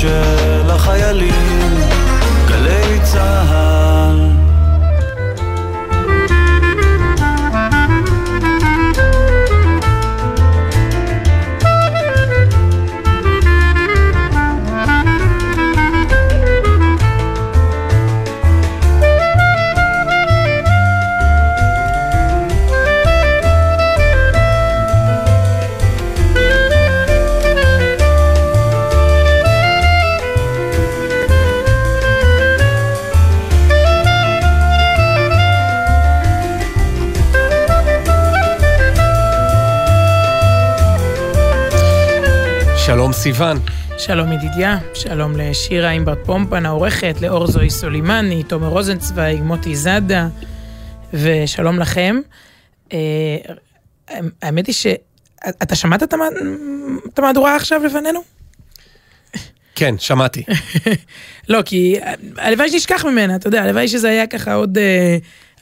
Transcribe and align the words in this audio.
של 0.00 0.70
החיילים, 0.70 1.78
גלי 2.48 3.00
צהל. 3.02 3.39
סיון. 43.34 43.58
שלום 43.98 44.32
ידידיה, 44.32 44.78
שלום 44.94 45.36
לשירה 45.36 45.90
ענבר 45.90 46.14
פומפן 46.24 46.66
העורכת, 46.66 47.14
לאור 47.20 47.46
זוהי 47.46 47.70
סולימני, 47.70 48.42
תומר 48.42 48.66
רוזנצוויג, 48.68 49.42
מוטי 49.42 49.76
זאדה, 49.76 50.28
ושלום 51.14 51.78
לכם. 51.78 52.16
אה, 52.92 52.98
האמת 54.42 54.66
היא 54.66 54.74
ש... 54.74 54.86
אתה 55.48 55.74
שמעת 55.74 56.02
את 56.02 56.12
המה- 56.12 56.28
את 57.12 57.18
המהדורה 57.18 57.56
עכשיו 57.56 57.84
לפנינו? 57.84 58.20
כן, 59.74 59.94
שמעתי. 59.98 60.44
לא, 61.48 61.62
כי 61.62 61.96
הלוואי 62.36 62.70
שנשכח 62.70 63.04
ממנה, 63.04 63.36
אתה 63.36 63.48
יודע, 63.48 63.62
הלוואי 63.62 63.88
שזה 63.88 64.08
היה 64.08 64.26
ככה 64.26 64.54
עוד... 64.54 64.78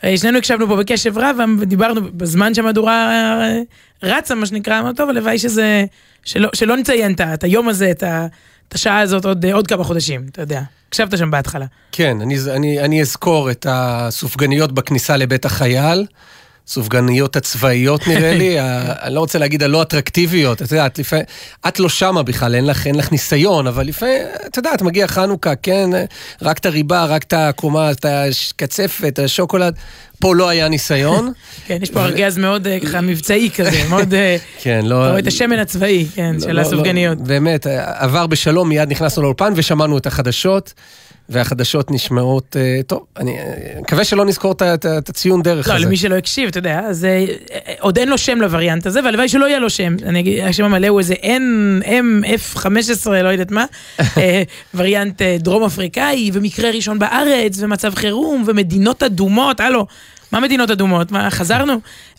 אה, 0.04 0.16
שנינו 0.16 0.38
הקשבנו 0.38 0.66
פה 0.68 0.76
בקשב 0.76 1.18
רב 1.18 1.36
ודיברנו 1.60 2.00
בזמן 2.12 2.54
שהמהדורה 2.54 3.12
רצה, 4.02 4.34
מה 4.34 4.46
שנקרא, 4.46 4.78
אמרנו, 4.78 4.94
טוב, 4.94 5.08
הלוואי 5.10 5.38
שזה... 5.38 5.84
שלא, 6.28 6.48
שלא 6.54 6.76
נציין 6.76 7.14
את 7.34 7.44
היום 7.44 7.68
הזה, 7.68 7.90
את 7.90 8.74
השעה 8.74 9.00
הזאת 9.00 9.24
עוד, 9.24 9.44
אה, 9.44 9.54
עוד 9.54 9.66
כמה 9.66 9.84
חודשים, 9.84 10.26
אתה 10.30 10.42
יודע. 10.42 10.62
הקשבת 10.88 11.18
שם 11.18 11.30
בהתחלה. 11.30 11.66
כן, 11.92 12.20
אני, 12.20 12.36
אני, 12.50 12.80
אני 12.80 13.00
אזכור 13.00 13.50
את 13.50 13.66
הסופגניות 13.68 14.72
בכניסה 14.72 15.16
לבית 15.16 15.44
החייל. 15.44 16.06
סופגניות 16.68 17.36
הצבאיות 17.36 18.08
נראה 18.08 18.34
לי, 18.34 18.56
אני 19.02 19.14
לא 19.14 19.20
רוצה 19.20 19.38
להגיד 19.38 19.62
הלא 19.62 19.82
אטרקטיביות, 19.82 20.62
את 20.62 20.72
יודעת, 20.72 20.98
לפעמים, 20.98 21.24
את 21.68 21.80
לא 21.80 21.88
שמה 21.88 22.22
בכלל, 22.22 22.54
אין 22.54 22.66
לך, 22.66 22.86
אין 22.86 22.94
לך 22.94 23.12
ניסיון, 23.12 23.66
אבל 23.66 23.86
לפעמים, 23.86 24.22
את 24.46 24.56
יודעת, 24.56 24.82
מגיע 24.82 25.06
חנוכה, 25.06 25.54
כן, 25.54 25.90
רק 26.42 26.58
את 26.58 26.66
הריבה, 26.66 27.04
רק 27.04 27.22
את 27.22 27.32
הקומה, 27.36 27.90
את 27.90 28.06
הקצפת, 28.08 29.18
השוקולד, 29.24 29.74
פה 30.20 30.34
לא 30.34 30.48
היה 30.48 30.68
ניסיון. 30.68 31.32
כן, 31.66 31.78
יש 31.82 31.90
פה 31.90 32.04
ארגז 32.04 32.38
מאוד 32.38 32.66
אה, 32.66 32.80
ככה 32.80 33.00
מבצעי 33.00 33.50
כזה, 33.50 33.84
מאוד... 33.88 34.14
אה, 34.14 34.36
כן, 34.62 34.80
לא... 34.84 35.18
את 35.18 35.26
השמן 35.26 35.58
הצבאי, 35.58 36.06
כן, 36.14 36.34
לא, 36.34 36.40
של 36.40 36.52
לא, 36.52 36.60
הסופגניות. 36.60 37.18
לא, 37.18 37.24
באמת, 37.24 37.66
עבר 37.94 38.26
בשלום, 38.26 38.68
מיד 38.68 38.90
נכנסנו 38.90 39.22
לאולפן 39.22 39.52
ושמענו 39.56 39.98
את 39.98 40.06
החדשות. 40.06 40.72
והחדשות 41.28 41.90
נשמעות, 41.90 42.56
אה, 42.56 42.80
טוב, 42.86 43.04
אני 43.16 43.38
אה, 43.38 43.80
מקווה 43.80 44.04
שלא 44.04 44.24
נזכור 44.24 44.52
את 44.52 45.08
הציון 45.08 45.42
דרך 45.42 45.68
לא, 45.68 45.74
הזה. 45.74 45.86
למי 45.86 45.96
שלא 45.96 46.14
הקשיב, 46.14 46.48
אתה 46.48 46.58
יודע, 46.58 46.80
אז 46.80 47.04
אה, 47.04 47.24
עוד 47.80 47.98
אין 47.98 48.08
לו 48.08 48.18
שם 48.18 48.40
לווריאנט 48.40 48.86
הזה, 48.86 49.00
והלוואי 49.04 49.28
שלא 49.28 49.46
יהיה 49.46 49.58
לו 49.58 49.70
שם. 49.70 49.96
אני 50.02 50.20
אגיד, 50.20 50.44
השם 50.44 50.64
המלא 50.64 50.88
הוא 50.88 50.98
איזה 50.98 51.14
NMF15, 51.14 53.10
לא 53.10 53.28
יודעת 53.28 53.50
מה, 53.50 53.64
וריאנט 54.74 55.22
דרום 55.22 55.64
אפריקאי, 55.64 56.30
ומקרה 56.32 56.70
ראשון 56.70 56.98
בארץ, 56.98 57.56
ומצב 57.58 57.94
חירום, 57.94 58.44
ומדינות 58.46 59.02
אדומות, 59.02 59.60
הלו. 59.60 59.86
מה 60.32 60.40
מדינות 60.40 60.70
אדומות? 60.70 61.12
מה, 61.12 61.30
חזרנו? 61.30 61.74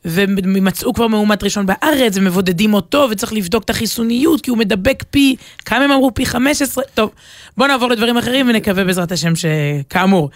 ומצאו 0.05 0.93
כבר 0.93 1.07
מאומת 1.07 1.43
ראשון 1.43 1.65
בארץ, 1.65 2.17
ומבודדים 2.17 2.73
אותו, 2.73 3.07
וצריך 3.11 3.33
לבדוק 3.33 3.63
את 3.63 3.69
החיסוניות, 3.69 4.41
כי 4.41 4.49
הוא 4.49 4.57
מדבק 4.57 5.03
פי, 5.11 5.35
כמה 5.65 5.83
הם 5.83 5.91
אמרו? 5.91 6.13
פי 6.13 6.25
15? 6.25 6.83
טוב, 6.93 7.11
בואו 7.57 7.67
נעבור 7.67 7.89
לדברים 7.89 8.17
אחרים, 8.17 8.49
ונקווה 8.49 8.83
בעזרת 8.83 9.11
השם 9.11 9.33
שכאמור. 9.35 10.29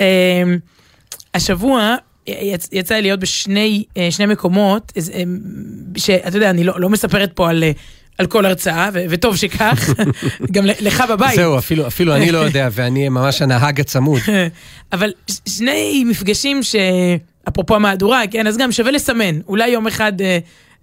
אה, 0.00 0.42
השבוע 1.34 1.96
יצ, 2.26 2.68
יצא 2.72 2.94
לי 2.94 3.02
להיות 3.02 3.20
בשני 3.20 3.84
אה, 3.96 4.26
מקומות, 4.26 4.92
אה, 4.96 5.22
שאתה 5.96 6.36
יודע, 6.36 6.50
אני 6.50 6.64
לא, 6.64 6.80
לא 6.80 6.90
מספרת 6.90 7.32
פה 7.34 7.50
על, 7.50 7.64
אה, 7.64 7.70
על 8.18 8.26
כל 8.26 8.46
הרצאה, 8.46 8.90
ו, 8.92 9.04
וטוב 9.08 9.36
שכך, 9.36 9.90
גם 10.54 10.64
לך 10.66 11.04
בבית. 11.10 11.36
זהו, 11.36 11.58
אפילו, 11.58 11.86
אפילו 11.86 12.16
אני 12.16 12.32
לא 12.32 12.38
יודע, 12.46 12.68
ואני 12.72 13.08
ממש 13.08 13.42
הנהג 13.42 13.80
הצמוד. 13.80 14.20
אבל 14.92 15.12
שני 15.48 16.04
מפגשים 16.06 16.62
ש... 16.62 16.76
אפרופו 17.48 17.74
המהדורה, 17.76 18.22
כן, 18.30 18.46
אז 18.46 18.56
גם 18.56 18.72
שווה 18.72 18.90
לסמן. 18.90 19.40
אולי 19.48 19.68
יום 19.68 19.86
אחד, 19.86 20.20
אה, 20.20 20.38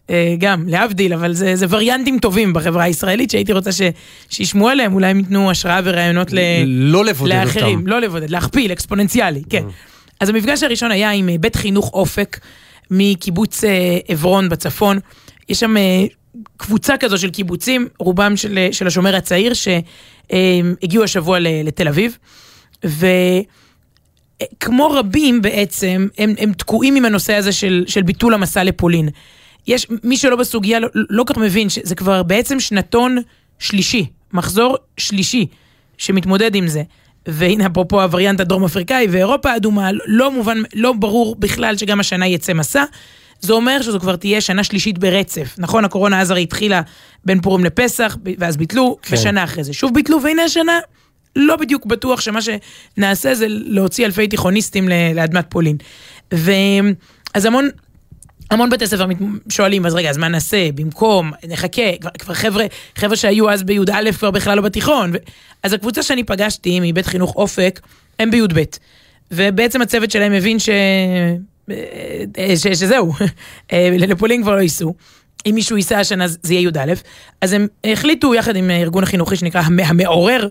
אה, 0.10 0.36
גם, 0.38 0.68
להבדיל, 0.68 1.14
אבל 1.14 1.34
זה, 1.34 1.56
זה 1.56 1.66
וריאנטים 1.70 2.20
טובים 2.20 2.54
בחברה 2.54 2.84
הישראלית, 2.84 3.32
שהייתי 3.32 3.54
רוצה 3.54 3.72
ש, 3.72 3.82
שישמעו 4.30 4.70
עליהם, 4.70 4.94
אולי 4.94 5.08
הם 5.08 5.20
ייתנו 5.20 5.52
השראה 5.52 5.80
ורעיונות 5.84 6.34
ל... 6.34 6.40
לא 6.66 7.06
לבודד 7.06 7.34
לאחרים, 7.34 7.80
אותם. 7.80 7.88
לא 7.88 8.02
לבודד, 8.02 8.30
להכפיל, 8.30 8.72
אקספוננציאלי, 8.72 9.42
כן. 9.50 9.64
אז 10.20 10.30
המפגש 10.30 10.64
הראשון 10.64 10.92
היה 10.92 11.12
עם 11.12 11.30
אה, 11.30 11.36
בית 11.40 11.56
חינוך 11.56 11.92
אופק 11.94 12.40
מקיבוץ 12.92 13.64
אה, 13.64 13.98
עברון 14.08 14.50
בצפון. 14.50 15.00
יש 15.50 15.60
שם 15.60 15.78
אה, 15.78 16.06
קבוצה 16.58 16.98
כזו 16.98 17.18
של 17.18 17.30
קיבוצים, 17.30 17.88
רובם 18.00 18.38
של, 18.38 18.58
אה, 18.58 18.68
של 18.72 18.88
השומר 18.88 19.16
הצעיר, 19.16 19.54
שהגיעו 19.54 21.04
השבוע 21.04 21.40
לתל 21.40 21.88
אביב. 21.88 22.18
וכמו 22.84 24.92
רבים 24.92 25.42
בעצם, 25.42 26.08
הם, 26.18 26.34
הם 26.38 26.54
תקועים 26.54 26.96
עם 26.96 27.06
הנושא 27.06 27.34
הזה 27.34 27.52
של, 27.52 27.84
של 27.88 28.02
ביטול 28.02 28.34
המסע 28.34 28.64
לפולין. 28.64 29.10
יש, 29.68 29.88
מי 30.04 30.18
שלא 30.18 30.36
בסוגיה 30.36 30.80
לא, 30.80 30.88
לא 30.94 31.24
כך 31.28 31.38
מבין 31.38 31.70
שזה 31.70 31.96
כבר 31.96 32.24
בעצם 32.24 32.60
שנתון 32.60 33.18
שלישי, 33.60 34.06
מחזור 34.34 34.78
שלישי 34.98 35.46
שמתמודד 35.98 36.56
עם 36.56 36.68
זה. 36.68 36.84
והנה 37.28 37.66
אפרופו 37.66 38.02
הווריאנט 38.02 38.40
הדרום 38.40 38.66
אפריקאי 38.66 39.08
ואירופה 39.10 39.52
האדומה, 39.52 39.90
לא 40.06 40.32
מובן, 40.32 40.58
לא 40.74 40.94
ברור 40.94 41.36
בכלל 41.36 41.78
שגם 41.78 42.00
השנה 42.00 42.28
יצא 42.28 42.54
מסע. 42.54 42.84
זה 43.42 43.54
אומר 43.54 43.82
שזו 43.82 44.00
כבר 44.00 44.16
תהיה 44.16 44.42
שנה 44.42 44.64
שלישית 44.64 44.98
ברצף. 44.98 45.56
נכון, 45.58 45.86
הקורונה 45.86 46.22
אז 46.22 46.32
הרי 46.32 46.44
התחילה 46.44 46.82
בין 47.26 47.42
פורים 47.42 47.66
לפסח, 47.66 48.18
ואז 48.38 48.58
ביטלו, 48.58 48.98
כן. 49.02 49.16
ושנה 49.16 49.44
אחרי 49.44 49.64
זה 49.64 49.74
שוב 49.74 49.94
ביטלו, 49.94 50.24
והנה 50.24 50.44
השנה 50.44 50.80
לא 51.36 51.56
בדיוק 51.56 51.86
בטוח 51.86 52.22
שמה 52.22 52.40
שנעשה 52.42 53.36
זה 53.36 53.46
להוציא 53.50 54.06
אלפי 54.06 54.28
תיכוניסטים 54.28 54.90
לאדמת 55.16 55.46
פולין. 55.50 55.78
ואז 56.32 57.46
המון... 57.46 57.70
המון 58.52 58.70
בתי 58.70 58.88
ספר 58.88 59.06
שואלים, 59.50 59.86
אז 59.86 59.96
רגע, 59.96 60.10
אז 60.10 60.18
מה 60.18 60.28
נעשה? 60.28 60.72
במקום, 60.72 61.32
נחכה, 61.48 61.82
כבר, 62.02 62.10
כבר 62.20 62.34
חבר'ה, 62.34 62.66
חבר'ה 62.96 63.16
שהיו 63.16 63.50
אז 63.50 63.64
בי"א 63.64 64.12
כבר 64.12 64.32
בכלל 64.32 64.56
לא 64.56 64.62
בתיכון. 64.62 65.12
ו... 65.14 65.18
אז 65.64 65.74
הקבוצה 65.74 66.04
שאני 66.04 66.24
פגשתי 66.24 66.80
מבית 66.80 67.06
חינוך 67.06 67.36
אופק, 67.36 67.80
הם 68.20 68.32
בי"ב. 68.32 68.64
ובעצם 69.32 69.82
הצוות 69.82 70.12
שלהם 70.12 70.34
הבין 70.34 70.60
ש... 70.60 70.70
אה, 72.38 72.58
ש... 72.58 72.68
שזהו, 72.68 73.14
אה, 73.74 73.90
לפולין 74.00 74.42
כבר 74.44 74.56
לא 74.56 74.62
ייסעו. 74.62 74.94
אם 75.46 75.56
מישהו 75.56 75.78
ייסע 75.78 76.00
השנה 76.00 76.26
זה 76.28 76.54
יהיה 76.54 76.62
י"א. 76.70 76.94
אז 77.42 77.54
הם 77.54 77.68
החליטו 77.84 78.36
יחד 78.36 78.56
עם 78.56 78.70
הארגון 78.70 79.04
החינוכי 79.04 79.36
שנקרא 79.36 79.62
המ- 79.62 79.80
המעורר, 79.80 80.48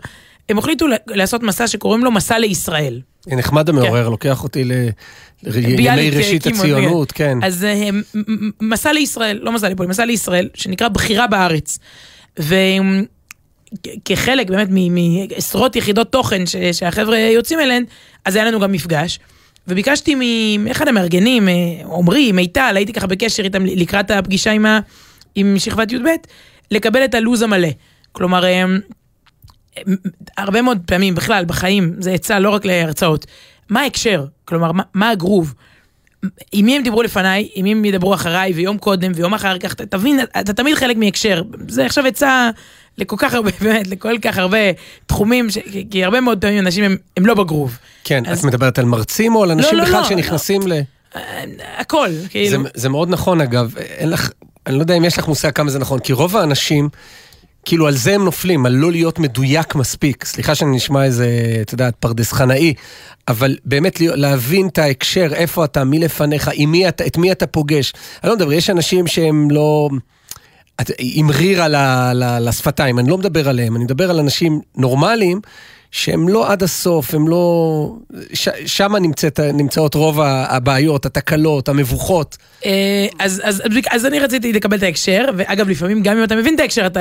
הם 0.49 0.59
החליטו 0.59 0.87
לעשות 1.07 1.43
מסע 1.43 1.67
שקוראים 1.67 2.05
לו 2.05 2.11
מסע 2.11 2.39
לישראל. 2.39 3.01
נחמד 3.27 3.69
המעורר, 3.69 4.09
לוקח 4.09 4.43
אותי 4.43 4.65
לימי 5.43 5.87
ראשית 6.11 6.47
הציונות, 6.47 7.13
כן. 7.13 7.39
אז 7.43 7.65
אה, 7.65 7.91
מ- 7.93 8.03
מ- 8.17 8.51
מסע 8.61 8.93
לישראל, 8.93 9.39
לא 9.43 9.53
מסע 9.53 9.69
לפולין, 9.69 9.91
מסע 9.91 10.05
לישראל, 10.05 10.49
שנקרא 10.55 10.89
בחירה 10.89 11.27
בארץ. 11.27 11.79
וכחלק 13.99 14.51
באמת 14.51 14.69
מעשרות 14.71 15.77
יחידות 15.77 16.13
תוכן 16.13 16.43
שהחבר'ה 16.73 17.19
יוצאים 17.19 17.61
אליהן, 17.61 17.85
אז 18.25 18.37
היה 18.37 18.45
לנו 18.45 18.61
גם 18.61 18.73
מפגש. 18.73 19.19
וביקשתי 19.69 20.15
מאחד 20.59 20.89
המארגנים, 20.89 21.49
אה, 21.49 21.55
עמרי, 21.99 22.33
מיטל, 22.33 22.73
הייתי 22.77 22.93
ככה 22.93 23.07
בקשר 23.07 23.43
איתם 23.45 23.67
לקראת 23.67 24.11
הפגישה 24.11 24.51
עם, 24.51 24.67
ה- 24.67 24.81
עם 25.35 25.55
שכבת 25.59 25.93
י"ב, 25.93 26.09
לקבל 26.71 27.05
את 27.05 27.15
הלו"ז 27.15 27.43
המלא. 27.43 27.69
כלומר, 28.13 28.45
אה, 28.45 28.65
הרבה 30.39 30.63
מאוד 30.63 30.79
פעמים 30.87 31.15
בכלל 31.15 31.45
בחיים, 31.45 31.95
זה 31.99 32.13
עצה 32.13 32.39
לא 32.39 32.51
רק 32.51 32.65
להרצאות, 32.65 33.27
מה 33.69 33.81
ההקשר? 33.81 34.25
כלומר, 34.45 34.73
מה, 34.73 34.83
מה 34.95 35.11
הגרוב? 35.11 35.55
עם 36.53 36.67
מי 36.67 36.77
הם 36.77 36.83
דיברו 36.83 37.03
לפניי, 37.03 37.49
עם 37.55 37.65
מי 37.65 37.73
הם 37.73 37.85
ידברו 37.85 38.15
אחריי, 38.15 38.53
ויום 38.53 38.79
קודם, 38.79 39.13
ויום 39.15 39.35
אחר 39.35 39.59
כך, 39.59 39.75
תבין, 39.75 40.21
אתה 40.41 40.53
תמיד 40.53 40.75
חלק 40.75 40.97
מהקשר. 40.97 41.43
זה 41.69 41.87
עכשיו 41.87 42.07
עצה 42.07 42.51
לכל 42.99 43.17
כך 43.19 43.35
הרבה, 43.35 43.51
באמת, 43.61 43.87
לכל 43.87 44.15
כך 44.23 44.39
הרבה 44.39 44.59
תחומים, 45.07 45.51
ש... 45.51 45.59
כי- 45.91 46.05
הרבה 46.05 46.21
מאוד 46.21 46.41
פעמים 46.41 46.59
אנשים 46.59 46.85
הם, 46.85 46.97
הם 47.17 47.27
לא 47.27 47.35
בגרוב. 47.35 47.79
כן, 48.05 48.23
אז- 48.27 48.39
את 48.39 48.45
מדברת 48.45 48.79
על 48.79 48.85
מרצים 48.85 49.35
או 49.37 49.43
על 49.43 49.51
אנשים 49.51 49.79
לא, 49.79 49.85
בכלל 49.85 50.01
לא, 50.01 50.09
שנכנסים 50.09 50.67
ל... 50.67 50.73
אה, 51.17 51.45
הכל, 51.79 52.09
זה, 52.11 52.29
כאילו. 52.29 52.63
זה 52.75 52.89
מאוד 52.89 53.09
נכון 53.11 53.41
אגב, 53.41 53.75
אין 53.77 54.11
לך, 54.11 54.31
אני 54.67 54.75
לא 54.77 54.81
יודע 54.81 54.95
אם 54.95 55.05
יש 55.05 55.19
לך 55.19 55.29
מושג 55.29 55.51
כמה 55.51 55.71
זה 55.71 55.79
נכון, 55.79 55.99
כי 56.01 56.13
רוב 56.13 56.37
האנשים 56.37 56.89
כאילו 57.65 57.87
על 57.87 57.95
זה 57.97 58.15
הם 58.15 58.25
נופלים, 58.25 58.67
על 58.67 58.73
לא 58.73 58.91
להיות 58.91 59.19
מדויק 59.19 59.75
מספיק. 59.75 60.25
סליחה 60.25 60.55
שאני 60.55 60.77
נשמע 60.77 61.05
איזה, 61.05 61.27
אתה 61.63 61.75
יודע, 61.75 61.89
פרדס 62.01 62.33
חנאי, 62.33 62.75
אבל 63.29 63.57
באמת 63.65 64.01
להבין 64.01 64.69
את 64.69 64.79
ההקשר, 64.79 65.29
איפה 65.35 65.65
אתה, 65.65 65.85
מי 65.85 65.99
לפניך, 65.99 66.51
עם 66.55 66.71
מי 66.71 66.89
אתה, 66.89 67.07
את 67.07 67.17
מי 67.19 67.33
אתה 67.33 67.47
פוגש. 67.47 67.93
אני 68.23 68.31
לא 68.31 68.37
מדבר, 68.37 68.53
יש 68.53 68.71
אנשים 68.71 69.07
שהם 69.07 69.51
לא... 69.51 69.89
עם 70.99 71.31
ריר 71.31 71.63
על 71.63 71.75
לשפתיים, 72.49 72.99
אני 72.99 73.11
לא 73.11 73.19
מדבר 73.19 73.49
עליהם, 73.49 73.77
אני 73.77 73.85
מדבר 73.85 74.11
על 74.11 74.19
אנשים 74.19 74.61
נורמליים. 74.77 75.41
שהם 75.91 76.29
לא 76.29 76.53
עד 76.53 76.63
הסוף, 76.63 77.15
הם 77.15 77.29
לא... 77.29 77.95
ש... 78.33 78.49
שם 78.67 78.97
נמצאת, 78.97 79.41
נמצאות 79.41 79.95
רוב 79.95 80.21
הבעיות, 80.21 81.07
התקלות, 81.07 81.69
המבוכות. 81.69 82.37
אה, 82.65 83.07
אז, 83.19 83.43
אז, 83.45 83.63
אז 83.91 84.07
אני 84.07 84.21
רציתי 84.21 84.53
לקבל 84.53 84.77
את 84.77 84.83
ההקשר, 84.83 85.25
ואגב, 85.37 85.69
לפעמים 85.69 86.03
גם 86.03 86.17
אם 86.19 86.25
אתה 86.25 86.37
מבין 86.37 86.55
את 86.55 86.61
ההקשר, 86.61 86.87
אתה 86.87 87.01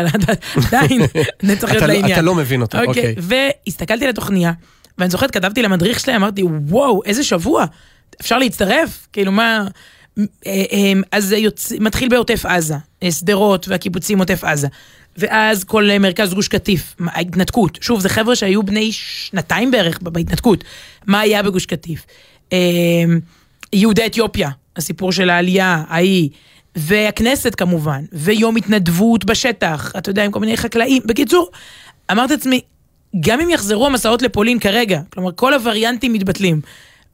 עדיין 0.68 1.01
צריך 1.59 1.71
להיות 1.71 1.81
לא- 1.81 1.88
לעניין. 1.88 2.13
אתה 2.13 2.21
לא 2.21 2.35
מבין 2.35 2.62
אותו, 2.62 2.83
אוקיי. 2.83 3.15
והסתכלתי 3.18 4.03
על 4.03 4.09
התוכניה, 4.09 4.51
ואני 4.97 5.09
זוכרת, 5.09 5.31
כתבתי 5.31 5.62
למדריך 5.62 6.00
שלהם, 6.00 6.23
אמרתי, 6.23 6.44
וואו, 6.44 7.01
איזה 7.06 7.23
שבוע, 7.23 7.65
אפשר 8.21 8.38
להצטרף? 8.38 9.07
כאילו, 9.13 9.31
מה... 9.31 9.68
אה, 10.18 10.64
אה, 10.72 10.94
אז 11.12 11.25
זה 11.25 11.38
יוצ... 11.38 11.72
מתחיל 11.80 12.10
בעוטף 12.10 12.46
עזה, 12.46 12.75
שדרות 13.12 13.68
והקיבוצים 13.68 14.19
עוטף 14.19 14.44
עזה. 14.44 14.68
ואז 15.18 15.64
כל 15.64 15.90
מרכז 16.00 16.34
גוש 16.34 16.48
קטיף, 16.48 16.96
ההתנתקות. 17.08 17.78
שוב, 17.81 18.00
זה 18.00 18.10
חבר'ה 18.10 18.36
שהיו 18.36 18.64
בני 18.64 18.92
שנתיים 18.92 19.72
בערך 19.72 20.00
בהתנתקות. 20.02 20.64
מה 21.08 21.19
היה 21.19 21.44
בגוש 21.44 21.66
קטיף? 21.66 22.06
אמ, 22.52 22.58
יהודי 23.74 24.06
אתיופיה, 24.06 24.50
הסיפור 24.75 25.12
של 25.12 25.30
העלייה 25.30 25.84
ההיא, 25.88 26.30
והכנסת 26.75 27.56
כמובן, 27.56 28.04
ויום 28.14 28.56
התנדבות 28.56 29.25
בשטח, 29.25 29.92
אתה 29.98 30.10
יודע, 30.10 30.25
עם 30.25 30.31
כל 30.31 30.40
מיני 30.40 30.58
חקלאים. 30.58 31.02
בקיצור, 31.06 31.50
אמרתי 32.12 32.34
לעצמי, 32.34 32.62
גם 33.19 33.42
אם 33.42 33.50
יחזרו 33.50 33.86
המסעות 33.86 34.22
לפולין 34.22 34.60
כרגע, 34.60 35.02
כלומר 35.14 35.31
כל 35.36 35.54
הווריאנטים 35.54 36.14
מתבטלים, 36.14 36.62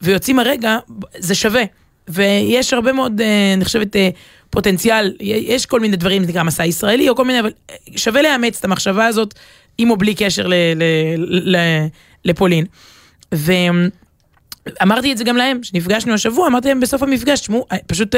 ויוצאים 0.02 0.38
הרגע, 0.38 0.78
זה 1.18 1.34
שווה. 1.34 1.62
ויש 2.08 2.72
הרבה 2.72 2.92
מאוד, 2.92 3.20
אה, 3.20 3.54
אני 3.54 3.64
חושבת, 3.64 3.96
אה, 3.96 4.08
פוטנציאל, 4.50 5.16
יש 5.20 5.66
כל 5.66 5.80
מיני 5.80 5.96
דברים, 5.96 6.24
זה 6.24 6.28
נקרא 6.28 6.42
מסע 6.42 6.64
ישראלי 6.64 7.08
או 7.08 7.16
כל 7.16 7.24
מיני, 7.24 7.40
אבל 7.40 7.52
אה, 7.70 7.76
שווה 7.96 8.22
לאמץ 8.22 8.58
את 8.58 8.64
המחשבה 8.64 9.06
הזאת, 9.06 9.34
עם 9.78 9.90
או 9.90 9.96
בלי 9.96 10.14
קשר 10.14 10.46
ל, 10.46 10.54
ל, 10.54 10.82
ל, 11.56 11.56
לפולין. 12.24 12.64
ואמרתי 13.32 15.12
את 15.12 15.18
זה 15.18 15.24
גם 15.24 15.36
להם, 15.36 15.62
שנפגשנו 15.62 16.14
השבוע, 16.14 16.46
אמרתי 16.46 16.68
להם 16.68 16.80
בסוף 16.80 17.02
המפגש, 17.02 17.40
תשמעו, 17.40 17.66
פשוט 17.86 18.14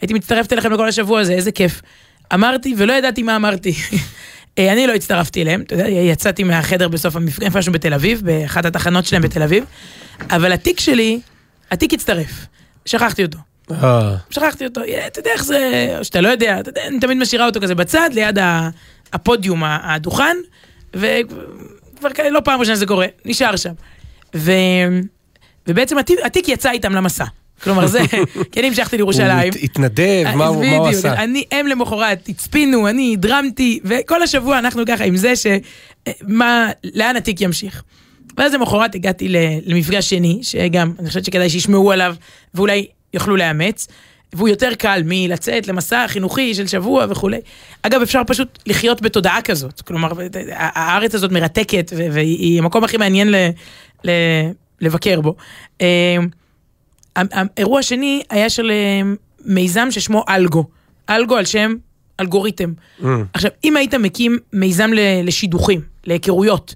הייתי 0.00 0.14
מצטרפת 0.14 0.52
אליכם 0.52 0.72
לכל 0.72 0.88
השבוע 0.88 1.20
הזה, 1.20 1.32
איזה 1.32 1.52
כיף. 1.52 1.82
אמרתי 2.34 2.74
ולא 2.78 2.92
ידעתי 2.92 3.22
מה 3.22 3.36
אמרתי. 3.36 3.74
אני 4.58 4.86
לא 4.86 4.92
הצטרפתי 4.92 5.42
אליהם, 5.42 5.60
אתה 5.60 5.74
יודע, 5.74 5.88
יצאתי 5.88 6.42
מהחדר 6.42 6.88
בסוף 6.88 7.16
המפגש, 7.16 7.46
איפשהו 7.46 7.72
בתל 7.72 7.94
אביב, 7.94 8.22
באחת 8.24 8.64
התחנות 8.64 9.06
שלהם 9.06 9.22
בתל 9.22 9.42
אביב, 9.42 9.64
אבל 10.30 10.52
התיק 10.52 10.80
שלי, 10.80 11.20
התיק 11.70 11.94
הצטרף. 11.94 12.46
שכחתי 12.86 13.24
אותו. 13.24 13.38
אה. 13.70 14.16
שכחתי 14.30 14.66
אותו, 14.66 14.80
אתה 15.06 15.20
יודע 15.20 15.30
איך 15.30 15.44
זה, 15.44 15.94
או 15.98 16.04
שאתה 16.04 16.20
לא 16.20 16.28
יודע, 16.28 16.60
אתה 16.60 16.68
יודע, 16.68 16.86
אני 16.86 17.00
תמיד 17.00 17.18
משאירה 17.18 17.46
אותו 17.46 17.60
כזה 17.60 17.74
בצד, 17.74 18.10
ליד 18.12 18.38
הפודיום, 19.12 19.62
הדוכן, 19.64 20.36
וכבר 20.94 21.28
לא 22.30 22.40
פעם 22.44 22.60
ראשונה 22.60 22.76
שזה 22.76 22.86
קורה, 22.86 23.06
נשאר 23.24 23.56
שם. 23.56 23.72
ו... 24.36 24.52
ובעצם 25.66 25.98
התיק, 25.98 26.18
התיק 26.24 26.48
יצא 26.48 26.70
איתם 26.70 26.92
למסע. 26.92 27.24
כלומר 27.62 27.86
זה, 27.86 28.00
כי 28.52 28.60
אני 28.60 28.68
המשכתי 28.68 28.96
לירושלים. 28.96 29.52
הוא 29.52 29.62
התנדב, 29.62 30.24
מה 30.34 30.46
הוא 30.46 30.88
עשה? 30.88 31.12
אני, 31.12 31.44
הם 31.50 31.66
למחרת 31.66 32.28
הצפינו, 32.28 32.88
אני 32.88 33.16
דרמתי, 33.16 33.80
וכל 33.84 34.22
השבוע 34.22 34.58
אנחנו 34.58 34.82
ככה 34.86 35.04
עם 35.04 35.16
זה 35.16 35.36
ש... 35.36 35.46
מה, 36.22 36.70
לאן 36.94 37.16
התיק 37.16 37.40
ימשיך. 37.40 37.82
ואז 38.36 38.54
למחרת 38.54 38.94
הגעתי 38.94 39.28
למפגש 39.66 40.10
שני, 40.10 40.38
שגם, 40.42 40.92
אני 40.98 41.08
חושבת 41.08 41.24
שכדאי 41.24 41.50
שישמעו 41.50 41.92
עליו, 41.92 42.14
ואולי 42.54 42.86
יוכלו 43.14 43.36
לאמץ. 43.36 43.88
והוא 44.34 44.48
יותר 44.48 44.74
קל 44.74 45.02
מלצאת 45.04 45.68
למסע 45.68 46.04
חינוכי 46.08 46.54
של 46.54 46.66
שבוע 46.66 47.06
וכולי. 47.08 47.40
אגב, 47.82 48.02
אפשר 48.02 48.22
פשוט 48.26 48.58
לחיות 48.66 49.02
בתודעה 49.02 49.42
כזאת. 49.42 49.80
כלומר, 49.80 50.08
הארץ 50.52 51.14
הזאת 51.14 51.32
מרתקת, 51.32 51.92
והיא 51.96 52.58
המקום 52.58 52.84
הכי 52.84 52.96
מעניין 52.96 53.30
ל, 53.30 53.36
ל, 54.04 54.10
לבקר 54.80 55.20
בו. 55.20 55.34
אה, 55.80 56.16
האירוע 57.16 57.78
השני 57.78 58.22
היה 58.30 58.50
של 58.50 58.70
אה, 58.70 59.12
מיזם 59.44 59.88
ששמו 59.90 60.24
אלגו. 60.28 60.64
אלגו 61.10 61.36
על 61.36 61.44
שם 61.44 61.74
אלגוריתם. 62.20 62.72
Mm. 63.00 63.04
עכשיו, 63.32 63.50
אם 63.64 63.76
היית 63.76 63.94
מקים 63.94 64.38
מיזם 64.52 64.90
לשידוכים, 65.24 65.80
להיכרויות, 66.06 66.74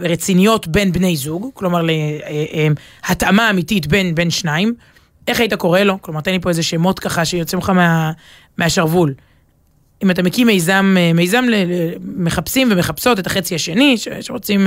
רציניות 0.00 0.66
בין 0.66 0.92
בני 0.92 1.16
זוג, 1.16 1.50
כלומר 1.54 1.82
להתאמה 1.82 3.42
אה, 3.42 3.46
אה, 3.46 3.50
אמיתית 3.50 3.86
בין, 3.86 4.14
בין 4.14 4.30
שניים, 4.30 4.74
איך 5.28 5.40
היית 5.40 5.54
קורא 5.54 5.80
לו? 5.80 6.02
כלומר, 6.02 6.20
תן 6.20 6.32
לי 6.32 6.38
פה 6.40 6.48
איזה 6.48 6.62
שמות 6.62 6.98
ככה 6.98 7.24
שיוצאים 7.24 7.60
לך 7.60 7.70
מה, 7.70 8.12
מהשרוול. 8.58 9.14
אם 10.02 10.10
אתה 10.10 10.22
מקים 10.22 10.46
מיזם, 10.46 10.96
מיזם 11.14 11.44
מחפשים 12.16 12.68
ומחפשות 12.72 13.18
את 13.18 13.26
החצי 13.26 13.54
השני, 13.54 13.96
שרוצים, 14.20 14.66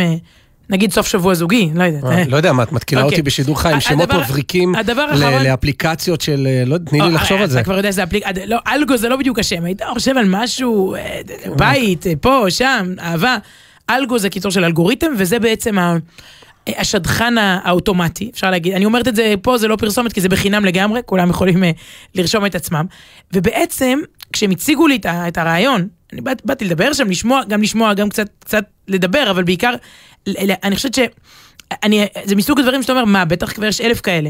נגיד 0.70 0.92
סוף 0.92 1.08
שבוע 1.08 1.34
זוגי, 1.34 1.70
לא 1.76 1.84
יודעת. 1.84 2.28
לא 2.28 2.38
יודע 2.38 2.54
מה, 2.54 2.64
את 2.64 2.72
מתקילה 2.72 3.02
אותי 3.02 3.16
אוקיי. 3.16 3.24
בשידור 3.24 3.62
חי 3.62 3.74
עם 3.74 3.80
שמות 3.80 4.14
מבריקים 4.14 4.76
לאפליקציות 5.44 6.22
של, 6.22 6.48
לא, 6.66 6.78
תני 6.78 7.02
לי 7.02 7.12
לחשוב 7.12 7.42
על 7.42 7.50
זה. 7.50 7.60
אתה 7.60 7.66
כבר 7.66 7.78
יודע 7.78 7.92
שזה 7.92 8.04
אפליקציה, 8.04 8.46
לא, 8.46 8.58
אלגו 8.68 8.98
זה 8.98 9.10
לא 9.10 9.16
בדיוק 9.16 9.40
השם, 9.40 9.66
היית 9.66 9.82
חושב 9.94 10.18
על 10.18 10.26
משהו, 10.28 10.96
בית, 11.56 12.06
פה, 12.22 12.46
שם, 12.50 12.94
אהבה. 13.00 13.38
אלגו 13.90 14.20
זה 14.20 14.30
קיצור 14.30 14.52
של 14.52 14.64
אלגוריתם, 14.64 15.14
וזה 15.18 15.40
בעצם 15.40 15.80
ה... 15.80 15.98
השדכן 16.68 17.38
האוטומטי, 17.38 18.30
אפשר 18.34 18.52
להגיד, 18.52 18.74
אני 18.74 18.86
אומרת 18.86 19.08
את 19.08 19.16
זה 19.16 19.34
פה, 19.42 19.58
זה 19.58 19.68
לא 19.68 19.76
פרסומת, 19.76 20.14
כי 20.14 20.22
זה 20.22 20.30
בחינם 20.30 20.66
לגמרי, 20.66 21.02
כולם 21.06 21.30
יכולים 21.30 21.64
uh, 21.64 21.68
לרשום 22.16 22.46
את 22.46 22.56
עצמם. 22.56 22.86
ובעצם, 23.34 24.00
כשהם 24.34 24.52
הציגו 24.52 24.88
לי 24.88 25.00
את 25.06 25.38
הרעיון, 25.38 25.88
אני 26.14 26.22
באת, 26.22 26.42
באתי 26.46 26.66
לדבר 26.66 26.94
שם, 26.94 27.10
לשמוע, 27.10 27.44
גם 27.44 27.62
לשמוע, 27.62 27.94
גם 27.94 28.10
קצת, 28.10 28.28
קצת 28.40 28.66
לדבר, 28.88 29.32
אבל 29.32 29.44
בעיקר, 29.44 29.74
אני 30.64 30.76
חושבת 30.76 30.94
ש... 30.94 31.00
אני, 31.84 32.06
זה 32.24 32.36
מסוג 32.36 32.60
הדברים 32.60 32.82
שאתה 32.82 32.94
אומר, 32.94 33.06
מה, 33.06 33.26
בטח 33.26 33.54
כבר 33.54 33.66
יש 33.66 33.82
אלף 33.82 34.02
כאלה. 34.02 34.30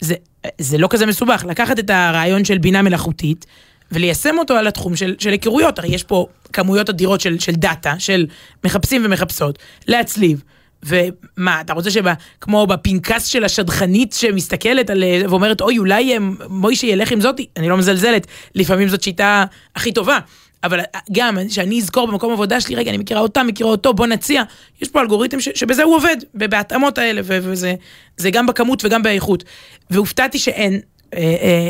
זה, 0.00 0.14
זה 0.58 0.78
לא 0.78 0.88
כזה 0.90 1.06
מסובך, 1.06 1.44
לקחת 1.48 1.78
את 1.78 1.90
הרעיון 1.90 2.44
של 2.44 2.58
בינה 2.58 2.82
מלאכותית, 2.82 3.46
וליישם 3.92 4.38
אותו 4.38 4.54
על 4.54 4.66
התחום 4.66 4.96
של, 4.96 5.14
של 5.18 5.30
היכרויות, 5.30 5.78
הרי 5.78 5.88
יש 5.88 6.02
פה 6.02 6.26
כמויות 6.52 6.90
אדירות 6.90 7.20
של, 7.20 7.38
של 7.38 7.52
דאטה, 7.52 7.94
של 7.98 8.26
מחפשים 8.64 9.02
ומחפשות, 9.04 9.58
להצליב. 9.88 10.42
ומה, 10.82 11.60
אתה 11.60 11.72
רוצה 11.72 11.90
שכמו 11.90 12.66
בפנקס 12.66 13.24
של 13.24 13.44
השדכנית 13.44 14.12
שמסתכלת 14.12 14.90
על, 14.90 15.04
ואומרת, 15.28 15.60
אוי, 15.60 15.78
אולי 15.78 16.18
מוישה 16.48 16.86
ילך 16.86 17.12
עם 17.12 17.20
זאתי, 17.20 17.46
אני 17.56 17.68
לא 17.68 17.76
מזלזלת, 17.76 18.26
לפעמים 18.54 18.88
זאת 18.88 19.02
שיטה 19.02 19.44
הכי 19.76 19.92
טובה. 19.92 20.18
אבל 20.64 20.80
גם, 21.12 21.38
שאני 21.48 21.78
אזכור 21.78 22.06
במקום 22.06 22.32
עבודה 22.32 22.60
שלי, 22.60 22.74
רגע, 22.74 22.90
אני 22.90 22.98
מכירה 22.98 23.20
אותה, 23.20 23.42
מכירה 23.42 23.70
אותו, 23.70 23.94
בוא 23.94 24.06
נציע. 24.06 24.42
יש 24.82 24.88
פה 24.88 25.00
אלגוריתם 25.00 25.40
ש, 25.40 25.48
שבזה 25.54 25.82
הוא 25.82 25.96
עובד, 25.96 26.16
בהתאמות 26.34 26.98
האלה, 26.98 27.20
וזה 27.24 28.30
גם 28.30 28.46
בכמות 28.46 28.84
וגם 28.84 29.02
באיכות. 29.02 29.44
והופתעתי 29.90 30.38
שאין, 30.38 30.72
אה, 30.72 30.78
אה, 30.78 30.80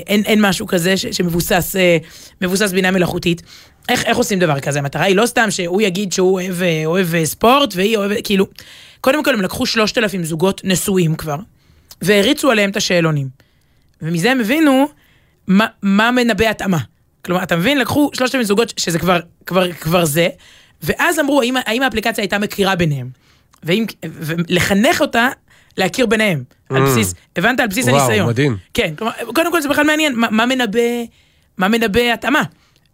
אין, 0.06 0.22
אין 0.26 0.40
משהו 0.42 0.66
כזה 0.66 0.96
ש, 0.96 1.06
שמבוסס 1.06 1.76
אה, 1.76 1.96
מבוסס 2.40 2.72
בינה 2.72 2.90
מלאכותית. 2.90 3.42
איך, 3.88 4.04
איך 4.04 4.16
עושים 4.16 4.38
דבר 4.38 4.60
כזה? 4.60 4.78
המטרה 4.78 5.04
היא 5.04 5.16
לא 5.16 5.26
סתם 5.26 5.50
שהוא 5.50 5.82
יגיד 5.82 6.12
שהוא 6.12 6.32
אוהב, 6.32 6.56
אוהב 6.86 7.24
ספורט 7.24 7.72
והיא 7.76 7.96
אוהבת, 7.96 8.16
כאילו, 8.24 8.46
קודם 9.00 9.24
כל 9.24 9.34
הם 9.34 9.40
לקחו 9.40 9.66
שלושת 9.66 9.98
אלפים 9.98 10.24
זוגות 10.24 10.60
נשואים 10.64 11.14
כבר, 11.14 11.36
והריצו 12.02 12.50
עליהם 12.50 12.70
את 12.70 12.76
השאלונים. 12.76 13.28
ומזה 14.02 14.30
הם 14.30 14.40
הבינו 14.40 14.88
מה, 15.46 15.66
מה 15.82 16.10
מנבא 16.10 16.44
התאמה. 16.44 16.78
כלומר, 17.24 17.42
אתה 17.42 17.56
מבין? 17.56 17.78
לקחו 17.78 18.10
שלושת 18.12 18.34
אלפים 18.34 18.46
זוגות, 18.46 18.72
שזה 18.76 18.98
כבר, 18.98 19.20
כבר, 19.46 19.72
כבר 19.72 20.04
זה, 20.04 20.28
ואז 20.82 21.18
אמרו, 21.18 21.40
האם, 21.40 21.56
האם 21.66 21.82
האפליקציה 21.82 22.22
הייתה 22.22 22.38
מכירה 22.38 22.76
ביניהם? 22.76 23.08
ואם, 23.62 23.86
ולחנך 24.04 25.00
אותה 25.00 25.28
להכיר 25.76 26.06
ביניהם, 26.06 26.42
על 26.70 26.82
mm. 26.82 26.86
בסיס, 26.86 27.14
הבנת? 27.36 27.60
על 27.60 27.66
בסיס 27.66 27.88
הניסיון. 27.88 28.18
וואו, 28.18 28.28
מדהים. 28.28 28.56
כן, 28.74 28.94
כלומר, 28.98 29.12
קודם 29.34 29.52
כל 29.52 29.60
זה 29.60 29.68
בכלל 29.68 29.86
מעניין, 29.86 30.14
מה, 30.16 30.26
מה 30.30 30.46
מנבא, 30.46 30.80
מה 31.58 31.68
מנבא 31.68 32.00
התאמה. 32.00 32.42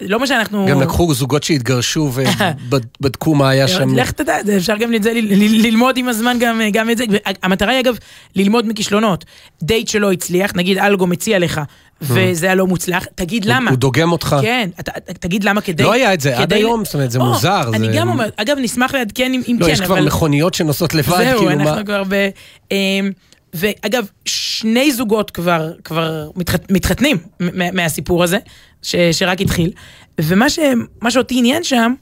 לא 0.01 0.21
מה 0.21 0.27
שאנחנו... 0.27 0.67
גם 0.71 0.81
לקחו 0.81 1.15
זוגות 1.15 1.43
שהתגרשו 1.43 2.13
ובדקו 2.13 3.35
מה 3.41 3.49
היה 3.49 3.69
שם. 3.69 3.95
לך 3.95 4.11
תדע, 4.11 4.37
אפשר 4.57 4.77
גם 4.77 4.95
את 4.95 5.03
זה 5.03 5.13
ללמוד 5.15 5.97
עם 5.97 6.09
הזמן 6.09 6.37
גם, 6.41 6.61
גם 6.73 6.91
את 6.91 6.99
זה. 6.99 7.05
המטרה 7.43 7.73
היא 7.73 7.81
אגב 7.81 7.99
ללמוד 8.37 8.69
מכישלונות. 8.69 9.25
דייט 9.63 9.89
שלא 9.89 10.13
הצליח, 10.13 10.53
נגיד 10.55 10.79
אלגו 10.79 11.07
מציע 11.07 11.39
לך, 11.39 11.61
וזה 12.03 12.47
היה 12.47 12.55
לא 12.55 12.67
מוצלח, 12.67 13.05
תגיד 13.15 13.45
למה. 13.45 13.71
הוא 13.71 13.79
דוגם 13.79 14.13
אותך. 14.13 14.37
כן, 14.43 14.71
תגיד 15.21 15.45
למה 15.45 15.61
כדי... 15.61 15.83
לא 15.83 15.93
היה 15.93 16.15
את 16.15 16.21
זה 16.21 16.39
עד 16.39 16.53
היום, 16.53 16.85
זאת 16.85 16.95
אומרת, 16.95 17.11
זה 17.11 17.19
מוזר. 17.19 17.71
אני 17.75 17.89
גם 17.97 18.09
אומרת, 18.09 18.33
אגב, 18.37 18.57
נשמח 18.61 18.95
לעדכן 18.95 19.33
אם 19.35 19.43
כן, 19.47 19.57
אבל... 19.57 19.67
לא, 19.67 19.73
יש 19.73 19.81
כבר 19.81 20.01
מכוניות 20.01 20.55
שנוסעות 20.55 20.95
לבד, 20.95 21.17
כאילו 21.17 21.43
מה... 21.43 21.51
זהו, 21.51 21.69
אנחנו 21.69 21.85
כבר 21.85 22.03
ב... 22.09 22.29
אמ, 22.71 23.11
ואגב, 23.55 24.07
שני 24.25 24.93
זוגות 24.93 25.31
כבר, 25.31 25.73
כבר 25.85 26.31
מתחת, 26.37 26.71
מתחתנים 26.71 27.17
מהסיפור 27.73 28.25
הזה, 28.25 28.39
ש, 28.83 28.95
שרק 29.13 29.41
התחיל. 29.41 29.71
ומה 30.21 30.51
ש, 30.51 30.59
שאותי 31.09 31.39
עניין 31.39 31.65
שם, 31.65 31.95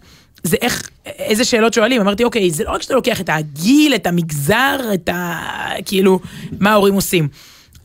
זה 0.43 0.57
איך, 0.61 0.90
איזה 1.07 1.45
שאלות 1.45 1.75
שואלים. 1.75 2.00
אמרתי, 2.00 2.25
אוקיי, 2.25 2.50
זה 2.50 2.64
לא 2.64 2.71
רק 2.71 2.83
שאתה 2.83 2.95
לוקח 2.95 3.21
את 3.21 3.31
הגיל, 3.33 3.95
את 3.95 4.07
המגזר, 4.07 4.81
את 4.95 5.09
ה... 5.09 5.40
כאילו, 5.85 6.21
מה 6.61 6.71
ההורים 6.71 6.95
עושים. 6.95 7.28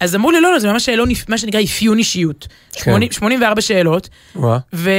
אז 0.03 0.15
אמרו 0.15 0.31
לי, 0.31 0.41
לא, 0.41 0.51
לא, 0.51 0.59
זה 0.59 0.67
ממש 0.71 0.85
שאלון, 0.85 1.09
מה 1.27 1.37
שנקרא 1.37 1.61
אפיון 1.63 1.97
אישיות. 1.97 2.47
כן. 2.73 2.81
80 2.91 3.11
84 3.11 3.61
שאלות, 3.61 4.09
וואה. 4.35 4.57
ו... 4.73 4.91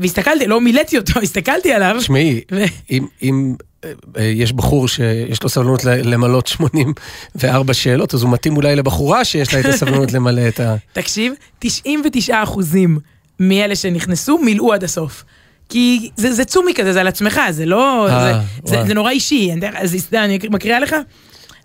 והסתכלתי, 0.00 0.46
לא 0.46 0.60
מילאתי 0.60 0.98
אותו, 0.98 1.20
הסתכלתי 1.22 1.72
עליו. 1.72 1.96
תשמעי, 1.98 2.40
ו- 2.52 2.64
אם, 2.90 3.06
אם 3.22 3.54
אה, 3.84 4.22
יש 4.22 4.52
בחור 4.52 4.88
שיש 4.88 5.42
לו 5.42 5.48
סבלנות 5.48 5.84
ל- 5.84 6.14
למלות 6.14 6.46
84 6.46 7.74
שאלות, 7.74 8.14
אז 8.14 8.22
הוא 8.22 8.30
מתאים 8.30 8.56
אולי 8.56 8.76
לבחורה 8.76 9.24
שיש 9.24 9.54
לה 9.54 9.60
את 9.60 9.64
הסבלנות 9.64 10.12
למלא 10.14 10.48
את 10.48 10.60
ה... 10.60 10.74
תקשיב, 10.92 11.32
99 11.58 12.42
אחוזים 12.42 12.98
מאלה 13.40 13.76
שנכנסו 13.76 14.38
מילאו 14.38 14.72
עד 14.72 14.84
הסוף. 14.84 15.24
כי 15.68 16.10
זה, 16.16 16.32
זה 16.32 16.44
צומי 16.44 16.74
כזה, 16.74 16.92
זה 16.92 17.00
על 17.00 17.06
עצמך, 17.08 17.40
זה 17.50 17.66
לא... 17.66 18.08
אה, 18.08 18.40
זה, 18.64 18.76
זה. 18.76 18.84
זה 18.86 18.94
נורא 18.94 19.10
אישי. 19.10 19.50
אז 19.76 19.96
אני 20.12 20.38
מקריאה 20.50 20.80
לך? 20.80 20.96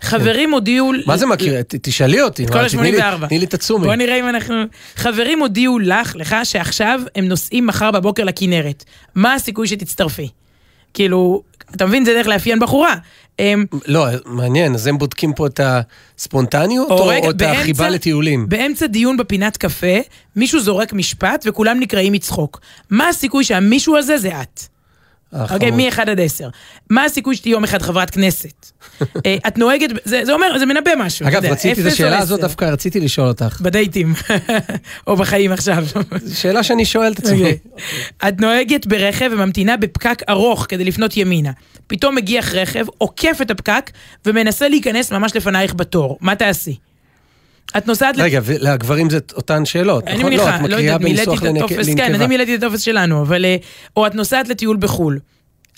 חברים 0.00 0.50
הודיעו... 0.52 0.92
מה 1.06 1.16
זה 1.16 1.26
מכיר? 1.26 1.54
תשאלי 1.82 2.22
אותי. 2.22 2.44
את 2.44 2.50
כל 2.50 2.58
מה, 2.62 2.68
תתני 2.68 2.92
לי- 2.92 3.00
ה-84. 3.00 3.26
תני 3.28 3.38
לי 3.38 3.44
את 3.44 3.54
התשומי. 3.54 3.86
בוא 3.86 3.94
נראה 3.94 4.20
אם 4.20 4.28
אנחנו... 4.28 4.54
חברים 4.96 5.40
הודיעו 5.40 5.78
לך, 5.78 6.16
לך, 6.16 6.36
שעכשיו 6.44 7.00
הם 7.16 7.28
נוסעים 7.28 7.66
מחר 7.66 7.90
בבוקר 7.90 8.24
לכנרת. 8.24 8.84
מה 9.14 9.34
הסיכוי 9.34 9.68
שתצטרפי? 9.68 10.28
כאילו, 10.94 11.42
אתה 11.76 11.86
מבין, 11.86 12.04
זה 12.04 12.12
דרך 12.14 12.26
לאפיין 12.26 12.58
בחורה. 12.60 12.94
הם, 13.38 13.64
לא, 13.86 14.06
מעניין, 14.26 14.74
אז 14.74 14.86
הם 14.86 14.98
בודקים 14.98 15.32
פה 15.32 15.46
את 15.46 15.60
הספונטניות, 16.18 16.90
או, 16.90 17.06
רגע, 17.06 17.26
או 17.26 17.30
את 17.30 17.42
החיבה 17.42 17.84
באמצע- 17.84 17.90
לטיולים? 17.94 18.48
באמצע 18.48 18.86
דיון 18.86 19.16
בפינת 19.16 19.56
קפה, 19.56 19.96
מישהו 20.36 20.60
זורק 20.60 20.92
משפט 20.92 21.44
וכולם 21.48 21.80
נקראים 21.80 22.12
מצחוק. 22.12 22.60
מה 22.90 23.08
הסיכוי 23.08 23.44
שהמישהו 23.44 23.96
הזה 23.96 24.18
זה 24.18 24.40
את? 24.42 24.60
אוקיי, 25.32 25.70
חמוד. 25.70 25.74
מ-1 25.74 26.10
עד 26.10 26.20
10. 26.20 26.48
מה 26.90 27.04
הסיכוי 27.04 27.36
שתהיי 27.36 27.52
יום 27.52 27.64
אחד 27.64 27.82
חברת 27.82 28.10
כנסת? 28.10 28.70
אה, 29.26 29.36
את 29.48 29.58
נוהגת, 29.58 29.90
זה 30.04 30.24
זה 30.24 30.32
אומר, 30.32 30.58
זה 30.58 30.66
מנבא 30.66 30.90
משהו. 30.98 31.26
אגב, 31.26 31.34
יודע, 31.34 31.52
רציתי 31.52 31.80
את 31.80 31.86
השאלה? 31.86 32.18
הזאת, 32.18 32.40
דווקא 32.40 32.64
רציתי 32.64 33.00
לשאול 33.00 33.28
אותך. 33.28 33.60
בדייטים, 33.60 34.14
או 35.06 35.16
בחיים 35.16 35.52
עכשיו. 35.52 35.84
שאלה 36.34 36.62
שאני 36.62 36.84
שואל 36.84 37.12
את 37.12 37.18
עצמי. 37.18 37.38
אוקיי. 37.38 37.58
את 38.28 38.40
נוהגת 38.40 38.86
ברכב 38.86 39.30
וממתינה 39.32 39.76
בפקק 39.76 40.22
ארוך 40.28 40.66
כדי 40.68 40.84
לפנות 40.84 41.16
ימינה. 41.16 41.52
פתאום 41.86 42.14
מגיח 42.14 42.54
רכב, 42.54 42.84
עוקף 42.98 43.38
את 43.42 43.50
הפקק 43.50 43.90
ומנסה 44.26 44.68
להיכנס 44.68 45.12
ממש 45.12 45.36
לפנייך 45.36 45.74
בתור. 45.74 46.18
מה 46.20 46.36
תעשי? 46.36 46.76
את 47.76 47.86
נוסעת... 47.86 48.16
ל- 48.16 48.22
רגע, 48.22 48.40
ולגברים 48.44 49.10
זה 49.10 49.18
אותן 49.36 49.64
שאלות, 49.64 50.04
אני 50.06 50.18
נכון? 50.18 50.26
מניחה, 50.30 50.58
לא 50.68 50.76
יודעת, 50.76 51.00
מילאתי 51.00 51.30
את 51.36 51.56
הטופס, 51.56 51.86
כן. 51.96 52.14
אני 52.14 52.26
מילאתי 52.26 52.54
את 52.54 52.62
הטופס 52.62 52.80
שלנו, 52.80 53.22
אבל... 53.22 53.44
אה, 53.44 53.56
או 53.96 54.06
את 54.06 54.14
נוסעת 54.14 54.48
לטיול 54.48 54.76
בחו"ל. 54.80 55.18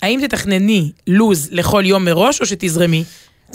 האם 0.01 0.19
תתכנני 0.27 0.91
לוז 1.07 1.49
לכל 1.51 1.83
יום 1.85 2.05
מראש 2.05 2.41
או 2.41 2.45
שתזרמי? 2.45 3.03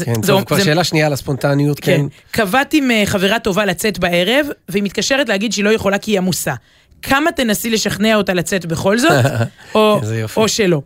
כן, 0.04 0.14
זה- 0.22 0.28
טוב, 0.28 0.44
כבר 0.44 0.56
זה- 0.56 0.64
שאלה 0.64 0.84
שנייה 0.84 1.06
על 1.06 1.12
הספונטניות, 1.12 1.80
כן. 1.80 1.96
כן. 1.96 2.06
קבעתי 2.30 2.78
עם 2.78 2.90
אה, 2.90 3.02
חברה 3.06 3.38
טובה 3.38 3.64
לצאת 3.64 3.98
בערב, 3.98 4.46
והיא 4.68 4.82
מתקשרת 4.82 5.28
להגיד 5.28 5.52
שהיא 5.52 5.64
לא 5.64 5.70
יכולה 5.70 5.98
כי 5.98 6.10
היא 6.10 6.18
עמוסה. 6.18 6.54
כמה 7.02 7.32
תנסי 7.32 7.70
לשכנע 7.70 8.14
אותה 8.16 8.34
לצאת 8.34 8.66
בכל 8.66 8.98
זאת, 8.98 9.24
או. 9.74 10.00
או 10.36 10.48
שלא. 10.48 10.82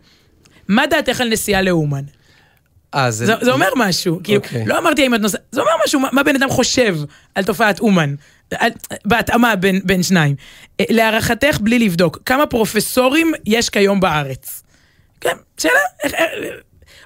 מה 0.67 0.87
דעתך 0.87 1.21
על 1.21 1.29
נסיעה 1.29 1.61
לאומן? 1.61 2.01
אה, 2.95 3.11
זה, 3.11 3.33
זה 3.41 3.51
אומר 3.51 3.69
משהו, 3.75 4.19
כאילו, 4.23 4.41
אוקיי. 4.41 4.65
לא 4.65 4.77
אמרתי 4.79 5.01
האם 5.01 5.15
את 5.15 5.19
נוסעת, 5.19 5.41
זה 5.51 5.61
אומר 5.61 5.71
משהו, 5.85 5.99
מה, 5.99 6.09
מה 6.11 6.23
בן 6.23 6.35
אדם 6.35 6.49
חושב 6.49 6.97
על 7.35 7.43
תופעת 7.43 7.79
אומן, 7.79 8.15
על, 8.57 8.69
בהתאמה 9.05 9.55
בין, 9.55 9.81
בין 9.83 10.03
שניים. 10.03 10.35
אה, 10.79 10.85
להערכתך, 10.89 11.57
בלי 11.61 11.79
לבדוק, 11.79 12.19
כמה 12.25 12.45
פרופסורים 12.45 13.31
יש 13.45 13.69
כיום 13.69 13.99
בארץ? 13.99 14.63
כן, 15.21 15.35
שאלה, 15.57 15.73
איך- 16.03 16.13
איך- 16.13 16.53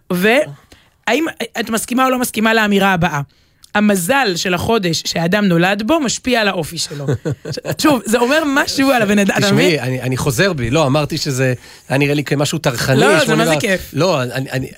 והאם 0.10 1.26
את 1.60 1.70
מסכימה 1.70 2.06
או 2.06 2.10
לא 2.10 2.20
מסכימה 2.20 2.54
לאמירה 2.54 2.94
הבאה? 2.94 3.22
המזל 3.76 4.34
של 4.36 4.54
החודש 4.54 5.04
שהאדם 5.06 5.46
נולד 5.46 5.84
בו 5.86 6.00
משפיע 6.00 6.42
על 6.42 6.48
האופי 6.48 6.78
שלו. 6.78 7.06
שוב, 7.82 8.02
זה 8.06 8.18
אומר 8.18 8.44
משהו 8.48 8.92
על 8.92 9.02
הבן 9.02 9.20
אדם, 9.20 9.36
אתה 9.38 9.52
מבין? 9.52 9.76
תשמעי, 9.78 10.02
אני, 10.02 10.18
חוזר 10.18 10.54
בי, 10.54 10.70
לא, 10.70 10.86
אמרתי 10.86 11.18
שזה 11.18 11.54
היה 11.90 11.98
נראה 11.98 12.14
לי 12.14 12.24
כמשהו 12.24 12.58
טרחני. 12.58 13.00
לא, 13.00 13.20
זה 13.20 13.26
84. 13.26 13.46
מה 13.46 13.56
זה 13.56 13.68
כיף. 13.68 13.90
לא, 13.94 14.22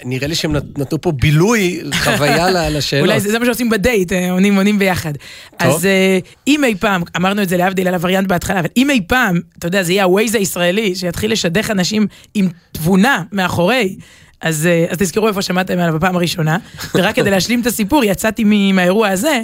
נראה 0.06 0.28
לי 0.28 0.36
שהם 0.36 0.56
נת- 0.56 0.80
נתנו 0.80 1.02
פה 1.02 1.12
בילוי, 1.12 1.80
חוויה 2.04 2.48
לשאלות. 2.70 3.10
אולי 3.10 3.20
זה, 3.20 3.40
מה 3.40 3.46
שעושים 3.46 3.70
בדייט, 3.70 4.14
אה, 4.14 4.32
עונים 4.32 4.56
עונים 4.56 4.80
ביחד. 4.80 5.14
אז 5.60 5.86
אה, 5.86 6.20
אם 6.48 6.64
אי 6.64 6.76
פעם, 6.76 7.02
אמרנו 7.18 7.42
את 7.42 7.50
זה 7.50 7.58
להבדיל 7.58 7.88
על 7.88 7.94
הווריאנט 7.94 8.28
בהתחלה, 8.28 8.60
אבל 8.60 8.70
אם 8.78 8.90
אי 8.90 9.02
פעם, 9.08 9.40
אתה 9.60 9.68
יודע, 9.68 9.84
זה 9.84 9.94
יהיה 9.94 10.04
הווייז 10.04 10.36
הישראלי, 10.36 10.96
שיתחיל 10.96 11.32
לשדך 11.32 11.72
אנשים 11.72 12.08
עם 12.34 12.50
תבונה 12.72 13.24
מאחורי, 13.32 13.96
אז, 14.42 14.68
אה, 14.68 14.86
אז 14.90 14.98
תזכרו 14.98 15.28
איפה 15.28 15.42
שמעתם 15.42 15.80
עליו 15.80 15.94
בפעם 15.94 16.16
הראשונה, 16.16 16.58
ורק 16.96 17.16
כדי 17.16 17.32
להשלים 17.32 17.62
את 17.62 17.66
הסיפור, 17.66 18.04
יצאתי 18.04 18.44
מהאירוע 18.74 19.08
הזה, 19.08 19.42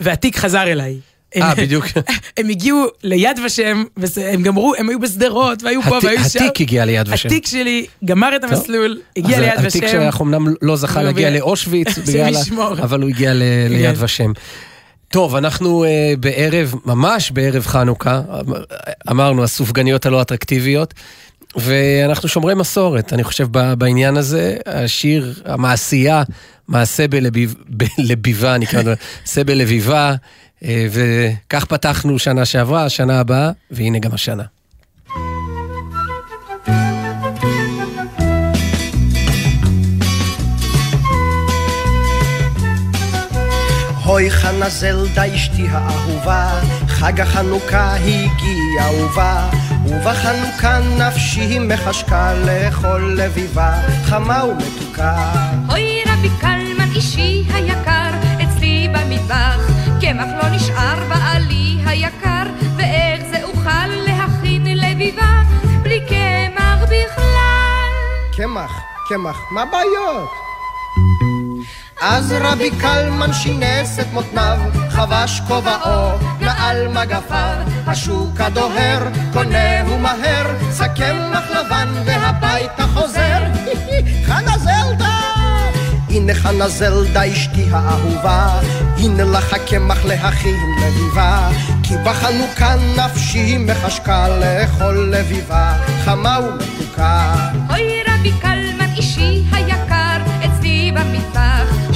והתיק 0.00 0.36
חזר 0.36 0.62
אליי. 0.62 0.96
אה, 1.36 1.54
בדיוק. 1.54 1.84
הם 2.38 2.48
הגיעו 2.48 2.86
ליד 3.02 3.38
ושם, 3.46 3.84
והם 3.96 4.42
גמרו, 4.42 4.74
הם 4.78 4.88
היו 4.88 5.00
בשדרות, 5.00 5.62
והיו 5.62 5.82
פה 5.82 5.98
והיו 6.02 6.24
שם. 6.24 6.44
התיק 6.44 6.60
הגיע 6.60 6.84
ליד 6.84 7.08
ושם. 7.08 7.28
התיק 7.28 7.46
שלי 7.46 7.86
גמר 8.04 8.36
את 8.36 8.44
המסלול, 8.44 9.00
הגיע 9.16 9.40
ליד 9.40 9.52
ושם. 9.58 9.66
התיק 9.66 9.86
שלך 9.86 10.20
אמנם 10.20 10.54
לא 10.62 10.76
זכה 10.76 11.00
לא, 11.00 11.06
להגיע 11.06 11.30
לאושוויץ. 11.30 11.88
אבל 12.82 13.02
הוא 13.02 13.08
הגיע 13.08 13.32
ליד. 13.34 13.94
ושם. 13.98 14.32
טוב, 15.08 15.36
אנחנו 15.36 15.84
uh, 15.84 15.88
בערב, 16.20 16.74
ממש 16.84 17.30
בערב 17.30 17.66
חנוכה, 17.66 18.20
אמ- 18.40 18.54
אמרנו, 19.10 19.44
הסופגניות 19.44 20.06
הלא 20.06 20.22
אטרקטיביות, 20.22 20.94
ואנחנו 21.56 22.28
שומרי 22.28 22.54
מסורת. 22.54 23.12
אני 23.12 23.24
חושב 23.24 23.46
בעניין 23.78 24.16
הזה, 24.16 24.56
השיר, 24.66 25.34
המעשייה, 25.44 26.22
מעשה 26.68 27.08
בלביב- 27.08 27.54
בלביבה, 27.68 28.58
נקרא 28.58 28.80
לזה, 28.80 28.94
מעשה 29.20 29.44
בלביבה, 29.44 30.14
אה, 30.64 30.86
וכך 30.90 31.64
פתחנו 31.64 32.18
שנה 32.18 32.44
שעברה, 32.44 32.88
שנה 32.88 33.20
הבאה, 33.20 33.50
והנה 33.70 33.98
גם 33.98 34.14
השנה. 34.14 34.42
הוי 44.04 44.30
חנה 44.30 44.68
זלדה 44.68 45.34
אשתי 45.34 45.66
האהובה, 45.70 46.60
חג 46.88 47.20
החנוכה 47.20 47.94
הגיע 47.94 49.02
ובא, 49.04 49.50
ובחנוכה 49.86 50.78
נפשי 50.98 51.58
מחשקה 51.58 52.34
לכל 52.34 53.14
לביבה, 53.16 53.72
חמה 54.04 54.44
ומתוקה. 54.44 55.32
אוי 55.68 56.02
רבי 56.06 56.28
קלמן 56.40 56.88
אישי 56.94 57.44
היקר, 57.54 58.10
אצלי 58.42 58.88
במטבח, 58.88 59.70
קמח 60.00 60.28
לא 60.42 60.48
נשאר 60.50 61.08
בעלי 61.08 61.78
היקר, 61.86 62.42
ואיך 62.76 63.22
זה 63.30 63.44
אוכל 63.44 63.86
להכין 64.06 64.78
לביבה, 64.78 65.42
בלי 65.82 66.00
קמח 66.08 66.82
בכלל. 66.82 67.92
קמח, 68.36 68.72
קמח, 69.08 69.36
מה 69.50 69.62
הבעיות? 69.62 70.53
אז 72.06 72.34
רבי 72.40 72.70
קלמן 72.70 73.32
שינס 73.32 73.98
את 74.00 74.12
מותניו, 74.12 74.58
חבש 74.90 75.40
כובעו, 75.48 76.18
נעל 76.40 76.88
מגפיו, 76.88 77.56
השוק 77.86 78.40
הדוהר, 78.40 79.08
קונהו 79.32 79.98
מהר, 79.98 80.46
שק 80.78 80.90
קמח 80.96 81.50
לבן 81.50 81.88
והביתה 82.04 82.86
חוזר. 82.94 83.42
חנה 84.26 84.58
זלדה! 84.58 85.20
הנה 86.08 86.34
חנה 86.34 86.68
זלדה 86.68 87.32
אשתי 87.32 87.66
האהובה, 87.70 88.60
הנה 88.96 89.24
לך 89.24 89.52
הקמח 89.52 90.04
להכין 90.04 90.60
לביבה, 90.82 91.48
כי 91.82 91.94
בחנוכה 92.04 92.74
נפשי 92.96 93.58
מחשקה 93.58 94.26
לכל 94.28 95.08
לביבה, 95.10 95.72
חמה 96.04 96.38
ומתוקה. 96.40 97.34
אוי 97.70 97.93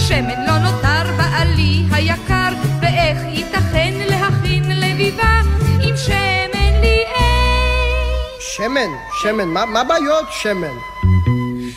שמן 0.09 0.47
לא 0.47 0.59
נותר 0.59 1.17
בעלי 1.17 1.85
היקר, 1.93 2.53
ואיך 2.81 3.19
ייתכן 3.25 3.95
להכין 4.09 4.81
לביבה, 4.81 5.41
עם 5.81 5.97
שמן 5.97 6.81
לי 6.81 7.05
אין. 7.15 8.41
שמן, 8.41 8.91
שמן, 9.23 9.49
מה, 9.49 9.65
מה 9.65 9.85
בעיות 9.85 10.27
שמן? 10.31 10.77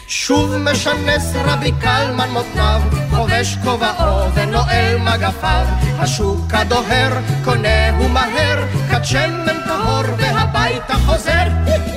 שוב 0.07 0.57
משנס 0.57 1.33
רבי 1.35 1.71
קלמן 1.81 2.29
מותניו, 2.29 2.81
חובש 3.15 3.57
כובעו 3.63 4.33
ונועל 4.33 4.97
מגפיו, 4.97 5.65
השוק 5.99 6.53
הדוהר, 6.53 7.13
קונהו 7.43 8.09
מהר, 8.09 8.65
כת 8.91 9.05
שמן 9.05 9.57
טהור 9.67 10.03
והביתה 10.17 10.93
חוזר. 10.93 11.47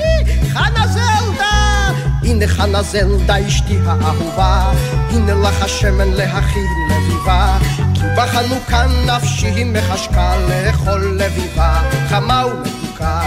חנה 0.55 0.87
זלדה! 0.87 1.14
הנה 2.35 2.47
חנה 2.47 2.83
זלדה 2.83 3.47
אשתי 3.49 3.79
האהובה, 3.87 4.73
הנה 5.11 5.35
לך 5.35 5.63
השמן 5.63 6.09
להכין 6.09 6.67
לביבה, 6.91 7.59
כי 7.95 8.01
בחנוכה 8.17 8.87
נפשי 9.07 9.65
מחשקה 9.65 10.37
לאכול 10.49 11.19
לביבה, 11.19 11.81
חמה 12.09 12.45
ומתוקה. 12.47 13.21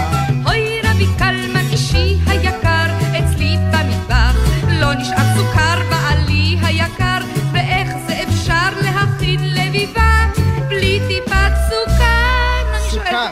אוי 0.46 0.80
רבי 0.84 1.06
קלמן 1.18 1.66
אישי 1.72 2.18
היקר, 2.26 2.86
אצלי 3.10 3.56
במטבח 3.72 4.36
לא 4.68 4.94
נשאר 4.94 5.36
סוכר 5.36 5.78
בעלי 5.90 6.58
היקר, 6.62 7.18
ואיך 7.52 7.88
זה 8.06 8.22
אפשר 8.28 8.80
להכין 8.82 9.40
לביבה 9.54 10.26
בלי 10.68 11.00
טיפת 11.08 11.52
סוכר? 11.68 12.90
סוכר. 12.90 13.26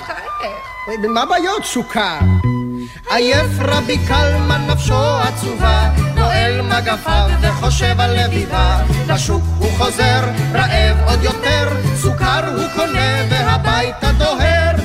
אה, 0.88 1.08
מה 1.08 1.26
בעיות 1.26 1.64
סוכר? 1.64 2.18
עייף 3.10 3.50
רבי 3.58 3.98
קלמן 3.98 4.66
נפשו 4.66 5.18
עצובה, 5.18 5.90
נועל 6.14 6.62
מגפיו 6.62 7.28
וחושב 7.40 8.00
על 8.00 8.24
לביבה. 8.24 8.78
לשוק 9.08 9.42
הוא 9.58 9.70
חוזר, 9.78 10.24
רעב 10.52 10.96
עוד 11.06 11.22
יותר, 11.22 11.68
סוכר 11.96 12.40
הוא 12.56 12.64
קונה 12.76 13.22
והביתה 13.30 14.12
דוהר. 14.12 14.76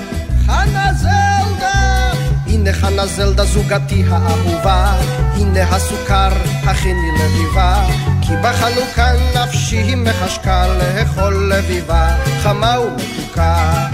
חנה 0.46 0.94
זלדה! 0.94 2.12
הנה 2.48 2.74
חנה 2.74 3.06
זלדה 3.06 3.46
זוגתי 3.46 4.04
האהובה, 4.10 4.94
הנה 5.34 5.64
הסוכר, 5.64 6.30
הכיני 6.64 7.12
לביבה. 7.20 7.86
כי 8.22 8.34
בחנוכה 8.44 9.12
נפשי 9.36 9.96
מחשקה 9.96 10.68
לאכול 10.68 11.54
לביבה, 11.54 12.10
חמה 12.44 12.80
ומתוקה. 12.80 13.88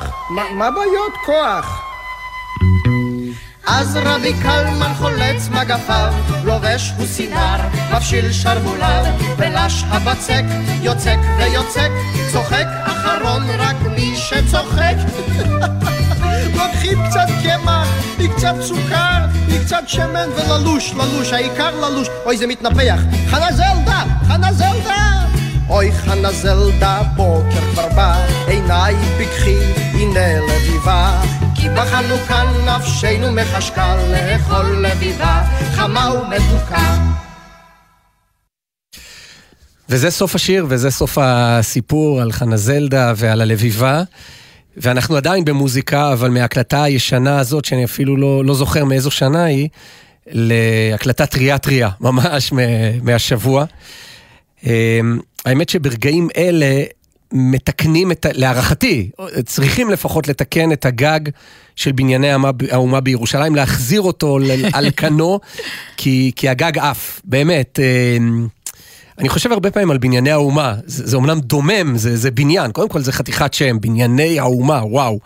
כוח? 0.00 0.30
מה, 0.30 0.42
מה 0.54 0.70
בעיות 0.70 1.14
כוח? 1.26 1.86
אז 3.66 3.96
רבי 3.96 4.32
קלמן 4.42 4.94
חולץ 4.98 5.48
מגפיו, 5.48 6.12
לובש 6.44 6.92
הוא 6.98 7.06
סינר, 7.06 7.56
מפשיל 7.92 8.32
שרבוליו, 8.32 9.04
ולש 9.36 9.84
הבצק, 9.88 10.42
יוצק 10.82 11.16
ויוצק, 11.38 11.90
צוחק 12.32 12.66
אחרון 12.84 13.42
רק 13.58 13.76
מי 13.96 14.16
שצוחק. 14.16 14.94
לוקחים 16.56 16.98
קצת 17.08 17.26
קמח, 17.42 17.88
קצת 18.36 18.54
סוכר, 18.60 19.26
קצת 19.64 19.82
שמן 19.86 20.28
וללוש, 20.36 20.94
ללוש, 20.94 21.32
העיקר 21.32 21.80
ללוש. 21.80 22.08
אוי, 22.24 22.36
זה 22.36 22.46
מתנפח. 22.46 23.00
חנה 23.30 23.52
זלדה! 23.52 24.04
חנה 24.28 24.52
זלדה! 24.52 25.19
אוי 25.70 25.92
חנה 25.92 26.32
זלדה, 26.32 27.02
בוקר 27.16 27.60
כבר 27.72 27.88
בא, 27.96 28.26
עיניי 28.46 28.94
פיקחי, 29.18 29.56
הנה 29.92 30.38
לביבה. 30.40 31.22
כי 31.54 31.68
בחנוכה 31.68 32.42
נפשנו 32.66 33.32
מחשקה 33.32 33.96
לאכול 34.10 34.86
לביבה, 34.86 35.42
חמה 35.74 36.10
ומתוקה. 36.14 36.96
וזה 39.88 40.10
סוף 40.10 40.34
השיר, 40.34 40.66
וזה 40.68 40.90
סוף 40.90 41.18
הסיפור 41.20 42.20
על 42.20 42.32
חנה 42.32 42.56
זלדה 42.56 43.12
ועל 43.16 43.40
הלביבה. 43.40 44.02
ואנחנו 44.76 45.16
עדיין 45.16 45.44
במוזיקה, 45.44 46.12
אבל 46.12 46.30
מההקלטה 46.30 46.82
הישנה 46.82 47.38
הזאת, 47.38 47.64
שאני 47.64 47.84
אפילו 47.84 48.16
לא, 48.16 48.44
לא 48.44 48.54
זוכר 48.54 48.84
מאיזו 48.84 49.10
שנה 49.10 49.44
היא, 49.44 49.68
להקלטה 50.26 51.26
טריה 51.26 51.58
טריה, 51.58 51.88
ממש 52.00 52.52
מהשבוע. 53.02 53.64
אמ, 54.66 54.70
האמת 55.44 55.68
שברגעים 55.68 56.28
אלה 56.36 56.82
מתקנים 57.32 58.12
את, 58.12 58.26
להערכתי, 58.32 59.10
צריכים 59.44 59.90
לפחות 59.90 60.28
לתקן 60.28 60.72
את 60.72 60.86
הגג 60.86 61.20
של 61.76 61.92
בנייני 61.92 62.30
האומה 62.70 63.00
בירושלים, 63.00 63.54
להחזיר 63.56 64.00
אותו 64.00 64.38
על 64.72 64.90
כנו, 64.96 65.40
כי, 65.96 66.32
כי 66.36 66.48
הגג 66.48 66.78
עף, 66.78 67.20
באמת. 67.24 67.78
אני 69.20 69.28
חושב 69.28 69.52
הרבה 69.52 69.70
פעמים 69.70 69.90
על 69.90 69.98
בנייני 69.98 70.30
האומה, 70.30 70.74
זה, 70.86 71.06
זה 71.06 71.16
אומנם 71.16 71.40
דומם, 71.40 71.96
זה, 71.96 72.16
זה 72.16 72.30
בניין, 72.30 72.72
קודם 72.72 72.88
כל 72.88 73.00
זה 73.00 73.12
חתיכת 73.12 73.54
שם, 73.54 73.80
בנייני 73.80 74.38
האומה, 74.38 74.80
וואו. 74.84 75.18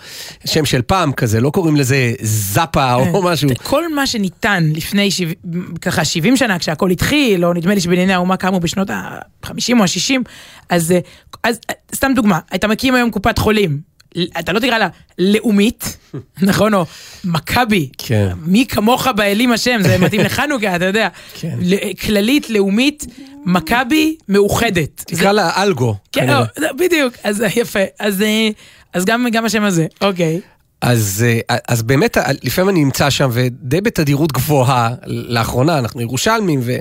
שם 0.44 0.64
של 0.64 0.82
פעם 0.82 1.12
כזה, 1.12 1.40
לא 1.40 1.50
קוראים 1.50 1.76
לזה 1.76 2.12
זאפה 2.22 2.94
או 2.94 3.04
כן. 3.04 3.28
משהו. 3.28 3.48
כל 3.62 3.94
מה 3.94 4.06
שניתן 4.06 4.70
לפני 4.74 5.10
שבע, 5.10 5.32
ככה 5.80 6.04
70 6.04 6.36
שנה, 6.36 6.58
כשהכל 6.58 6.90
התחיל, 6.90 7.44
או 7.44 7.52
נדמה 7.52 7.74
לי 7.74 7.80
שבנייני 7.80 8.12
האומה 8.12 8.36
קמו 8.36 8.60
בשנות 8.60 8.90
ה-50 8.90 9.48
או 9.78 9.82
ה-60, 9.82 10.20
אז, 10.68 10.92
אה, 10.92 10.98
אז 11.42 11.58
אה, 11.70 11.74
סתם 11.94 12.12
דוגמה, 12.14 12.38
אתה 12.54 12.68
מקים 12.68 12.94
היום 12.94 13.10
קופת 13.10 13.38
חולים. 13.38 13.93
אתה 14.38 14.52
לא 14.52 14.58
תקרא 14.58 14.78
לה 14.78 14.88
לאומית, 15.18 15.96
נכון? 16.42 16.74
או 16.74 16.84
מכבי. 17.24 17.88
כן. 17.98 18.32
מי 18.46 18.66
כמוך 18.66 19.06
באלים 19.06 19.52
השם, 19.52 19.80
זה 19.82 19.98
מתאים 19.98 20.20
לחנוכה, 20.26 20.76
אתה 20.76 20.84
יודע. 20.84 21.08
כן. 21.34 21.58
כללית, 22.06 22.50
לאומית, 22.50 23.06
מכבי, 23.44 24.16
מאוחדת. 24.28 25.02
תקרא 25.06 25.32
לה 25.32 25.62
אלגו. 25.62 25.94
כן, 26.12 26.26
זה- 26.58 26.66
בדיוק, 26.78 27.14
אז 27.24 27.42
אה, 27.42 27.48
יפה. 27.56 27.78
אז, 28.00 28.22
אה, 28.22 28.48
אז 28.92 29.04
גם, 29.04 29.26
גם 29.32 29.44
השם 29.44 29.62
הזה, 29.64 29.86
אוקיי. 30.00 30.40
אז, 30.80 31.24
אה, 31.50 31.56
אז 31.68 31.82
באמת, 31.82 32.16
לפעמים 32.42 32.68
אני 32.70 32.84
נמצא 32.84 33.10
שם, 33.10 33.30
ודי 33.32 33.80
בתדירות 33.80 34.32
גבוהה, 34.32 34.90
לאחרונה, 35.06 35.78
אנחנו 35.78 36.00
ירושלמים, 36.00 36.60
ו, 36.62 36.76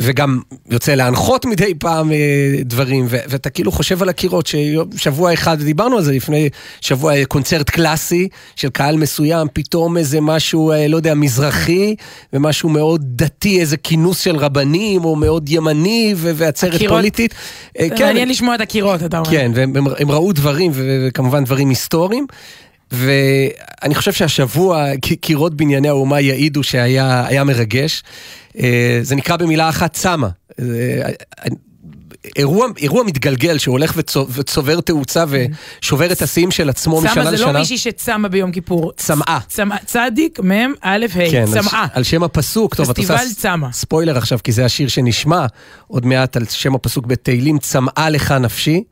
וגם 0.00 0.40
יוצא 0.70 0.94
להנחות 0.94 1.44
מדי 1.44 1.74
פעם 1.74 2.12
אה, 2.12 2.16
דברים, 2.64 3.06
ו, 3.08 3.16
ואתה 3.28 3.50
כאילו 3.50 3.72
חושב 3.72 4.02
על 4.02 4.08
הקירות, 4.08 4.46
ששבוע 4.46 5.34
אחד, 5.34 5.62
דיברנו 5.62 5.96
על 5.96 6.02
זה 6.02 6.12
לפני 6.12 6.48
שבוע, 6.80 7.14
אה, 7.14 7.24
קונצרט 7.24 7.70
קלאסי 7.70 8.28
של 8.56 8.70
קהל 8.70 8.96
מסוים, 8.96 9.48
פתאום 9.52 9.96
איזה 9.96 10.20
משהו, 10.20 10.72
אה, 10.72 10.88
לא 10.88 10.96
יודע, 10.96 11.14
מזרחי, 11.14 11.94
ומשהו 12.32 12.68
מאוד 12.68 13.02
דתי, 13.04 13.60
איזה 13.60 13.76
כינוס 13.76 14.20
של 14.20 14.36
רבנים, 14.36 15.04
או 15.04 15.16
מאוד 15.16 15.48
ימני, 15.48 16.14
ו- 16.16 16.32
ועצרת 16.34 16.74
הקירות. 16.74 16.96
פוליטית. 16.96 17.34
זה 17.78 17.88
מעניין 18.00 18.28
לשמוע 18.28 18.54
את 18.54 18.60
הקירות, 18.60 19.02
אתה 19.02 19.18
אומר. 19.18 19.30
כן, 19.30 19.50
והם 19.54 19.76
הם, 19.76 19.86
הם 19.98 20.10
ראו 20.10 20.32
דברים, 20.32 20.72
וכמובן 20.74 21.44
דברים 21.44 21.68
היסטוריים. 21.68 22.26
ואני 22.92 23.94
חושב 23.94 24.12
שהשבוע 24.12 24.86
קירות 25.20 25.54
בנייני 25.54 25.88
האומה 25.88 26.20
יעידו 26.20 26.62
שהיה 26.62 27.26
היה 27.26 27.44
מרגש. 27.44 28.02
אה, 28.58 28.98
זה 29.02 29.14
נקרא 29.16 29.36
במילה 29.36 29.68
אחת 29.68 29.92
צמא. 29.92 30.28
אה, 30.60 30.64
אירוע, 32.36 32.66
אירוע 32.78 33.04
מתגלגל 33.04 33.58
שהולך 33.58 33.92
וצו- 33.96 34.26
וצובר 34.30 34.80
תאוצה 34.80 35.24
ושובר 35.28 36.12
את 36.12 36.22
השיאים 36.22 36.50
של 36.50 36.68
עצמו 36.70 37.00
משנה 37.00 37.12
צמא 37.12 37.20
לשנה. 37.22 37.36
זה 37.36 37.52
לא 37.52 37.58
מישהי 37.58 37.78
שצמה 37.78 38.28
ביום 38.28 38.52
כיפור. 38.52 38.92
צמאה. 38.96 39.38
צמא, 39.48 39.76
צדיק, 39.86 40.40
מ', 40.40 40.52
א', 40.80 41.06
כן, 41.30 41.44
ה', 41.48 41.56
על, 41.56 41.62
צמאה. 41.62 41.86
על 41.92 42.02
שם 42.02 42.22
הפסוק, 42.22 42.74
טוב, 42.74 42.90
את 42.90 42.98
עושה 42.98 43.16
צמא. 43.38 43.68
ספוילר 43.72 44.18
עכשיו, 44.18 44.38
כי 44.44 44.52
זה 44.52 44.64
השיר 44.64 44.88
שנשמע 44.88 45.46
עוד 45.86 46.06
מעט 46.06 46.36
על 46.36 46.44
שם 46.50 46.74
הפסוק 46.74 47.06
בתהילים, 47.06 47.58
צמאה 47.58 48.10
לך 48.10 48.32
נפשי. 48.32 48.82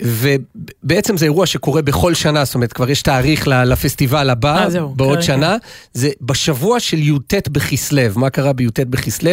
ובעצם 0.00 1.16
זה 1.16 1.24
אירוע 1.24 1.46
שקורה 1.46 1.82
בכל 1.82 2.14
שנה, 2.14 2.44
זאת 2.44 2.54
אומרת, 2.54 2.72
כבר 2.72 2.90
יש 2.90 3.02
תאריך 3.02 3.48
לפסטיבל 3.48 4.30
הבא, 4.30 4.58
אה, 4.64 4.70
זהו, 4.70 4.88
בעוד 4.88 5.12
כרגע. 5.12 5.22
שנה. 5.22 5.56
זה 5.92 6.10
בשבוע 6.20 6.80
של 6.80 6.98
י"ט 6.98 7.48
בכסלו. 7.48 8.02
מה 8.16 8.30
קרה 8.30 8.52
בי"ט 8.52 8.80
בכסלו? 8.80 9.30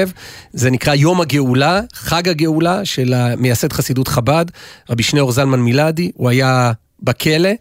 זה 0.53 0.71
נקרא 0.71 0.93
יום 0.93 1.21
הגאולה, 1.21 1.81
חג 1.93 2.29
הגאולה 2.29 2.85
של 2.85 3.13
מייסד 3.37 3.73
חסידות 3.73 4.07
חב"ד, 4.07 4.45
רבי 4.89 5.03
שניאור 5.03 5.31
זלמן 5.31 5.59
מילדי. 5.59 6.11
הוא 6.15 6.29
היה 6.29 6.71
בכלא, 7.01 7.51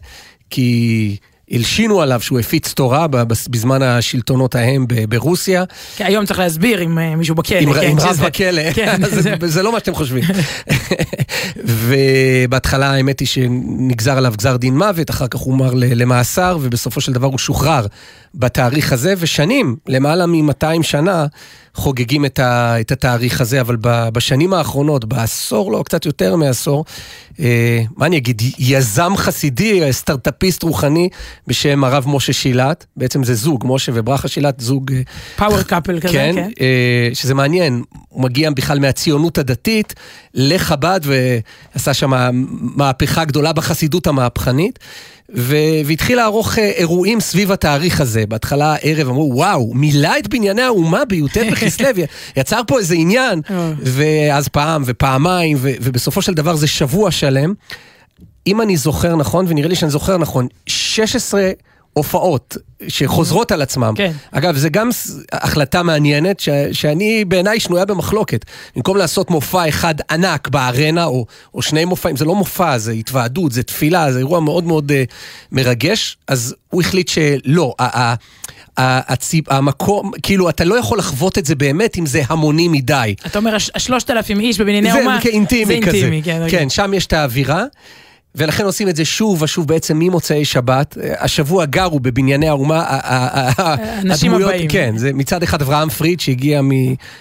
כי... 0.49 1.17
הלשינו 1.51 2.01
עליו 2.01 2.21
שהוא 2.21 2.39
הפיץ 2.39 2.73
תורה 2.73 3.07
בזמן 3.49 3.81
השלטונות 3.81 4.55
ההם 4.55 4.85
ברוסיה. 5.09 5.63
כי 5.97 6.03
היום 6.03 6.25
צריך 6.25 6.39
להסביר 6.39 6.79
עם 6.79 6.99
אה, 6.99 7.15
מישהו 7.15 7.35
בכלא. 7.35 7.57
עם, 7.57 7.73
כן, 7.73 7.89
עם 7.91 7.99
רב 7.99 8.13
שזה- 8.13 8.23
בכלא, 8.25 8.71
כן, 8.73 8.95
זה, 9.21 9.33
זה- 9.47 9.63
לא 9.63 9.71
מה 9.71 9.79
שאתם 9.79 9.93
חושבים. 9.95 10.23
ובהתחלה 11.65 12.91
האמת 12.91 13.19
היא 13.19 13.27
שנגזר 13.27 14.17
עליו 14.17 14.33
גזר 14.37 14.57
דין 14.57 14.77
מוות, 14.77 15.09
אחר 15.09 15.27
כך 15.27 15.39
הוא 15.39 15.51
הומר 15.53 15.73
ל- 15.73 16.01
למאסר, 16.01 16.57
ובסופו 16.61 17.01
של 17.01 17.13
דבר 17.13 17.27
הוא 17.27 17.37
שוחרר 17.37 17.85
בתאריך 18.35 18.93
הזה, 18.93 19.13
ושנים, 19.17 19.75
למעלה 19.87 20.25
מ-200 20.25 20.83
שנה, 20.83 21.25
חוגגים 21.75 22.25
את, 22.25 22.39
ה, 22.39 22.79
את 22.79 22.91
התאריך 22.91 23.41
הזה, 23.41 23.61
אבל 23.61 23.75
ב- 23.81 24.09
בשנים 24.09 24.53
האחרונות, 24.53 25.05
בעשור, 25.05 25.71
לא, 25.71 25.83
קצת 25.85 26.05
יותר 26.05 26.35
מעשור, 26.35 26.85
אה, 27.39 27.81
מה 27.97 28.05
אני 28.05 28.17
אגיד, 28.17 28.41
יזם 28.59 29.13
חסידי, 29.15 29.93
סטארט-אפיסט 29.93 30.63
רוחני 30.63 31.09
בשם 31.47 31.83
הרב 31.83 32.03
משה 32.07 32.33
שילת, 32.33 32.85
בעצם 32.97 33.23
זה 33.23 33.35
זוג, 33.35 33.63
משה 33.67 33.91
וברכה 33.95 34.27
שילת, 34.27 34.59
זוג... 34.59 34.91
אה, 34.93 35.01
פאוור 35.35 35.61
קאפל 35.61 35.99
כזה, 35.99 36.13
כן, 36.13 36.35
כן. 36.35 36.49
אה, 36.61 37.09
שזה 37.13 37.33
מעניין, 37.33 37.83
הוא 38.09 38.23
מגיע 38.23 38.51
בכלל 38.51 38.79
מהציונות 38.79 39.37
הדתית 39.37 39.93
לחב"ד 40.33 40.99
ועשה 41.03 41.93
שם 41.93 42.11
מהפכה 42.75 43.25
גדולה 43.25 43.53
בחסידות 43.53 44.07
המהפכנית. 44.07 44.79
ו- 45.35 45.55
והתחיל 45.85 46.17
לערוך 46.17 46.59
אה, 46.59 46.71
אירועים 46.75 47.19
סביב 47.19 47.51
התאריך 47.51 48.01
הזה. 48.01 48.25
בהתחלה 48.27 48.73
הערב 48.73 49.09
אמרו, 49.09 49.31
וואו, 49.35 49.73
מילא 49.73 50.09
את 50.19 50.27
בנייני 50.27 50.61
האומה 50.61 51.05
בי"ט 51.05 51.37
בכסלו, 51.51 51.87
יצר 52.37 52.61
פה 52.67 52.79
איזה 52.79 52.95
עניין. 52.95 53.41
אה. 53.49 53.71
ואז 53.83 54.47
פעם 54.47 54.83
ופעמיים, 54.85 55.57
ו- 55.61 55.71
ובסופו 55.81 56.21
של 56.21 56.33
דבר 56.33 56.55
זה 56.55 56.67
שבוע 56.67 57.11
שלם. 57.11 57.53
אם 58.47 58.61
אני 58.61 58.77
זוכר 58.77 59.15
נכון, 59.15 59.45
ונראה 59.47 59.69
לי 59.69 59.75
שאני 59.75 59.91
זוכר 59.91 60.17
נכון, 60.17 60.47
16 60.67 61.51
הופעות 61.93 62.57
שחוזרות 62.87 63.51
על 63.51 63.61
עצמם. 63.61 63.93
כן. 63.97 64.11
אגב, 64.31 64.55
זה 64.55 64.69
גם 64.69 64.89
החלטה 65.31 65.83
מעניינת, 65.83 66.39
ש, 66.39 66.49
שאני 66.71 67.25
בעיניי 67.25 67.59
שנויה 67.59 67.85
במחלוקת. 67.85 68.45
במקום 68.75 68.97
לעשות 68.97 69.31
מופע 69.31 69.69
אחד 69.69 69.95
ענק 70.11 70.47
בארנה, 70.47 71.05
או, 71.05 71.25
או 71.53 71.61
שני 71.61 71.85
מופעים, 71.85 72.15
זה 72.17 72.25
לא 72.25 72.35
מופע, 72.35 72.77
זה 72.77 72.91
התוועדות, 72.91 73.51
זה 73.51 73.63
תפילה, 73.63 74.11
זה 74.11 74.19
אירוע 74.19 74.39
מאוד 74.39 74.63
מאוד 74.63 74.91
uh, 74.91 75.13
מרגש, 75.51 76.17
אז 76.27 76.55
הוא 76.69 76.81
החליט 76.81 77.07
שלא, 77.07 77.73
ה- 77.79 77.99
ה- 78.01 78.15
ה- 78.77 79.13
הציב, 79.13 79.43
המקום, 79.49 80.11
כאילו, 80.23 80.49
אתה 80.49 80.63
לא 80.63 80.79
יכול 80.79 80.97
לחוות 80.97 81.37
את 81.37 81.45
זה 81.45 81.55
באמת 81.55 81.97
אם 81.97 82.05
זה 82.05 82.21
המוני 82.29 82.67
מדי. 82.67 83.15
אתה 83.25 83.39
אומר, 83.39 83.55
הש- 83.55 83.71
השלושת 83.75 84.09
אלפים 84.09 84.39
איש 84.39 84.59
בבנייני 84.61 84.89
האומה, 84.91 85.21
כאינטימי 85.21 85.65
זה 85.81 85.87
כזה. 85.87 85.97
אינטימי, 85.97 86.23
כן. 86.23 86.41
כן, 86.49 86.69
שם 86.69 86.93
יש 86.93 87.05
את 87.05 87.13
האווירה. 87.13 87.63
ולכן 88.35 88.65
עושים 88.65 88.89
את 88.89 88.95
זה 88.95 89.05
שוב 89.05 89.41
ושוב 89.41 89.67
בעצם 89.67 89.99
ממוצאי 89.99 90.45
שבת. 90.45 90.97
השבוע 91.19 91.65
גרו 91.65 91.99
בבנייני 91.99 92.47
האומה, 92.49 92.83
האנשים 92.87 94.31
הדמויות- 94.31 94.49
הבאים. 94.53 94.69
כן, 94.69 94.93
זה 94.97 95.13
מצד 95.13 95.43
אחד 95.43 95.61
אברהם 95.61 95.89
פריד 95.89 96.19
שהגיע 96.19 96.61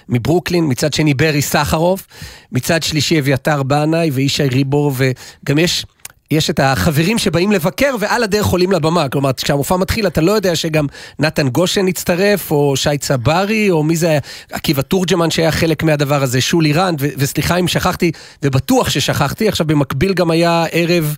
מברוקלין, 0.08 0.64
מצד 0.68 0.92
שני 0.92 1.14
ברי 1.14 1.42
סחרוף, 1.42 2.06
מצד 2.52 2.82
שלישי 2.82 3.18
אביתר 3.18 3.62
בנאי 3.62 4.10
וישי 4.10 4.42
ריבור, 4.48 4.92
וגם 4.96 5.58
יש... 5.58 5.86
יש 6.30 6.50
את 6.50 6.60
החברים 6.60 7.18
שבאים 7.18 7.52
לבקר 7.52 7.94
ועל 8.00 8.22
הדרך 8.22 8.46
עולים 8.46 8.72
לבמה, 8.72 9.08
כלומר 9.08 9.32
כשהמופע 9.32 9.76
מתחיל 9.76 10.06
אתה 10.06 10.20
לא 10.20 10.32
יודע 10.32 10.56
שגם 10.56 10.86
נתן 11.18 11.48
גושן 11.48 11.88
יצטרף, 11.88 12.50
או 12.50 12.76
שי 12.76 12.98
צברי, 12.98 13.70
או 13.70 13.82
מי 13.82 13.96
זה 13.96 14.08
היה, 14.10 14.20
עקיבא 14.52 14.82
תורג'מן 14.82 15.30
שהיה 15.30 15.52
חלק 15.52 15.82
מהדבר 15.82 16.22
הזה, 16.22 16.40
שולי 16.40 16.72
רנד, 16.72 16.98
ו- 17.02 17.08
וסליחה 17.18 17.56
אם 17.56 17.68
שכחתי, 17.68 18.12
ובטוח 18.42 18.90
ששכחתי, 18.90 19.48
עכשיו 19.48 19.66
במקביל 19.66 20.12
גם 20.14 20.30
היה 20.30 20.64
ערב 20.72 21.16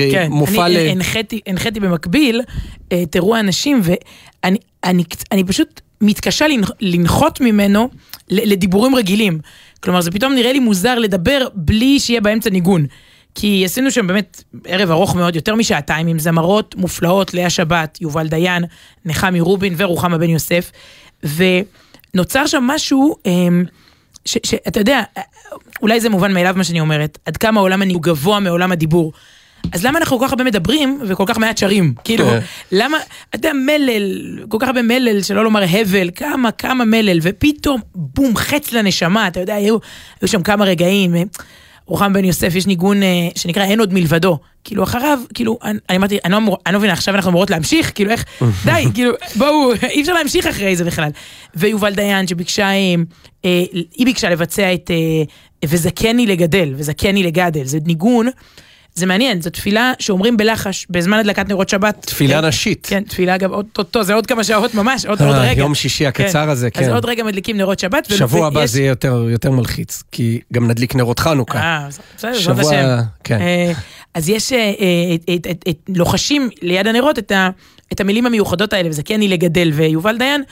אה, 0.00 0.08
כן, 0.12 0.28
מופע 0.30 0.66
אני 0.66 0.74
ל... 0.74 0.90
הנחיתי, 0.90 1.40
הנחיתי 1.46 1.80
במקביל 1.80 2.40
אה, 2.92 3.02
את 3.02 3.14
אירוע 3.16 3.38
הנשים, 3.38 3.80
ואני 3.82 4.58
אני, 4.84 5.04
אני 5.32 5.44
פשוט 5.44 5.80
מתקשה 6.00 6.46
לנח- 6.48 6.72
לנחות 6.80 7.40
ממנו 7.40 7.88
לדיבורים 8.30 8.94
רגילים. 8.94 9.38
כלומר, 9.80 10.00
זה 10.00 10.10
פתאום 10.10 10.34
נראה 10.34 10.52
לי 10.52 10.58
מוזר 10.58 10.98
לדבר 10.98 11.46
בלי 11.54 12.00
שיהיה 12.00 12.20
באמצע 12.20 12.50
ניגון. 12.50 12.86
כי 13.34 13.62
עשינו 13.64 13.90
שם 13.90 14.06
באמת 14.06 14.42
ערב 14.64 14.90
ארוך 14.90 15.16
מאוד, 15.16 15.36
יותר 15.36 15.54
משעתיים, 15.54 16.06
עם 16.06 16.18
זמרות 16.18 16.74
מופלאות, 16.74 17.34
לאה 17.34 17.50
שבת, 17.50 17.98
יובל 18.00 18.28
דיין, 18.28 18.64
נחמי 19.04 19.40
רובין 19.40 19.74
ורוחמה 19.76 20.18
בן 20.18 20.30
יוסף, 20.30 20.72
ונוצר 21.22 22.46
שם 22.46 22.62
משהו, 22.62 23.16
אמ, 23.26 23.64
שאתה 24.24 24.80
יודע, 24.80 25.02
אולי 25.82 26.00
זה 26.00 26.08
מובן 26.08 26.34
מאליו 26.34 26.54
מה 26.56 26.64
שאני 26.64 26.80
אומרת, 26.80 27.18
עד 27.26 27.36
כמה 27.36 27.60
העולם 27.60 27.82
אני 27.82 27.94
הוא 27.94 28.02
גבוה 28.02 28.40
מעולם 28.40 28.72
הדיבור. 28.72 29.12
אז 29.72 29.84
למה 29.84 29.98
אנחנו 29.98 30.18
כל 30.18 30.24
כך 30.26 30.32
הרבה 30.32 30.44
מדברים 30.44 31.00
וכל 31.08 31.24
כך 31.26 31.38
מעט 31.38 31.58
שרים? 31.58 31.94
כאילו, 32.04 32.26
כן. 32.26 32.38
למה, 32.72 32.98
אתה 33.28 33.36
יודע, 33.36 33.52
מלל, 33.52 34.38
כל 34.48 34.56
כך 34.60 34.66
הרבה 34.66 34.82
מלל, 34.82 35.22
שלא 35.22 35.44
לומר 35.44 35.62
הבל, 35.70 36.10
כמה, 36.14 36.50
כמה 36.50 36.84
מלל, 36.84 37.18
ופתאום, 37.22 37.80
בום, 37.94 38.36
חץ 38.36 38.72
לנשמה, 38.72 39.28
אתה 39.28 39.40
יודע, 39.40 39.54
היו, 39.54 39.76
היו 40.20 40.28
שם 40.28 40.42
כמה 40.42 40.64
רגעים. 40.64 41.14
רוחם 41.86 42.12
בן 42.12 42.24
יוסף, 42.24 42.54
יש 42.54 42.66
ניגון 42.66 43.02
אה, 43.02 43.08
שנקרא 43.36 43.64
אין 43.64 43.80
עוד 43.80 43.92
מלבדו. 43.94 44.38
כאילו, 44.64 44.82
אחריו, 44.82 45.18
כאילו, 45.34 45.58
אני 45.62 45.78
אני 45.90 45.96
אמרתי, 45.98 46.18
אני 46.24 46.32
לא 46.32 46.36
אמור- 46.36 46.56
אני 46.66 46.72
לא 46.72 46.78
מבינה, 46.78 46.92
עכשיו 46.92 47.14
אנחנו 47.14 47.30
אמורות 47.30 47.50
להמשיך? 47.50 47.92
כאילו, 47.94 48.10
איך, 48.10 48.24
די, 48.64 48.84
כאילו, 48.94 49.12
בואו, 49.36 49.72
אי 49.82 50.00
אפשר 50.00 50.12
להמשיך 50.12 50.46
אחרי 50.46 50.76
זה 50.76 50.84
בכלל. 50.84 51.10
ויובל 51.54 51.94
דיין, 51.94 52.26
שביקשה, 52.26 52.66
אה, 52.66 52.94
אה, 53.44 53.62
היא 53.96 54.06
ביקשה 54.06 54.30
לבצע 54.30 54.74
את 54.74 54.90
אה, 54.90 54.96
וזכני 55.64 56.26
לגדל, 56.26 56.72
וזכני 56.76 57.22
לגדל, 57.22 57.64
זה 57.64 57.78
ניגון. 57.86 58.26
זה 58.94 59.06
מעניין, 59.06 59.40
זו 59.40 59.50
תפילה 59.50 59.92
שאומרים 59.98 60.36
בלחש, 60.36 60.86
בזמן 60.90 61.18
הדלקת 61.18 61.48
נרות 61.48 61.68
שבת. 61.68 62.06
תפילה 62.06 62.40
כן, 62.42 62.46
נשית. 62.48 62.86
כן, 62.90 63.02
תפילה 63.04 63.36
גם, 63.36 63.50
עוד, 63.52 63.66
עוד, 63.76 63.86
עוד, 63.94 64.04
זה 64.06 64.14
עוד 64.14 64.26
כמה 64.26 64.44
שעות 64.44 64.74
ממש, 64.74 65.06
עוד, 65.06 65.22
אה, 65.22 65.26
עוד 65.26 65.36
רגע. 65.36 65.60
יום 65.60 65.74
שישי 65.74 66.06
הקצר 66.06 66.50
הזה, 66.50 66.68
אז 66.74 66.86
כן. 66.86 66.92
עוד 66.92 67.04
רגע 67.04 67.24
מדליקים 67.24 67.56
נרות 67.56 67.78
שבת. 67.78 68.04
שבוע 68.10 68.46
הבא 68.46 68.58
ויש- 68.58 68.70
זה 68.70 68.80
יהיה 68.80 68.88
יותר, 68.88 69.24
יותר 69.30 69.50
מלחיץ, 69.50 70.02
כי 70.12 70.40
גם 70.52 70.68
נדליק 70.70 70.94
נרות 70.94 71.18
חנוכה. 71.18 71.58
אה, 71.58 71.88
בסדר, 72.16 72.34
שבוע- 72.34 72.60
השם. 72.72 72.98
כן. 73.24 73.40
אה, 73.40 73.72
אז 74.14 74.28
יש, 74.28 74.52
אה, 74.52 74.58
אה, 74.58 75.14
את- 75.14 75.30
את- 75.36 75.46
את- 75.50 75.64
את- 75.68 75.90
לוחשים 75.96 76.48
ליד 76.62 76.86
הנרות 76.86 77.18
את 77.18 77.32
ה- 77.32 77.50
את 77.92 78.00
המילים 78.00 78.26
המיוחדות 78.26 78.72
האלה, 78.72 78.88
וזה 78.88 79.02
כן 79.02 79.20
היא 79.20 79.28
לגדל, 79.30 79.70
ויובל 79.74 80.18
דיין 80.18 80.42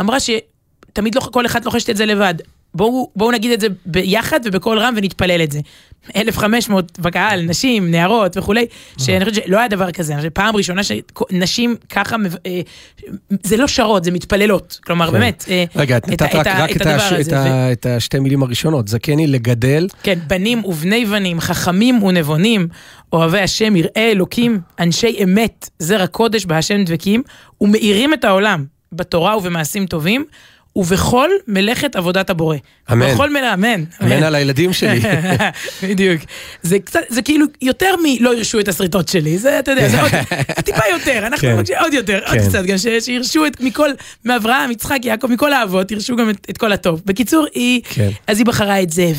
אמרה 0.00 0.18
שתמיד 0.20 1.14
לא- 1.14 1.20
כל 1.20 1.46
אחד 1.46 1.64
לוחשת 1.64 1.90
את 1.90 1.96
זה 1.96 2.06
לבד. 2.06 2.34
בואו 2.76 3.10
בואו 3.16 3.30
נגיד 3.30 3.52
את 3.52 3.60
זה 3.60 3.66
ביחד 3.86 4.40
ובקול 4.44 4.78
רם 4.78 4.94
ונתפלל 4.96 5.42
את 5.42 5.52
זה. 5.52 5.60
1,500 6.16 6.98
בקהל, 6.98 7.42
נשים, 7.42 7.90
נערות 7.90 8.36
וכולי, 8.36 8.66
שאני 8.98 9.24
חושבת 9.24 9.44
שלא 9.44 9.58
היה 9.58 9.68
דבר 9.68 9.90
כזה, 9.92 10.12
אני 10.12 10.20
חושבת 10.20 10.34
פעם 10.34 10.56
ראשונה 10.56 10.80
שנשים 10.82 11.76
ככה, 11.90 12.16
אה, 12.46 12.60
זה 13.42 13.56
לא 13.56 13.68
שרות, 13.68 14.04
זה 14.04 14.10
מתפללות, 14.10 14.80
כלומר 14.86 15.10
באמת, 15.10 15.44
אה, 15.48 15.64
רגע, 15.76 15.96
את 15.96 16.22
הדבר 16.80 17.16
הזה, 17.18 17.72
את, 17.72 17.86
השתי 17.86 18.18
מילים 18.18 18.42
הראשונות. 18.42 18.88
זכני 18.88 19.26
לגדל, 19.26 19.88
כן, 20.02 20.18
בנים 20.26 20.64
ובני 20.64 21.04
בנים, 21.04 21.40
חכמים 21.40 22.02
ונבונים, 22.02 22.68
אוהבי 23.12 23.40
השם, 23.40 23.76
יראי 23.76 23.90
אלוקים, 23.96 24.60
אנשי 24.80 25.16
אמת, 25.24 25.70
זרע 25.78 26.06
קודש 26.06 26.44
בהשם 26.44 26.84
דבקים, 26.84 27.22
ומאירים 27.60 28.14
את 28.14 28.24
העולם 28.24 28.64
בתורה 28.92 29.36
ובמעשים 29.36 29.86
טובים, 29.86 30.24
ובכל 30.76 31.30
מלאכת 31.48 31.96
עבודת 31.96 32.30
הבורא. 32.30 32.56
אמן. 32.92 33.12
בכל 33.12 33.30
מלאכה, 33.30 33.54
אמן. 33.54 33.84
אמן 34.02 34.22
על 34.22 34.34
הילדים 34.34 34.72
שלי. 34.72 35.00
בדיוק. 35.82 36.22
זה 36.62 36.78
קצת, 36.78 37.00
זה 37.08 37.22
כאילו 37.22 37.46
יותר 37.62 37.94
מלא 38.02 38.32
הרשו 38.34 38.60
את 38.60 38.68
הסריטות 38.68 39.08
שלי, 39.08 39.38
זה, 39.38 39.58
אתה 39.58 39.70
יודע, 39.70 39.88
זה 39.88 40.02
עוד, 40.02 40.10
טיפה 40.64 40.82
יותר, 40.92 41.18
אנחנו 41.26 41.38
כן. 41.48 41.54
מבקשים 41.56 41.76
עוד 41.80 41.92
יותר, 41.94 42.18
עוד 42.26 42.38
כן. 42.38 42.48
קצת, 42.48 42.64
גם 42.64 42.78
ש- 42.78 43.04
שירשו 43.04 43.46
את 43.46 43.60
מכל, 43.60 43.90
מאברהם, 44.24 44.70
יצחק, 44.70 44.98
יעקב, 45.04 45.26
מכל 45.26 45.52
האבות, 45.52 45.90
ירשו 45.90 46.16
גם 46.16 46.30
את, 46.30 46.46
את 46.50 46.58
כל 46.58 46.72
הטוב. 46.72 47.02
בקיצור, 47.06 47.46
היא, 47.54 47.80
כן. 47.84 48.08
אז 48.26 48.38
היא 48.38 48.46
בחרה 48.46 48.82
את 48.82 48.90
זה, 48.90 49.12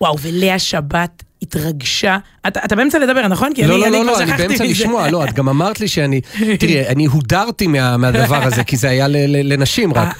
ווואו, 0.00 0.18
ולאה 0.22 0.58
שבת 0.58 1.22
התרגשה. 1.48 2.18
אתה, 2.46 2.60
אתה 2.64 2.76
באמצע 2.76 2.98
לדבר, 2.98 3.28
נכון? 3.28 3.52
כי 3.54 3.62
לא, 3.66 3.74
אני, 3.74 3.80
לא, 3.80 3.86
אני 3.86 4.06
לא, 4.06 4.12
כבר 4.14 4.24
לא, 4.24 4.32
אני 4.32 4.32
באמצע. 4.48 4.64
לשמוע, 4.64 5.10
לא, 5.10 5.24
את 5.24 5.32
גם 5.32 5.48
אמרת 5.48 5.80
לי 5.80 5.88
שאני, 5.88 6.20
תראי, 6.60 6.86
אני 6.86 7.06
הודרתי 7.06 7.66
מה- 7.66 7.96
מהדבר 7.96 8.42
הזה, 8.44 8.64
כי 8.64 8.76
זה 8.76 8.88
היה 8.88 9.08
ל- 9.08 9.16
ל- 9.16 9.52
לנשים 9.52 9.94
רק. 9.94 10.16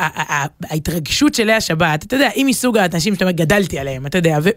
ההתרגשות 0.71 1.35
של 1.35 1.45
לאה 1.45 1.61
שבת, 1.61 2.05
אתה 2.05 2.17
יודע, 2.17 2.29
היא 2.35 2.45
מסוג 2.45 2.77
האנשים 2.79 3.15
שאתה 3.15 3.25
אומר, 3.25 3.33
גדלתי 3.33 3.79
עליהם, 3.79 4.07
אתה 4.07 4.19
יודע, 4.19 4.39
ו- 4.43 4.51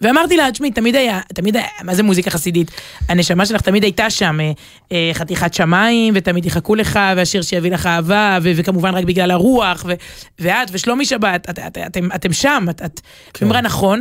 ואמרתי 0.00 0.36
לה, 0.36 0.52
תשמעי, 0.52 0.70
תמיד 0.70 0.96
היה, 0.96 1.20
תמיד 1.34 1.56
היה, 1.56 1.66
מה 1.82 1.94
זה 1.94 2.02
מוזיקה 2.02 2.30
חסידית? 2.30 2.70
הנשמה 3.08 3.46
שלך 3.46 3.60
תמיד 3.60 3.82
הייתה 3.82 4.10
שם, 4.10 4.40
אה, 4.40 4.52
אה, 4.92 5.10
חתיכת 5.14 5.54
שמיים, 5.54 6.14
ותמיד 6.16 6.46
יחכו 6.46 6.74
לך, 6.74 6.98
והשיר 7.16 7.42
שיביא 7.42 7.70
לך 7.70 7.86
אהבה, 7.86 8.38
ו- 8.42 8.50
וכמובן 8.56 8.94
רק 8.94 9.04
בגלל 9.04 9.30
הרוח, 9.30 9.84
ו- 9.88 9.92
ואת 10.38 10.68
ושלומי 10.72 11.04
שבת, 11.04 11.50
את- 11.50 11.58
את- 11.58 11.78
אתם- 11.86 12.08
אתם 12.14 12.32
שם, 12.32 12.66
את, 12.70 12.82
את, 12.84 13.00
היא 13.40 13.46
אמרה 13.46 13.60
נכון, 13.60 14.00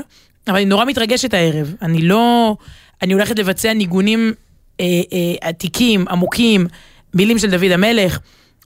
אבל 0.49 0.57
אני 0.57 0.65
נורא 0.65 0.85
מתרגשת 0.85 1.33
הערב, 1.33 1.73
אני 1.81 2.01
לא, 2.01 2.55
אני 3.01 3.13
הולכת 3.13 3.39
לבצע 3.39 3.73
ניגונים 3.73 4.33
אה, 4.79 4.85
אה, 4.85 5.49
עתיקים, 5.49 6.05
עמוקים, 6.09 6.67
מילים 7.13 7.39
של 7.39 7.49
דוד 7.51 7.71
המלך, 7.71 8.19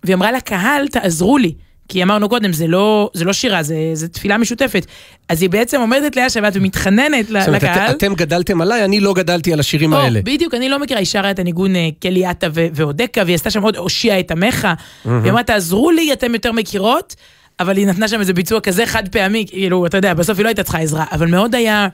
והיא 0.04 0.16
אמרה 0.16 0.32
לקהל, 0.32 0.88
תעזרו 0.88 1.38
לי. 1.38 1.54
כי 1.88 2.04
אמרנו 2.04 2.30
קודם, 2.30 2.54
זה 2.54 2.68
לא, 2.68 3.10
זה 3.14 3.26
לא 3.26 3.34
שירה, 3.34 3.64
זה, 3.64 3.76
זה 3.94 4.08
תפילה 4.08 4.38
משותפת. 4.38 4.86
אז 5.30 5.42
היא 5.42 5.50
בעצם 5.50 5.80
עומדת 5.82 6.16
לאה 6.16 6.30
שבת 6.30 6.54
ומתחננת 6.56 7.28
זאת 7.28 7.48
אומרת, 7.48 7.64
לקהל. 7.64 7.92
את- 7.92 7.96
אתם 7.96 8.14
גדלתם 8.14 8.62
עליי, 8.62 8.86
אני 8.86 9.00
לא 9.00 9.14
גדלתי 9.14 9.54
על 9.54 9.60
השירים 9.60 9.94
או, 9.94 9.98
האלה. 9.98 10.20
בדיוק, 10.24 10.54
אני 10.54 10.70
לא 10.70 10.80
מכירה, 10.80 11.00
היא 11.00 11.06
שרה 11.08 11.32
את 11.32 11.40
הניגון 11.40 11.76
אה, 11.76 11.90
קליאטה 12.00 12.48
ואודקה, 12.54 13.22
והיא 13.26 13.36
עשתה 13.36 13.50
שם 13.50 13.62
עוד 13.62 13.76
הושיע 13.78 14.20
את 14.20 14.32
עמך. 14.32 14.68
והיא 15.06 15.32
אמרה, 15.32 15.44
תעזרו 15.44 15.92
לי, 15.92 16.14
אתם 16.14 16.34
יותר 16.34 16.52
מכירות, 16.52 17.16
אבל 17.60 17.78
היא 17.78 17.88
נתנה 17.88 18.08
שם 18.08 18.20
איזה 18.20 18.34
ביצוע 18.34 18.60
כזה 18.60 18.86
חד 18.86 19.08
פעמי, 19.08 19.46
כאילו, 19.48 19.86
אתה 19.86 19.98
יודע, 19.98 20.14
בסוף 20.14 20.38
היא 20.38 20.44
לא 20.44 20.50
הייתה 20.50 20.64
צריכה 20.64 20.80
עזרה, 20.80 21.06
אבל 21.12 21.28
מאוד 21.28 21.56
היה, 21.56 21.88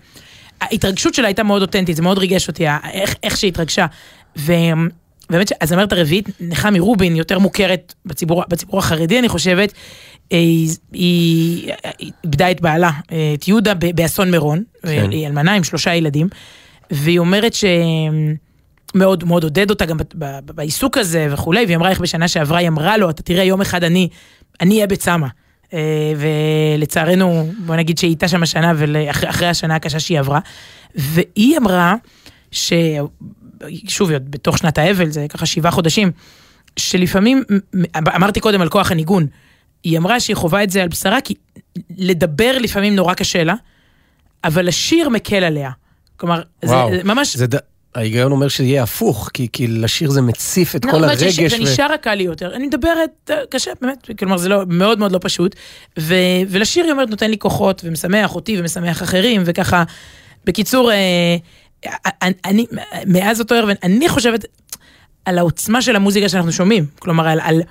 ההתרגשות 0.62 1.13
שלה 1.13 1.28
הייתה 1.28 1.43
מאוד 1.43 1.62
אותנטית, 1.62 1.95
זה 1.95 2.02
מאוד 2.02 2.17
ריגש 2.17 2.48
אותי, 2.48 2.65
איך, 2.93 3.15
איך 3.24 3.38
שהיא 3.38 3.52
התרגשה. 3.52 3.86
ובאמת, 4.36 5.52
הזמרת 5.62 5.93
הרביעית, 5.93 6.30
נחמי 6.39 6.80
רובין, 6.80 7.15
יותר 7.15 7.39
מוכרת 7.39 7.93
בציבור, 8.06 8.43
בציבור 8.50 8.80
החרדי, 8.80 9.19
אני 9.19 9.30
חושבת, 9.30 9.74
היא, 10.30 10.69
היא 10.93 11.72
איבדה 12.26 12.52
את 12.52 12.62
בעלה, 12.62 12.91
את 13.34 13.48
יהודה, 13.48 13.74
באסון 13.74 14.32
מירון, 14.32 14.63
כן. 14.84 15.12
היא 15.12 15.28
אלמנה 15.28 15.54
עם 15.54 15.63
שלושה 15.63 15.95
ילדים, 15.95 16.28
והיא 16.91 17.19
אומרת 17.19 17.54
ש... 17.54 17.65
מאוד 18.95 19.24
מאוד 19.24 19.43
עודד 19.43 19.69
אותה 19.69 19.86
גם 19.86 19.98
בעיסוק 20.45 20.98
הזה 20.98 21.28
וכולי, 21.32 21.65
והיא 21.65 21.78
אמרה 21.78 21.89
איך 21.89 22.00
בשנה 22.00 22.28
שעברה 22.28 22.58
היא 22.58 22.67
אמרה 22.67 22.98
לו, 22.98 23.10
אתה 23.10 23.24
תראה 23.24 23.43
יום 23.43 23.62
אחד 23.62 23.84
אני, 23.84 24.10
אני 24.62 24.76
אהיה 24.76 24.88
בצמא. 24.88 25.28
אה, 25.73 26.13
ולצערנו, 26.77 27.51
בוא 27.65 27.75
נגיד 27.75 27.97
שהיא 27.97 28.10
הייתה 28.10 28.27
שם 28.27 28.43
השנה 28.43 28.73
ואחרי 28.75 29.47
השנה 29.47 29.75
הקשה 29.75 29.99
שהיא 29.99 30.19
עברה. 30.19 30.39
והיא 30.95 31.58
אמרה, 31.58 31.95
ש... 32.51 32.73
שוב, 33.88 34.12
בתוך 34.12 34.58
שנת 34.58 34.77
האבל, 34.77 35.10
זה 35.10 35.25
ככה 35.29 35.45
שבעה 35.45 35.71
חודשים, 35.71 36.12
שלפעמים, 36.77 37.43
אמרתי 37.97 38.39
קודם 38.39 38.62
על 38.62 38.69
כוח 38.69 38.91
הניגון, 38.91 39.27
היא 39.84 39.97
אמרה 39.97 40.19
שהיא 40.19 40.36
חווה 40.36 40.63
את 40.63 40.69
זה 40.69 40.82
על 40.82 40.88
בשרה, 40.88 41.21
כי 41.21 41.34
לדבר 41.97 42.58
לפעמים 42.58 42.95
נורא 42.95 43.13
קשה 43.13 43.43
לה, 43.43 43.55
אבל 44.43 44.67
השיר 44.67 45.10
מקל 45.10 45.43
עליה. 45.43 45.71
כלומר, 46.17 46.41
זה, 46.65 46.75
וואו, 46.75 46.91
זה 46.91 47.03
ממש... 47.03 47.38
זה 47.38 47.47
ההיגיון 47.95 48.32
אומר 48.32 48.47
שיהיה 48.47 48.84
הפוך, 48.84 49.30
כי, 49.34 49.47
כי 49.54 49.67
לשיר 49.67 50.10
זה 50.10 50.21
מציף 50.21 50.75
את 50.75 50.86
לא, 50.86 50.91
כל 50.91 51.04
הרגש. 51.04 51.39
זה 51.39 51.58
נשאר 51.58 51.91
הקל 51.93 52.13
לי 52.13 52.23
יותר. 52.23 52.56
אני 52.56 52.67
מדברת 52.67 53.30
אה, 53.30 53.36
קשה, 53.49 53.71
באמת, 53.82 54.10
כלומר 54.19 54.38
זה 54.38 54.49
לא, 54.49 54.62
מאוד 54.67 54.99
מאוד 54.99 55.12
לא 55.12 55.19
פשוט. 55.21 55.56
ו, 55.99 56.15
ולשיר 56.49 56.84
היא 56.84 56.91
אומרת 56.91 57.10
נותן 57.10 57.30
לי 57.30 57.38
כוחות 57.38 57.82
ומשמח 57.86 58.36
אותי 58.36 58.60
ומשמח 58.60 59.04
אחרים 59.04 59.41
וככה. 59.45 59.84
בקיצור, 60.45 60.91
אה, 60.91 61.38
אה, 61.86 62.30
אני, 62.45 62.65
מאז 63.06 63.39
אותו 63.39 63.56
ערב, 63.56 63.69
אני 63.84 64.10
חושבת 64.10 64.45
על 65.25 65.38
העוצמה 65.38 65.82
של 65.82 65.95
המוזיקה 65.95 66.30
שאנחנו 66.30 66.52
שומעים. 66.52 66.86
כלומר, 66.99 67.28
על, 67.28 67.39
על 67.39 67.62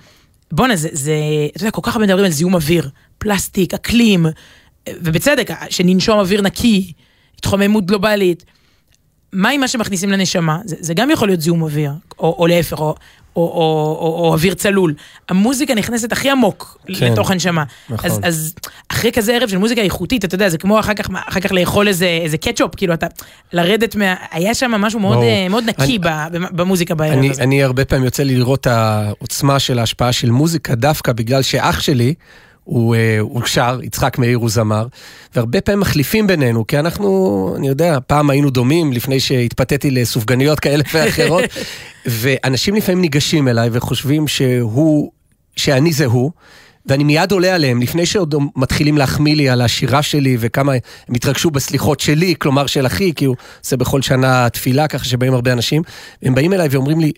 בואנה, 0.53 0.77
זה, 0.77 0.89
זה, 0.93 1.15
אתה 1.57 1.63
יודע, 1.63 1.71
כל 1.71 1.81
כך 1.85 1.95
הרבה 1.97 2.07
מדברים 2.07 2.25
על 2.25 2.31
זיהום 2.31 2.55
אוויר, 2.55 2.89
פלסטיק, 3.19 3.75
אקלים, 3.75 4.27
אה, 4.27 4.93
ובצדק, 5.01 5.51
שננשום 5.71 6.19
אוויר 6.19 6.43
נקי, 6.43 6.93
התחוממות 7.39 7.87
גלובלית. 7.87 8.45
מה 9.33 9.49
עם 9.49 9.61
מה 9.61 9.69
שמכניסים 9.69 10.11
לנשמה? 10.11 10.59
זה, 10.65 10.77
זה 10.81 10.95
גם 10.95 11.11
יכול 11.11 11.29
להיות 11.29 11.41
זיהום 11.41 11.63
אוויר, 11.63 11.93
או, 12.19 12.37
או 12.39 12.47
להפך, 12.47 12.79
או, 12.81 12.95
או, 13.37 13.43
או, 13.43 13.49
או, 14.01 14.25
או 14.25 14.33
אוויר 14.33 14.55
צלול. 14.55 14.95
המוזיקה 15.29 15.75
נכנסת 15.75 16.13
הכי 16.13 16.31
עמוק 16.31 16.79
כן, 16.99 17.13
לתוך 17.13 17.31
הנשמה. 17.31 17.65
נכון. 17.91 18.11
אז, 18.11 18.21
אז 18.23 18.55
אחרי 18.89 19.13
כזה 19.13 19.35
ערב 19.35 19.49
של 19.49 19.59
מוזיקה 19.59 19.81
איכותית, 19.81 20.25
אתה 20.25 20.35
יודע, 20.35 20.49
זה 20.49 20.59
כמו 20.59 20.81
אחר 20.81 20.95
כך, 20.95 21.09
אחר 21.29 21.41
כך 21.41 21.53
לאכול 21.53 21.89
איזה, 21.89 22.07
איזה 22.23 22.39
קטשופ, 22.39 22.75
כאילו 22.77 22.95
אתה, 22.95 23.07
לרדת 23.53 23.97
מה... 23.97 24.15
היה 24.33 24.55
שם 24.55 24.71
משהו 24.71 25.01
מאוד, 25.01 25.15
ברור. 25.17 25.25
אה, 25.29 25.49
מאוד 25.49 25.65
נקי 25.65 25.83
אני- 25.83 25.99
במוזיקה 26.53 26.95
בערב 26.95 27.19
אני, 27.19 27.31
הזה. 27.31 27.43
אני 27.43 27.63
הרבה 27.63 27.85
פעמים 27.85 28.05
יוצא 28.05 28.23
לי 28.23 28.37
לראות 28.37 28.61
את 28.61 28.67
העוצמה 28.67 29.59
של 29.59 29.79
ההשפעה 29.79 30.13
של 30.13 30.31
מוזיקה 30.31 30.75
דווקא 30.75 31.13
בגלל 31.13 31.43
שאח 31.43 31.81
שלי, 31.81 32.15
הוא, 32.69 32.95
אה, 32.95 33.19
הוא 33.21 33.43
שר, 33.47 33.79
יצחק 33.83 34.19
מאיר 34.19 34.39
הוא 34.39 34.51
זמר, 34.51 34.87
והרבה 35.35 35.61
פעמים 35.61 35.81
מחליפים 35.81 36.27
בינינו, 36.27 36.67
כי 36.67 36.79
אנחנו, 36.79 37.55
אני 37.57 37.69
יודע, 37.69 37.99
פעם 38.07 38.31
היינו 38.31 38.51
דומים 38.51 38.93
לפני 38.93 39.21
שהתפתיתי 39.21 39.91
לסופגניות 39.91 40.61
כאלה 40.61 40.83
ואחרות, 40.95 41.45
ואנשים 42.07 42.75
לפעמים 42.75 43.01
ניגשים 43.01 43.49
אליי 43.49 43.69
וחושבים 43.73 44.29
שהוא, 44.29 45.11
שאני 45.57 45.93
זה 45.93 46.07
הוא. 46.07 46.31
ואני 46.87 47.05
מיד 47.05 47.33
עולה 47.33 47.55
עליהם, 47.55 47.83
לפני 47.83 48.07
שעוד 48.07 48.35
מתחילים 48.57 48.99
להחמיא 48.99 49.37
לי 49.37 49.49
על 49.49 49.61
השירה 49.61 50.03
שלי 50.03 50.37
וכמה 50.41 50.73
הם 50.73 51.15
התרגשו 51.15 51.51
בסליחות 51.51 52.01
שלי, 52.01 52.35
כלומר 52.39 52.67
של 52.67 52.87
אחי, 52.87 53.13
כי 53.15 53.25
הוא 53.25 53.37
עושה 53.65 53.77
בכל 53.77 54.03
שנה 54.03 54.49
תפילה, 54.49 54.89
ככה 54.89 55.05
שבאים 55.05 55.35
הרבה 55.35 55.53
אנשים, 55.53 55.83
הם 56.23 56.35
באים 56.35 56.53
אליי 56.53 56.69
ואומרים 56.71 57.01
לי, 57.01 57.13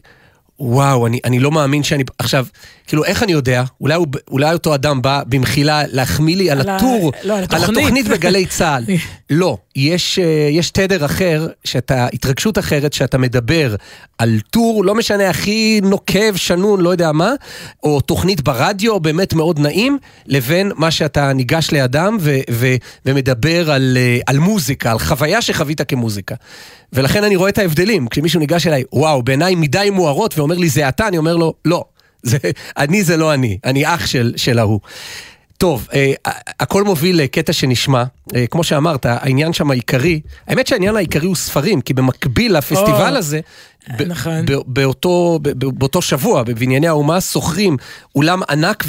וואו, 0.60 1.06
אני, 1.06 1.20
אני 1.24 1.38
לא 1.38 1.50
מאמין 1.50 1.82
שאני... 1.82 2.04
עכשיו, 2.18 2.46
כאילו, 2.86 3.04
איך 3.04 3.22
אני 3.22 3.32
יודע? 3.32 3.64
אולי, 3.80 3.94
הוא, 3.94 4.06
אולי 4.30 4.52
אותו 4.52 4.74
אדם 4.74 5.02
בא 5.02 5.22
במחילה 5.26 5.82
להחמיא 5.86 6.36
לי 6.36 6.50
על 6.50 6.60
על 6.60 6.68
ה- 6.68 6.76
הטור, 6.76 7.12
לא, 7.24 7.38
על 7.38 7.44
על 7.50 7.62
התוכנית. 7.64 8.08
בגלי 8.08 8.46
צה"ל. 8.46 8.84
לא, 9.30 9.56
יש, 9.76 10.18
אה, 10.18 10.48
יש 10.50 10.70
תדר 10.70 11.04
אחר, 11.04 11.46
שאתה, 11.64 12.06
התרגשות 12.12 12.58
אחרת, 12.58 12.92
שאתה 12.92 13.18
מדבר 13.18 13.74
על 14.18 14.40
טור, 14.50 14.84
לא 14.84 14.94
משנה, 14.94 15.30
הכי 15.30 15.80
נוקב, 15.82 16.36
שנון, 16.36 16.80
לא 16.80 16.90
יודע 16.90 17.12
מה, 17.12 17.32
או 17.82 18.00
תוכנית 18.00 18.40
ברדיו, 18.40 19.00
באמת 19.00 19.34
מאוד 19.34 19.58
נעים, 19.58 19.98
לבין 20.26 20.72
מה 20.76 20.90
שאתה 20.90 21.32
ניגש 21.32 21.70
לידם 21.70 22.16
ו, 22.20 22.38
ו, 22.50 22.74
ומדבר 23.06 23.70
על, 23.70 23.96
אה, 24.00 24.18
על 24.26 24.38
מוזיקה, 24.38 24.90
על 24.92 24.98
חוויה 24.98 25.42
שחווית 25.42 25.80
כמוזיקה. 25.88 26.34
ולכן 26.92 27.24
אני 27.24 27.36
רואה 27.36 27.48
את 27.48 27.58
ההבדלים. 27.58 28.08
כשמישהו 28.08 28.40
ניגש 28.40 28.66
אליי, 28.66 28.84
וואו, 28.92 29.22
בעיניים 29.22 29.60
מדי 29.60 29.90
מוארות, 29.92 30.38
ואומר 30.38 30.58
לי, 30.58 30.68
זה 30.68 30.88
אתה, 30.88 31.08
אני 31.08 31.18
אומר 31.18 31.36
לו, 31.36 31.54
לא. 31.64 31.84
זה, 32.22 32.38
אני 32.76 33.04
זה 33.04 33.16
לא 33.16 33.34
אני, 33.34 33.58
אני 33.64 33.94
אח 33.94 34.06
של, 34.06 34.32
של 34.36 34.58
ההוא. 34.58 34.80
טוב, 35.58 35.88
אה, 35.94 36.12
הכל 36.60 36.84
מוביל 36.84 37.22
לקטע 37.22 37.52
שנשמע, 37.52 38.04
אה, 38.34 38.46
כמו 38.46 38.64
שאמרת, 38.64 39.06
העניין 39.06 39.52
שם 39.52 39.70
העיקרי, 39.70 40.20
האמת 40.46 40.66
שהעניין 40.66 40.96
העיקרי 40.96 41.26
הוא 41.26 41.36
ספרים, 41.36 41.80
כי 41.80 41.94
במקביל 41.94 42.56
לפסטיבל 42.56 43.12
או, 43.12 43.18
הזה, 43.18 43.40
נכון. 44.06 44.44
באותו, 44.66 45.38
באותו 45.58 46.02
שבוע, 46.02 46.42
בבנייני 46.42 46.88
האומה, 46.88 47.20
שוכרים 47.20 47.76
אולם 48.14 48.40
ענק 48.50 48.84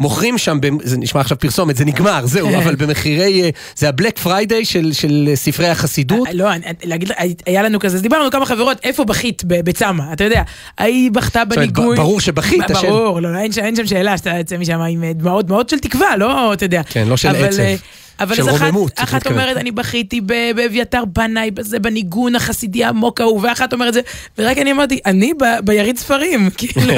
ומוכרים 0.00 0.38
שם, 0.38 0.58
זה 0.82 0.96
נשמע 0.98 1.20
עכשיו 1.20 1.38
פרסומת, 1.38 1.76
זה 1.76 1.84
נגמר, 1.84 2.26
זהו, 2.34 2.48
אבל 2.56 2.74
במחירי, 2.74 3.42
אה, 3.42 3.50
זה 3.76 3.88
ה 3.88 3.93
Black 3.93 4.18
Friday 4.18 4.64
של, 4.64 4.92
של 4.92 5.30
ספרי 5.34 5.68
החסידות. 5.68 6.28
אה, 6.28 6.32
לא, 6.32 6.52
אני- 6.52 6.64
להגיד, 6.84 7.10
היה 7.46 7.62
לנו 7.62 7.78
כזה, 7.80 7.96
אז 7.96 8.02
דיברנו 8.02 8.30
כמה 8.30 8.46
חברות, 8.46 8.78
איפה 8.84 9.04
בכית 9.04 9.42
בצמא, 9.46 10.02
אתה 10.12 10.24
יודע, 10.24 10.42
ההיא 10.78 11.10
בכתה 11.10 11.44
בניגון. 11.44 11.96
ברור 11.96 12.20
שבכית, 12.20 12.70
השם. 12.70 12.88
ברור, 12.88 13.20
לא, 13.20 13.38
אין 13.38 13.52
שם- 13.52 13.64
אין 13.64 13.76
שם 13.76 13.86
שאלה 13.86 14.18
שאתה 14.18 14.30
יוצא 14.38 14.56
משם 14.56 14.80
עם 14.80 15.04
אה, 15.04 15.12
דמעות 15.12 15.46
דמעות 15.46 15.68
של 15.68 15.78
תקווה, 15.78 16.16
לא, 16.16 16.52
אתה 16.52 16.64
יודע. 16.64 16.82
כן, 16.88 17.08
לא 17.08 17.16
של 17.16 17.28
עצב, 17.36 17.60
אה, 17.60 17.74
אבל 18.20 18.34
של 18.36 18.50
אחת- 18.50 18.60
רוממות, 18.62 18.92
אחת 18.96 19.14
מתכוונת. 19.14 19.40
אומרת, 19.42 19.56
אני 19.56 19.70
בכיתי 19.70 20.20
באביתר 20.56 21.04
בנאי, 21.04 21.50
בזה, 21.50 21.78
בניגון 21.78 22.34
החסידי 22.36 22.84
העמוק 22.84 23.20
ההוא, 23.20 23.40
ואחת 23.42 23.72
אומרת 23.72 23.94
זה, 23.94 24.00
ורק 24.38 24.58
אני 24.58 24.72
אמרתי, 24.72 24.98
אני 25.06 25.32
ב- 25.34 25.60
ביריד 25.64 25.98
ספרים, 25.98 26.50
כאילו, 26.58 26.92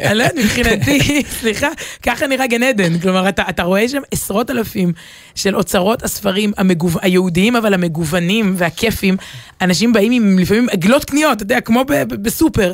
אני 0.00 0.18
לא 0.18 0.22
יודעת, 0.22 0.34
מבחינתי, 0.44 1.22
סליחה, 1.40 1.68
ככה 2.02 2.26
נראה 2.26 2.46
גן 2.46 2.62
עדן, 2.62 2.98
כלומר, 2.98 3.28
אתה, 3.28 3.42
אתה 3.48 3.62
רואה 3.62 3.88
שם 3.88 4.00
עשרות 4.12 4.50
אלפים 4.50 4.92
של 5.34 5.56
אוצרות 5.56 6.02
הספרים 6.02 6.52
המגוב... 6.56 6.96
היהודיים, 7.02 7.56
אבל 7.56 7.74
המגוונים 7.74 8.54
והכיפים, 8.56 9.16
אנשים 9.60 9.92
באים 9.92 10.12
עם 10.12 10.38
לפעמים 10.38 10.66
עגלות 10.70 11.04
קניות, 11.04 11.32
אתה 11.36 11.42
יודע, 11.42 11.60
כמו 11.60 11.84
בסופר. 12.08 12.72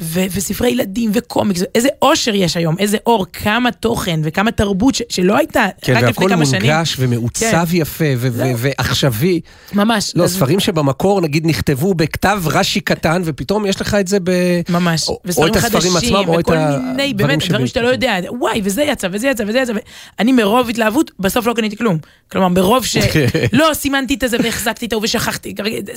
ו- 0.00 0.24
וספרי 0.34 0.70
ילדים 0.70 1.10
וקומיקס, 1.14 1.62
איזה 1.74 1.88
אושר 2.02 2.34
יש 2.34 2.56
היום, 2.56 2.76
איזה 2.78 2.96
אור, 3.06 3.26
כמה 3.32 3.70
תוכן 3.72 4.20
וכמה 4.22 4.50
תרבות 4.50 4.94
ש- 4.94 5.02
שלא 5.08 5.36
הייתה 5.36 5.64
כן, 5.82 5.92
רק 5.92 6.02
לפני 6.02 6.06
והכל 6.24 6.28
כמה 6.28 6.46
שנים. 6.46 6.62
מונגש 6.72 6.96
ומעוצב 6.98 7.66
כן. 7.70 7.76
יפה 7.76 8.04
ו- 8.16 8.28
ו- 8.32 8.36
זהו. 8.36 8.54
ועכשווי. 8.58 9.40
ממש. 9.72 10.12
לא, 10.14 10.24
אז- 10.24 10.34
ספרים 10.36 10.60
שבמקור 10.60 11.20
נגיד 11.20 11.46
נכתבו 11.46 11.94
בכתב 11.94 12.42
רש"י 12.46 12.80
קטן, 12.80 13.22
ופתאום 13.24 13.66
יש 13.66 13.80
לך 13.80 13.94
את 13.94 14.08
זה 14.08 14.18
ב... 14.24 14.30
ממש, 14.68 15.08
או- 15.08 15.20
או 15.36 15.46
את 15.46 15.56
הספרים 15.56 15.72
חדשים, 15.92 15.96
עצמם, 16.16 16.28
או 16.28 16.40
את 16.40 16.44
וכל 16.44 16.56
הדברים 16.56 16.88
מיני, 16.96 17.14
באמת, 17.14 17.44
דברים 17.48 17.66
שאתה 17.66 17.82
לא 17.82 17.88
יודע, 17.88 18.14
וואי, 18.40 18.60
וזה 18.64 18.82
יצא, 18.82 19.08
וזה 19.12 19.28
יצא, 19.28 19.44
וזה 19.46 19.58
יצא, 19.58 19.72
אני 20.18 20.32
מרוב 20.32 20.68
התלהבות, 20.68 21.10
בסוף 21.20 21.46
לא 21.46 21.52
קניתי 21.54 21.76
כלום. 21.76 21.98
כלומר, 22.32 22.48
מרוב 22.48 22.84
ש... 22.84 22.96
לא 23.52 23.70
סימנתי 23.74 24.14
את 24.14 24.22
הזה 24.22 24.36
והחזקתי 24.42 24.86
את 24.86 24.92
ההוא 24.92 25.04
ושכחתי, 25.04 25.54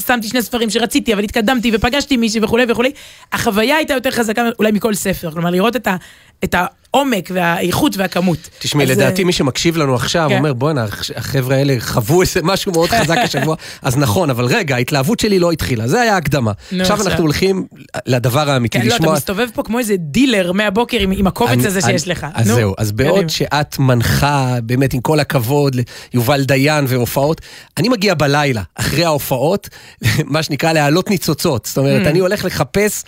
שמתי 0.08 0.28
שני 0.28 0.42
ספרים 0.42 0.70
שרציתי, 0.70 1.14
אבל 1.14 1.24
התקדמתי 1.24 1.72
ופגשתי 1.74 2.18
מישהי 2.18 2.40
וכולי 2.44 2.66
וכולי. 2.70 2.92
החוויה 3.34 3.82
הייתה 3.94 4.08
יותר 4.10 4.18
חזקה 4.18 4.50
אולי 4.60 4.72
מכל 4.72 4.94
ספר, 4.94 5.32
כלומר, 5.32 5.50
לראות 5.50 5.76
את 5.76 5.88
ה... 5.88 5.96
את 6.44 6.56
העומק 6.94 7.30
והאיכות 7.34 7.98
והכמות. 7.98 8.50
תשמעי, 8.60 8.86
לדעתי 8.86 9.22
אה, 9.22 9.26
מי 9.26 9.34
שמקשיב 9.34 9.78
לנו 9.78 9.96
עכשיו 9.96 10.30
כן. 10.30 10.38
אומר, 10.38 10.54
בואנה, 10.54 10.86
החבר'ה 11.16 11.56
האלה 11.56 11.76
חוו 11.80 12.22
איזה 12.22 12.40
משהו 12.44 12.72
מאוד 12.72 12.90
חזק 12.90 13.18
השבוע, 13.26 13.56
אז 13.82 13.98
נכון, 13.98 14.30
אבל 14.30 14.46
רגע, 14.46 14.76
ההתלהבות 14.76 15.20
שלי 15.20 15.40
לא 15.40 15.52
התחילה, 15.52 15.88
זה 15.88 16.02
היה 16.02 16.18
הקדמה. 16.18 16.52
עכשיו. 16.80 17.02
אנחנו 17.02 17.22
הולכים 17.24 17.66
לדבר 18.06 18.50
האמיתי, 18.50 18.80
כן, 18.80 18.86
לא, 18.86 18.90
אתה 18.90 18.96
לשמוע... 18.96 19.14
מסתובב 19.14 19.48
פה 19.54 19.64
כמו 19.64 19.80
איזה 19.80 19.96
דילר 19.98 20.52
מהבוקר 20.52 20.98
עם, 21.00 21.28
הקובץ 21.28 21.66
הזה 21.66 21.82
שיש 21.82 22.08
לך. 22.08 22.28
אז 22.34 22.48
זהו, 22.48 22.74
אז 22.78 22.92
בעוד. 22.92 23.30
שאת 23.30 23.80
מנחה, 23.80 24.56
באמת 24.64 24.94
עם 24.94 25.02
כל 25.02 25.20
הכבוד, 25.20 25.76
ליובל 26.14 26.44
דיין 26.44 26.86
והופעות, 26.88 27.42
אני 27.78 27.90
מגיע 27.90 28.14
בלילה, 28.14 28.62
אחרי 28.76 29.06
ההופעות, 29.06 29.70
מה 30.26 30.44
שנקרא 30.44 30.74
להעלות 30.74 31.10
ניצוצות. 31.10 31.66
זאת 31.66 31.78
אומרת, 31.78 32.00
Mm. 32.00 32.08
אני 32.08 32.20
הולך 32.20 32.46
לחפש... 32.46 33.04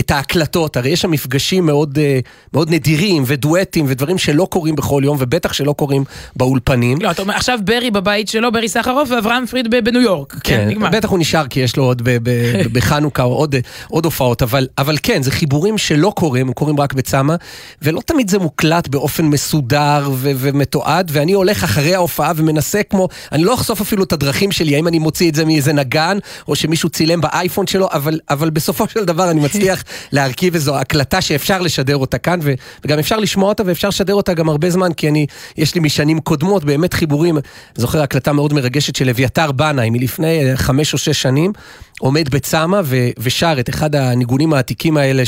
את 0.00 0.10
ההקלטות, 0.10 0.76
הרי 0.76 0.90
יש 0.90 1.00
שם 1.00 1.10
מפגשים 1.10 1.66
מאוד, 1.66 1.98
אה, 1.98 2.20
מאוד 2.52 2.70
נדירים 2.70 3.23
ודואטים 3.26 3.84
ודברים 3.88 4.18
שלא 4.18 4.46
קורים 4.50 4.76
בכל 4.76 5.02
יום 5.04 5.16
ובטח 5.20 5.52
שלא 5.52 5.72
קורים 5.72 6.04
באולפנים. 6.36 6.98
לא, 7.00 7.10
אתה 7.10 7.22
אומר, 7.22 7.34
עכשיו 7.34 7.58
ברי 7.64 7.90
בבית 7.90 8.28
שלו, 8.28 8.52
ברי 8.52 8.68
סחרוף 8.68 9.10
ואברהם 9.10 9.46
פריד 9.46 9.70
ב- 9.70 9.84
בניו 9.84 10.00
יורק. 10.00 10.32
כן, 10.32 10.38
כן, 10.42 10.68
נגמר. 10.68 10.90
בטח 10.90 11.08
הוא 11.08 11.18
נשאר 11.18 11.46
כי 11.46 11.60
יש 11.60 11.76
לו 11.76 11.84
עוד 11.84 12.02
בחנוכה 12.72 13.22
עוד, 13.22 13.54
עוד 13.88 14.04
הופעות, 14.04 14.42
אבל, 14.42 14.66
אבל 14.78 14.96
כן, 15.02 15.22
זה 15.22 15.30
חיבורים 15.30 15.78
שלא 15.78 16.12
קורים, 16.16 16.46
הם 16.46 16.52
קורים 16.52 16.80
רק 16.80 16.92
בצמא, 16.92 17.34
ולא 17.82 18.00
תמיד 18.06 18.30
זה 18.30 18.38
מוקלט 18.38 18.88
באופן 18.88 19.24
מסודר 19.24 20.10
ו- 20.12 20.30
ומתועד, 20.36 21.10
ואני 21.14 21.32
הולך 21.32 21.64
אחרי 21.64 21.94
ההופעה 21.94 22.32
ומנסה 22.36 22.82
כמו, 22.82 23.08
אני 23.32 23.44
לא 23.44 23.54
אחשוף 23.54 23.80
אפילו 23.80 24.04
את 24.04 24.12
הדרכים 24.12 24.52
שלי, 24.52 24.74
האם 24.74 24.88
אני 24.88 24.98
מוציא 24.98 25.30
את 25.30 25.34
זה 25.34 25.44
מאיזה 25.44 25.72
נגן, 25.72 26.18
או 26.48 26.56
שמישהו 26.56 26.88
צילם 26.88 27.20
באייפון 27.20 27.66
שלו, 27.66 27.88
אבל, 27.92 28.20
אבל 28.30 28.50
בסופו 28.50 28.88
של 28.88 29.04
דבר 29.04 29.30
אני 29.30 29.40
מצליח 29.40 29.84
להרכיב 30.12 30.54
איזו 30.54 30.76
הקלטה 30.76 31.20
שאפשר 31.20 31.60
לשדר 31.60 31.96
אותה 31.96 32.18
כאן, 32.18 32.38
ו- 32.42 32.54
וגם 32.84 32.98
אפשר 32.98 33.13
לשמוע 33.16 33.48
אותה 33.48 33.62
ואפשר 33.66 33.88
לשדר 33.88 34.14
אותה 34.14 34.34
גם 34.34 34.48
הרבה 34.48 34.70
זמן, 34.70 34.92
כי 34.92 35.08
אני, 35.08 35.26
יש 35.56 35.74
לי 35.74 35.80
משנים 35.80 36.20
קודמות 36.20 36.64
באמת 36.64 36.94
חיבורים, 36.94 37.38
זוכר 37.74 38.02
הקלטה 38.02 38.32
מאוד 38.32 38.52
מרגשת 38.52 38.96
של 38.96 39.08
אביתר 39.08 39.52
בנאי 39.52 39.90
מלפני 39.90 40.50
אה, 40.50 40.56
חמש 40.56 40.92
או 40.92 40.98
שש 40.98 41.22
שנים, 41.22 41.52
עומד 42.00 42.28
בצמא 42.28 42.80
ושר 43.18 43.56
את 43.60 43.68
אחד 43.68 43.94
הניגונים 43.94 44.52
העתיקים 44.52 44.96
האלה 44.96 45.22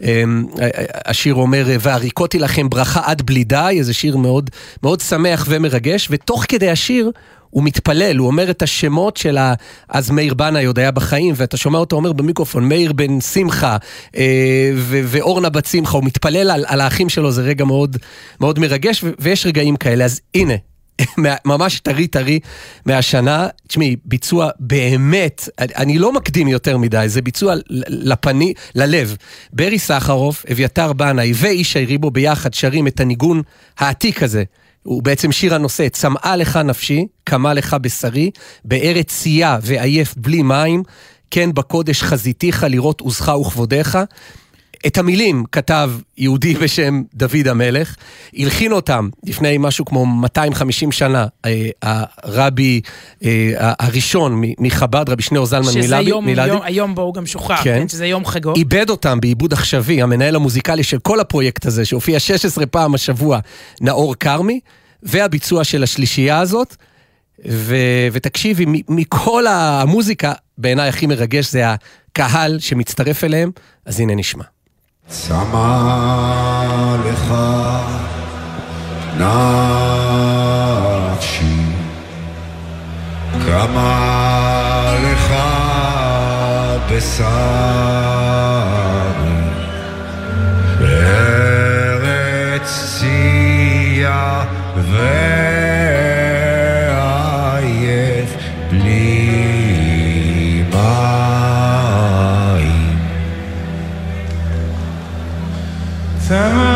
שהשיר 0.00 1.34
אומר, 1.34 1.66
והריקותי 1.80 2.38
לכם 2.38 2.68
ברכה 2.68 3.00
עד 3.04 3.22
בלי 3.22 3.44
די, 3.44 3.74
איזה 3.78 3.94
שיר 3.94 4.16
מאוד, 4.16 4.50
מאוד 4.82 5.00
שמח 5.00 5.46
ומרגש, 5.48 6.08
ותוך 6.10 6.44
כדי 6.48 6.70
השיר 6.70 7.10
הוא 7.52 7.64
מתפלל, 7.64 8.16
הוא 8.16 8.26
אומר 8.26 8.50
את 8.50 8.62
השמות 8.62 9.16
של 9.16 9.38
ה... 9.38 9.54
אז 9.88 10.10
מאיר 10.10 10.34
בנאי 10.34 10.64
עוד 10.64 10.78
היה 10.78 10.90
בחיים, 10.90 11.34
ואתה 11.36 11.56
שומע 11.56 11.78
אותו 11.78 11.96
אומר 11.96 12.12
במיקרופון, 12.12 12.68
מאיר 12.68 12.92
בן 12.92 13.20
שמחה 13.20 13.76
אה, 14.16 14.70
ו- 14.76 15.00
ואורנה 15.04 15.48
בת 15.48 15.66
שמחה, 15.66 15.96
הוא 15.96 16.04
מתפלל 16.04 16.50
על, 16.50 16.64
על 16.68 16.80
האחים 16.80 17.08
שלו, 17.08 17.32
זה 17.32 17.42
רגע 17.42 17.64
מאוד, 17.64 17.96
מאוד 18.40 18.58
מרגש, 18.58 19.04
ו- 19.04 19.10
ויש 19.18 19.46
רגעים 19.46 19.76
כאלה. 19.76 20.04
אז 20.04 20.20
הנה, 20.34 20.54
ממש 21.44 21.80
טרי 21.80 22.06
טרי 22.06 22.40
מהשנה. 22.86 23.46
תשמעי, 23.68 23.96
ביצוע 24.04 24.50
באמת, 24.60 25.48
אני- 25.58 25.98
לא 25.98 26.12
מקדים 26.12 26.48
יותר 26.48 26.78
מדי, 26.78 27.04
זה 27.08 27.22
ביצוע 27.22 27.54
לפני, 27.88 28.54
ללב. 28.74 29.16
ברי 29.52 29.78
סחרוף, 29.78 30.44
אביתר 30.52 30.92
בנאי 30.92 31.32
וישי 31.32 31.84
ריבו 31.84 32.10
ביחד 32.10 32.54
שרים 32.54 32.86
את 32.86 33.00
הניגון 33.00 33.42
העתיק 33.78 34.22
הזה. 34.22 34.44
הוא 34.82 35.02
בעצם 35.02 35.32
שיר 35.32 35.54
הנושא, 35.54 35.88
צמאה 35.88 36.36
לך 36.36 36.56
נפשי, 36.56 37.06
קמה 37.24 37.54
לך 37.54 37.76
בשרי, 37.80 38.30
בארץ 38.64 39.06
צייה 39.06 39.58
ועייף 39.62 40.14
בלי 40.16 40.42
מים, 40.42 40.82
כן 41.30 41.54
בקודש 41.54 42.02
חזיתיך 42.02 42.66
לראות 42.68 43.00
עוזך 43.00 43.28
וכבודיך. 43.40 43.98
את 44.86 44.98
המילים 44.98 45.44
כתב 45.52 45.90
יהודי 46.18 46.54
בשם 46.62 47.02
דוד 47.14 47.48
המלך, 47.48 47.96
הלחין 48.38 48.72
אותם 48.72 49.08
לפני 49.24 49.56
משהו 49.58 49.84
כמו 49.84 50.06
250 50.06 50.92
שנה, 50.92 51.26
אה, 51.44 51.70
הרבי 51.82 52.80
אה, 53.24 53.52
הראשון 53.78 54.42
מחב"ד, 54.58 55.08
רבי 55.08 55.22
שניאור 55.22 55.46
זלמן 55.46 55.64
שזה 55.64 55.80
מילדי, 55.80 56.02
יום, 56.02 56.26
מילדי 56.26 56.48
יום, 56.48 56.60
היום 56.62 56.94
בו 56.94 57.02
הוא 57.02 57.14
גם 57.14 57.26
שוחרר, 57.26 57.56
כן. 57.56 57.62
כן, 57.80 57.88
שזה 57.88 58.06
יום 58.06 58.26
חגו. 58.26 58.54
איבד 58.56 58.90
אותם 58.90 59.20
בעיבוד 59.20 59.52
עכשווי, 59.52 60.02
המנהל 60.02 60.36
המוזיקלי 60.36 60.82
של 60.82 60.98
כל 60.98 61.20
הפרויקט 61.20 61.66
הזה, 61.66 61.84
שהופיע 61.84 62.18
16 62.18 62.66
פעם 62.66 62.94
השבוע, 62.94 63.38
נאור 63.80 64.14
כרמי, 64.14 64.60
והביצוע 65.02 65.64
של 65.64 65.82
השלישייה 65.82 66.40
הזאת. 66.40 66.76
ו, 67.48 67.76
ותקשיבי, 68.12 68.64
מכל 68.88 69.46
המוזיקה, 69.46 70.32
בעיניי 70.58 70.88
הכי 70.88 71.06
מרגש 71.06 71.50
זה 71.50 71.62
הקהל 71.66 72.58
שמצטרף 72.58 73.24
אליהם, 73.24 73.50
אז 73.86 74.00
הנה 74.00 74.14
נשמע. 74.14 74.44
צמא 75.12 76.96
לך 77.04 77.34
נפשי, 81.12 81.62
קמה 83.46 84.94
לך 85.02 85.34
בשרי, 86.90 87.28
בארץ 90.80 92.68
צייה 92.98 94.44
ועייף 94.76 95.51
צמא 106.32 106.71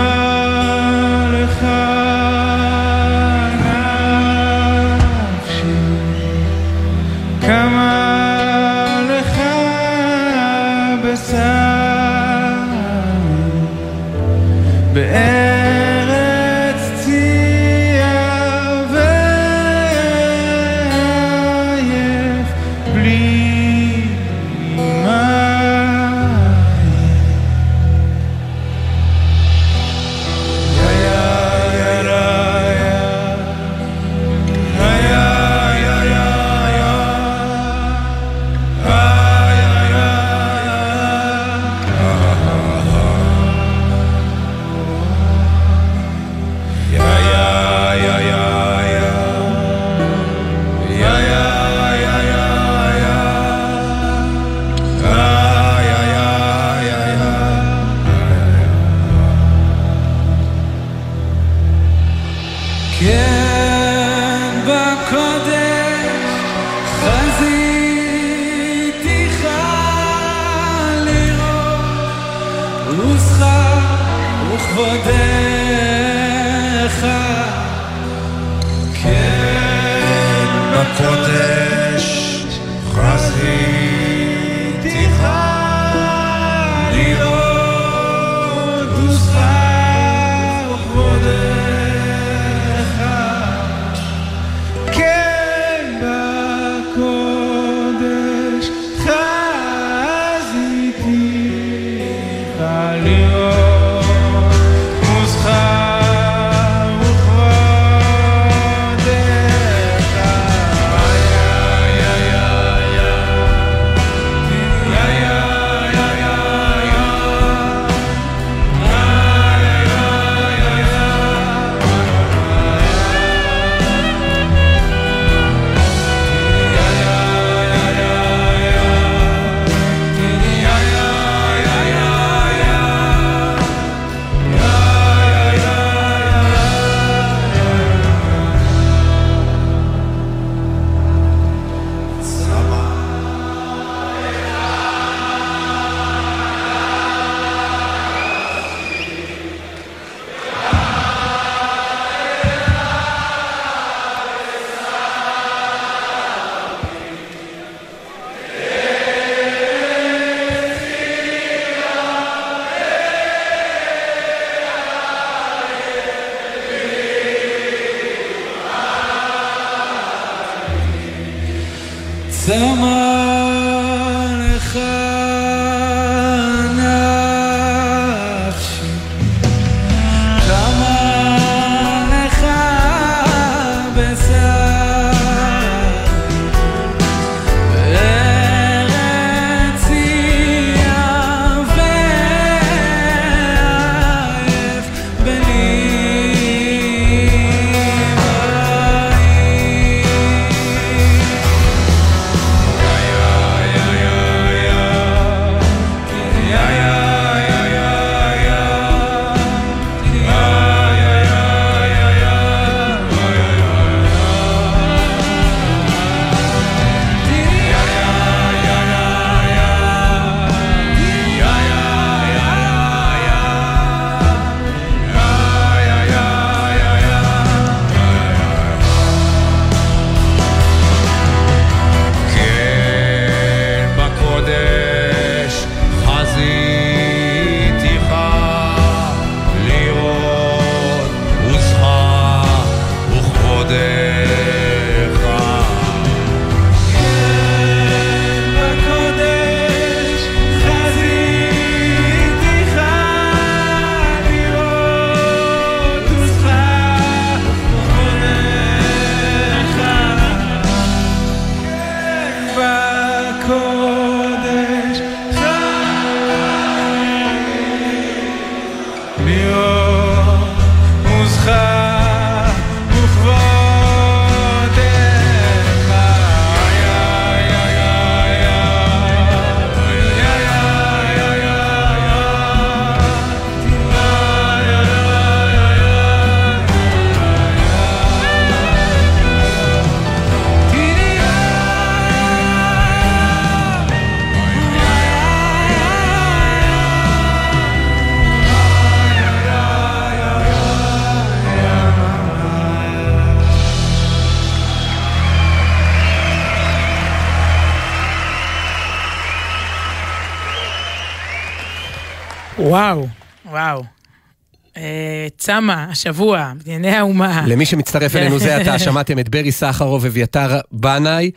אה, 315.51 315.61
צמא, 315.61 315.73
השבוע, 315.91 316.53
בענייני 316.65 316.97
האומה. 316.97 317.45
למי 317.47 317.67
שמצטרף 317.67 318.17
אלינו 318.17 318.39
זה 318.39 318.57
עתה, 318.57 318.79
שמעתם 318.79 319.19
את 319.19 319.29
ברי 319.29 319.53
סחרוב, 319.53 320.05
אביתר 320.05 320.59
בנאי, 320.73 321.31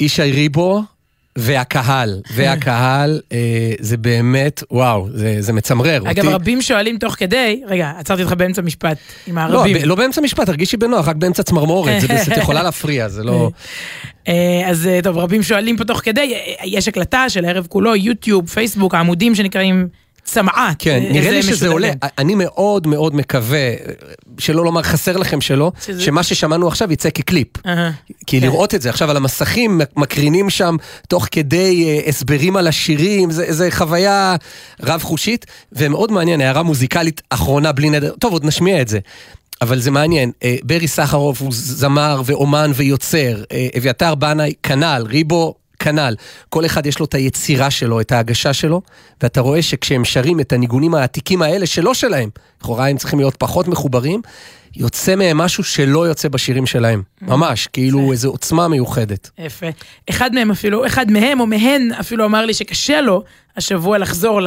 ישי 0.00 0.22
ריבו. 0.32 0.82
והקהל, 1.36 2.20
והקהל, 2.34 3.20
אה, 3.32 3.38
זה 3.80 3.96
באמת, 3.96 4.62
וואו, 4.70 5.08
זה, 5.14 5.36
זה 5.40 5.52
מצמרר. 5.52 6.02
אגב, 6.10 6.24
אותי- 6.24 6.34
רבים 6.34 6.62
שואלים 6.62 6.98
תוך 6.98 7.14
כדי, 7.18 7.62
רגע, 7.66 7.92
עצרתי 7.98 8.22
אותך 8.22 8.32
באמצע 8.34 8.62
משפט 8.62 8.96
עם 9.26 9.38
לא, 9.38 9.40
הערבים. 9.40 9.76
ב- 9.76 9.84
לא 9.84 9.94
באמצע 9.94 10.20
משפט, 10.20 10.46
תרגישי 10.46 10.76
בנוח, 10.76 11.08
רק 11.08 11.16
באמצע 11.16 11.42
צמרמורת, 11.42 12.00
זה 12.00 12.08
בסדר, 12.08 12.38
יכולה 12.42 12.62
להפריע, 12.62 13.08
זה 13.08 13.24
לא... 13.24 13.50
אה, 14.28 14.62
אז 14.66 14.86
אה, 14.86 15.00
טוב, 15.02 15.18
רבים 15.18 15.42
שואלים 15.42 15.76
פה 15.76 15.84
תוך 15.84 16.00
כדי, 16.04 16.34
אה, 16.34 16.38
יש 16.64 16.88
הקלטה 16.88 17.28
של 17.28 17.44
הערב 17.44 17.66
כולו, 17.68 17.96
יוטיוב, 17.96 18.48
פייסבוק, 18.48 18.94
העמודים 18.94 19.34
שנקראים 19.34 19.88
צמאת. 20.32 20.54
כן, 20.78 21.02
אה, 21.06 21.12
נראה 21.12 21.30
לי 21.30 21.42
שזה. 21.42 21.68
עולה. 21.68 21.90
אני 22.18 22.34
מאוד 22.34 22.86
מאוד 22.86 23.14
מקווה, 23.14 23.68
שלא 24.38 24.64
לומר 24.64 24.82
חסר 24.82 25.16
לכם 25.16 25.40
שלא, 25.40 25.72
שזה- 25.86 26.00
שמה 26.02 26.22
ששמענו 26.22 26.68
עכשיו 26.68 26.92
יצא 26.92 27.10
כקליפ. 27.10 27.66
אהה. 27.66 27.90
כי 28.26 28.40
כן. 28.40 28.46
לראות 28.46 28.74
את 28.74 28.82
זה 28.82 28.88
עכשיו 28.90 29.10
על 29.10 29.16
המסכים, 29.16 29.78
מק- 29.78 29.96
מקרינים 29.96 30.50
שם 30.50 30.76
תוך 31.08 31.26
כדי 31.30 31.84
אה, 31.88 32.08
הסברים 32.08 32.56
על 32.56 32.66
השירים, 32.66 33.30
זה, 33.30 33.44
זה 33.48 33.68
חוויה 33.70 34.36
רב-חושית, 34.82 35.46
ומאוד 35.72 36.12
מעניין, 36.12 36.40
הערה 36.40 36.62
מוזיקלית 36.62 37.20
אחרונה 37.30 37.72
בלי 37.72 37.90
נדר, 37.90 38.12
טוב, 38.20 38.32
עוד 38.32 38.44
נשמיע 38.44 38.80
את 38.82 38.88
זה. 38.88 38.98
אבל 39.62 39.80
זה 39.80 39.90
מעניין, 39.90 40.30
אה, 40.44 40.56
ברי 40.62 40.88
סחרוף 40.88 41.40
הוא 41.42 41.48
זמר 41.52 42.22
ואומן 42.24 42.70
ויוצר, 42.74 43.42
אה, 43.52 43.68
אביתר 43.78 44.14
בנאי 44.14 44.52
כנ"ל, 44.62 45.04
ריבו 45.08 45.54
כנ"ל. 45.80 46.14
כל 46.48 46.66
אחד 46.66 46.86
יש 46.86 46.98
לו 46.98 47.06
את 47.06 47.14
היצירה 47.14 47.70
שלו, 47.70 48.00
את 48.00 48.12
ההגשה 48.12 48.52
שלו, 48.52 48.82
ואתה 49.22 49.40
רואה 49.40 49.62
שכשהם 49.62 50.04
שרים 50.04 50.40
את 50.40 50.52
הניגונים 50.52 50.94
העתיקים 50.94 51.42
האלה 51.42 51.66
שלא 51.66 51.94
שלהם, 51.94 52.30
לכאורה 52.60 52.88
הם 52.88 52.96
צריכים 52.96 53.18
להיות 53.18 53.36
פחות 53.36 53.68
מחוברים, 53.68 54.22
יוצא 54.76 55.14
מהם 55.14 55.38
משהו 55.38 55.64
שלא 55.64 56.08
יוצא 56.08 56.28
בשירים 56.28 56.66
שלהם. 56.66 57.02
ממש, 57.22 57.66
כאילו 57.66 58.12
איזו 58.12 58.28
עוצמה 58.28 58.68
מיוחדת. 58.68 59.30
יפה. 59.38 59.66
אחד 60.10 60.34
מהם 60.34 60.50
אפילו, 60.50 60.86
אחד 60.86 61.10
מהם 61.10 61.40
או 61.40 61.46
מהן 61.46 61.92
אפילו 62.00 62.24
אמר 62.24 62.46
לי 62.46 62.54
שקשה 62.54 63.00
לו 63.00 63.22
השבוע 63.56 63.98
לחזור 63.98 64.40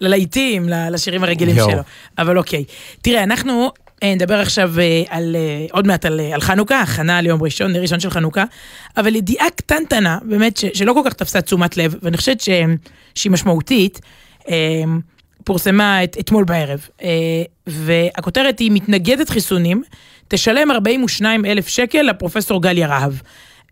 ללהיטים, 0.00 0.68
לשירים 0.68 1.24
הרגילים. 1.24 1.56
שלו. 1.56 1.82
אבל 2.18 2.38
אוקיי. 2.38 2.64
תראה, 3.02 3.22
אנחנו 3.22 3.70
נדבר 4.04 4.40
עכשיו 4.40 4.72
אה, 4.80 5.02
על, 5.08 5.36
אה, 5.36 5.66
עוד 5.70 5.86
מעט 5.86 6.04
על, 6.04 6.20
אה, 6.20 6.34
על 6.34 6.40
חנוכה, 6.40 6.80
הכנה 6.80 7.20
ליום 7.20 7.42
ראשון, 7.42 7.72
נר 7.72 7.80
ראשון 7.80 8.00
של 8.00 8.10
חנוכה, 8.10 8.44
אבל 8.96 9.16
ידיעה 9.16 9.50
קטנטנה, 9.50 10.18
באמת, 10.22 10.56
ש, 10.56 10.64
שלא 10.74 10.92
כל 10.92 11.00
כך 11.04 11.12
תפסה 11.12 11.40
תשומת 11.40 11.76
לב, 11.76 11.94
ואני 12.02 12.16
חושבת 12.16 12.40
ש, 12.40 12.48
שהיא 13.14 13.32
משמעותית, 13.32 14.00
אה, 14.48 14.82
פורסמה 15.44 16.04
את, 16.04 16.16
אתמול 16.20 16.44
בערב, 16.44 16.88
אה, 17.02 17.08
והכותרת 17.66 18.58
היא 18.58 18.70
מתנגדת 18.72 19.30
חיסונים, 19.30 19.82
תשלם 20.28 20.70
42 20.70 21.44
אלף 21.44 21.68
שקל 21.68 22.02
לפרופסור 22.02 22.62
גליה 22.62 22.86
רהב. 22.86 23.12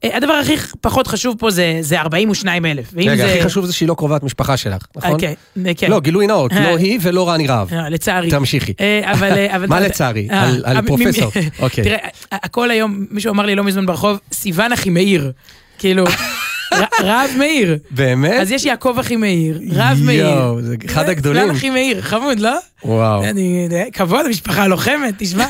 אה, 0.05 0.17
הדבר 0.17 0.33
הכי 0.33 0.53
פחות 0.81 1.07
חשוב 1.07 1.37
פה 1.39 1.51
זה, 1.51 1.79
זה 1.81 2.01
42 2.01 2.67
אלף. 2.67 2.85
רגע, 2.97 3.27
הכי 3.27 3.43
חשוב 3.43 3.67
זה 3.67 3.73
שהיא 3.73 3.89
לא 3.89 3.95
קרובת 3.95 4.23
משפחה 4.23 4.57
שלך, 4.57 4.83
נכון? 4.97 5.11
אוקיי, 5.11 5.35
כן. 5.77 5.91
לא, 5.91 6.01
גילוי 6.01 6.27
נאות, 6.27 6.53
אה. 6.53 6.61
לא 6.71 6.77
היא 6.77 6.99
ולא 7.03 7.29
רני 7.31 7.47
רהב. 7.47 7.73
אה, 7.75 7.89
לצערי. 7.89 8.31
תמשיכי. 8.31 8.73
אה, 8.81 9.13
אבל... 9.13 9.33
אה, 9.33 9.57
אבל- 9.57 9.67
מה 9.75 9.81
לצערי? 9.81 10.29
אה, 10.31 10.43
על- 10.43 10.63
על 10.67 10.77
אה, 10.77 10.83
פרופסור. 10.83 11.33
אוקיי. 11.59 11.85
תראה, 11.85 11.99
הכל 12.33 12.71
היום, 12.71 13.07
מישהו 13.11 13.31
אמר 13.33 13.47
לי 13.47 13.55
לא 13.55 13.65
מזמן 13.65 13.87
ברחוב, 13.87 14.19
סיוון 14.33 14.73
אחימאיר. 14.73 15.33
כאילו, 15.79 16.05
ר- 16.75 17.05
רב 17.05 17.31
מאיר. 17.39 17.79
באמת? 17.91 18.41
אז 18.41 18.51
יש 18.51 18.65
יעקב 18.65 18.97
אחימאיר, 19.01 19.61
רב 19.73 19.99
מאיר. 20.05 20.27
יואו, 20.27 20.63
זה 20.63 20.75
אחד 20.87 21.05
אה, 21.05 21.11
הגדולים. 21.11 21.43
סיוון 21.43 21.57
אחימאיר, 21.57 22.03
חמוד, 22.03 22.41
לא? 22.41 22.57
וואו. 22.85 23.25
אני, 23.25 23.69
כבוד, 23.93 24.27
המשפחה 24.27 24.63
הלוחמת, 24.63 25.15
תשמע. 25.19 25.47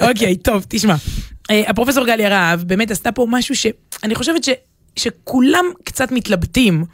אוקיי, 0.00 0.36
טוב, 0.36 0.64
תשמע. 0.68 0.94
אה, 1.52 1.62
הפרופסור 1.66 2.06
גליה 2.06 2.28
רהב 2.28 2.62
באמת 2.62 2.90
עשתה 2.90 3.12
פה 3.12 3.26
משהו 3.30 3.56
שאני 3.56 4.14
חושבת 4.14 4.44
ש, 4.44 4.48
שכולם 4.96 5.64
קצת 5.84 6.12
מתלבטים 6.12 6.84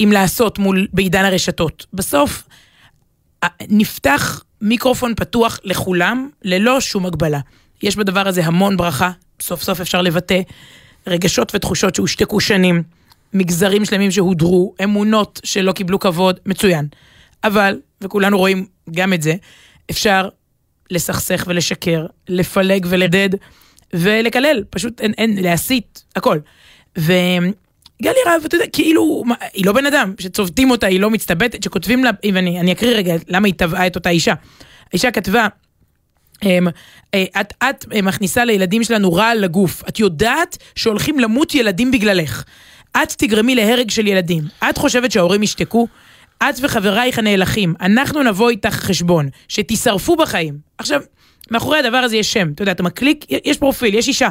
אם 0.00 0.10
לעשות 0.12 0.58
מול, 0.58 0.86
בעידן 0.92 1.24
הרשתות. 1.24 1.86
בסוף, 1.92 2.44
נפתח 3.68 4.42
מיקרופון 4.60 5.14
פתוח 5.14 5.60
לכולם, 5.64 6.28
ללא 6.42 6.80
שום 6.80 7.06
הגבלה. 7.06 7.40
יש 7.82 7.96
בדבר 7.96 8.28
הזה 8.28 8.44
המון 8.44 8.76
ברכה, 8.76 9.10
סוף 9.40 9.62
סוף 9.62 9.80
אפשר 9.80 10.02
לבטא 10.02 10.40
רגשות 11.06 11.54
ותחושות 11.54 11.94
שהושתקו 11.94 12.40
שנים, 12.40 12.82
מגזרים 13.34 13.84
שלמים 13.84 14.10
שהודרו, 14.10 14.74
אמונות 14.84 15.40
שלא 15.44 15.72
קיבלו 15.72 15.98
כבוד, 15.98 16.40
מצוין. 16.46 16.86
אבל, 17.44 17.80
וכולנו 18.00 18.38
רואים 18.38 18.66
גם 18.90 19.12
את 19.12 19.22
זה, 19.22 19.34
אפשר 19.90 20.28
לסכסך 20.90 21.44
ולשקר, 21.46 22.06
לפלג 22.28 22.86
ולדד 22.90 23.28
ולקלל, 23.94 24.64
פשוט 24.70 25.00
אין, 25.00 25.12
אין, 25.18 25.42
להסית, 25.42 26.04
הכל. 26.16 26.38
וגלי 26.96 27.52
רהב, 28.26 28.44
אתה 28.44 28.56
יודע, 28.56 28.66
כאילו, 28.72 29.22
מה, 29.26 29.34
היא 29.52 29.66
לא 29.66 29.72
בן 29.72 29.86
אדם, 29.86 30.12
שצובטים 30.18 30.70
אותה, 30.70 30.86
היא 30.86 31.00
לא 31.00 31.10
מצטבטת, 31.10 31.62
שכותבים 31.62 32.04
לה, 32.04 32.10
ואני 32.32 32.60
אני 32.60 32.72
אקריא 32.72 32.96
רגע 32.96 33.14
למה 33.28 33.46
היא 33.46 33.54
תבעה 33.56 33.86
את 33.86 33.96
אותה 33.96 34.10
אישה. 34.10 34.34
האישה 34.92 35.10
כתבה, 35.10 35.46
אמ, 36.42 36.68
אה, 37.14 37.24
את, 37.40 37.52
את 37.62 37.86
אה, 37.94 38.02
מכניסה 38.02 38.44
לילדים 38.44 38.84
שלנו 38.84 39.12
רעל 39.12 39.38
לגוף, 39.38 39.82
את 39.88 39.98
יודעת 39.98 40.56
שהולכים 40.74 41.20
למות 41.20 41.54
ילדים 41.54 41.90
בגללך. 41.90 42.44
את 43.02 43.12
תגרמי 43.12 43.54
להרג 43.54 43.90
של 43.90 44.06
ילדים. 44.06 44.42
את 44.70 44.78
חושבת 44.78 45.12
שההורים 45.12 45.42
ישתקו? 45.42 45.88
את 46.42 46.54
וחברייך 46.62 47.18
הנאלחים, 47.18 47.74
אנחנו 47.80 48.22
נבוא 48.22 48.50
איתך 48.50 48.74
חשבון, 48.74 49.28
שתישרפו 49.48 50.16
בחיים. 50.16 50.58
עכשיו, 50.78 51.00
מאחורי 51.50 51.78
הדבר 51.78 51.96
הזה 51.96 52.16
יש 52.16 52.32
שם, 52.32 52.50
אתה 52.54 52.62
יודע, 52.62 52.72
אתה 52.72 52.82
מקליק, 52.82 53.24
יש 53.44 53.56
פרופיל, 53.58 53.94
יש 53.94 54.08
אישה, 54.08 54.28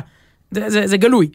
זה, 0.51 0.69
זה, 0.69 0.87
זה 0.87 0.97
גלוי. 0.97 1.29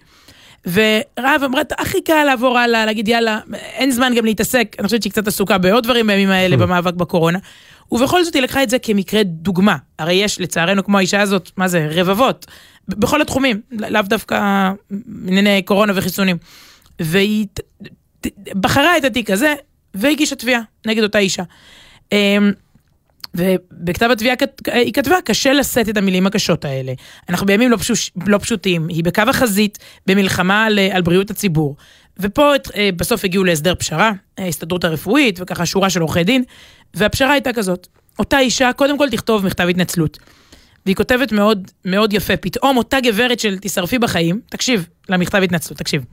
ורהב 0.66 1.42
אמרה, 1.44 1.62
הכי 1.78 2.02
קל 2.02 2.24
לעבור 2.24 2.58
הלאה, 2.58 2.86
להגיד 2.86 3.08
יאללה, 3.08 3.40
אין 3.54 3.90
זמן 3.90 4.12
גם 4.16 4.24
להתעסק, 4.24 4.76
אני 4.78 4.86
חושבת 4.86 5.02
שהיא 5.02 5.12
קצת 5.12 5.28
עסוקה 5.28 5.58
בעוד 5.58 5.84
דברים 5.84 6.06
בימים 6.06 6.30
האלה 6.30 6.56
במאבק 6.56 6.94
בקורונה. 6.94 7.38
ובכל 7.92 8.24
זאת 8.24 8.34
היא 8.34 8.42
לקחה 8.42 8.62
את 8.62 8.70
זה 8.70 8.78
כמקרה 8.78 9.22
דוגמה. 9.22 9.76
הרי 9.98 10.14
יש 10.14 10.40
לצערנו 10.40 10.84
כמו 10.84 10.98
האישה 10.98 11.20
הזאת, 11.20 11.50
מה 11.56 11.68
זה, 11.68 11.88
רבבות, 11.90 12.46
בכל 12.88 13.22
התחומים, 13.22 13.60
לאו 13.70 14.02
דווקא 14.02 14.70
ענייני 15.28 15.62
קורונה 15.62 15.92
וחיסונים. 15.96 16.36
והיא 17.00 17.46
בחרה 18.60 18.96
את 18.96 19.04
התיק 19.04 19.30
הזה 19.30 19.54
והגישה 19.94 20.36
תביעה 20.36 20.60
נגד 20.86 21.02
אותה 21.02 21.18
אישה. 21.18 21.42
ובכתב 23.34 24.08
התביעה 24.12 24.36
היא 24.66 24.92
כתבה, 24.92 25.16
קשה 25.24 25.52
לשאת 25.52 25.88
את 25.88 25.96
המילים 25.96 26.26
הקשות 26.26 26.64
האלה. 26.64 26.92
אנחנו 27.28 27.46
בימים 27.46 27.70
לא, 27.70 27.76
פשוש, 27.76 28.10
לא 28.26 28.38
פשוטים, 28.38 28.88
היא 28.88 29.04
בקו 29.04 29.22
החזית 29.28 29.78
במלחמה 30.06 30.64
על, 30.64 30.78
על 30.78 31.02
בריאות 31.02 31.30
הציבור. 31.30 31.76
ופה 32.18 32.52
אה, 32.74 32.90
בסוף 32.96 33.24
הגיעו 33.24 33.44
להסדר 33.44 33.74
פשרה, 33.74 34.12
ההסתדרות 34.38 34.84
הרפואית 34.84 35.38
וככה 35.42 35.66
שורה 35.66 35.90
של 35.90 36.00
עורכי 36.00 36.24
דין, 36.24 36.44
והפשרה 36.94 37.32
הייתה 37.32 37.52
כזאת, 37.52 37.86
אותה 38.18 38.38
אישה 38.38 38.72
קודם 38.72 38.98
כל 38.98 39.10
תכתוב 39.10 39.46
מכתב 39.46 39.66
התנצלות. 39.68 40.18
והיא 40.86 40.96
כותבת 40.96 41.32
מאוד 41.32 41.70
מאוד 41.84 42.12
יפה, 42.12 42.36
פתאום 42.36 42.76
אותה 42.76 43.00
גברת 43.00 43.40
של 43.40 43.58
תשרפי 43.60 43.98
בחיים, 43.98 44.40
תקשיב 44.50 44.86
למכתב 45.08 45.42
התנצלות, 45.42 45.78
תקשיב. 45.78 46.04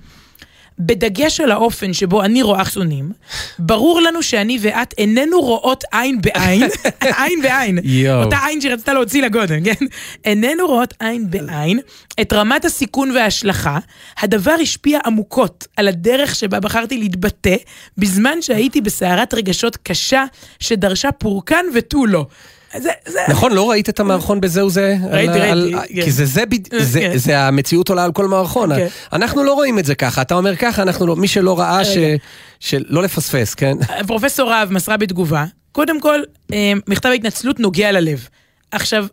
בדגש 0.79 1.39
על 1.39 1.51
האופן 1.51 1.93
שבו 1.93 2.23
אני 2.23 2.41
רואה 2.41 2.65
חיסונים, 2.65 3.11
ברור 3.59 4.01
לנו 4.01 4.23
שאני 4.23 4.57
ואת 4.61 4.93
איננו 4.97 5.41
רואות 5.41 5.83
עין 5.91 6.21
בעין, 6.21 6.63
עין 7.21 7.41
בעין, 7.41 7.79
יואו. 7.83 8.23
אותה 8.23 8.37
עין 8.45 8.61
שרצתה 8.61 8.93
להוציא 8.93 9.21
לגודל, 9.21 9.59
כן? 9.63 9.85
איננו 10.25 10.67
רואות 10.67 10.93
עין 10.99 11.29
בעין 11.29 11.79
את 12.21 12.33
רמת 12.33 12.65
הסיכון 12.65 13.11
וההשלכה, 13.11 13.79
הדבר 14.19 14.55
השפיע 14.61 14.99
עמוקות 15.05 15.67
על 15.77 15.87
הדרך 15.87 16.35
שבה 16.35 16.59
בחרתי 16.59 16.97
להתבטא, 16.97 17.55
בזמן 17.97 18.41
שהייתי 18.41 18.81
בסערת 18.81 19.33
רגשות 19.33 19.77
קשה 19.77 20.23
שדרשה 20.59 21.11
פורקן 21.11 21.65
ותו 21.73 22.05
לא. 22.05 22.25
זה, 22.77 22.89
זה, 23.07 23.19
נכון, 23.29 23.51
לא 23.51 23.69
ראית 23.69 23.89
את 23.89 23.99
המערכון 23.99 24.41
בזהו 24.41 24.69
זה? 24.69 24.95
ראיתי, 25.11 25.39
ראיתי, 25.39 25.95
כן. 25.95 26.01
כי 26.03 26.11
זה 26.11 26.25
זה, 26.25 26.45
בד- 26.45 26.67
כן. 26.67 26.83
זה- 26.83 27.11
זה 27.15 27.39
המציאות 27.39 27.89
עולה 27.89 28.03
על 28.03 28.11
כל 28.11 28.25
מערכון. 28.27 28.75
כן. 28.75 28.87
אנחנו 29.13 29.43
לא 29.43 29.53
רואים 29.53 29.79
את 29.79 29.85
זה 29.85 29.95
ככה, 29.95 30.21
אתה 30.21 30.35
אומר 30.35 30.55
ככה, 30.55 30.81
אנחנו 30.81 31.07
לא, 31.07 31.15
מי 31.15 31.27
שלא 31.27 31.59
ראה, 31.59 31.85
ש- 31.85 31.97
רגע. 31.97 32.17
שלא 32.59 33.03
לפספס, 33.03 33.53
כן? 33.53 33.77
פרופסור 34.07 34.49
רהב 34.49 34.71
מסרה 34.73 34.97
בתגובה, 34.97 35.45
קודם 35.71 36.01
כל, 36.01 36.19
אה, 36.53 36.73
מכתב 36.87 37.09
ההתנצלות 37.09 37.59
נוגע 37.59 37.91
ללב. 37.91 38.27
עכשיו, 38.71 39.05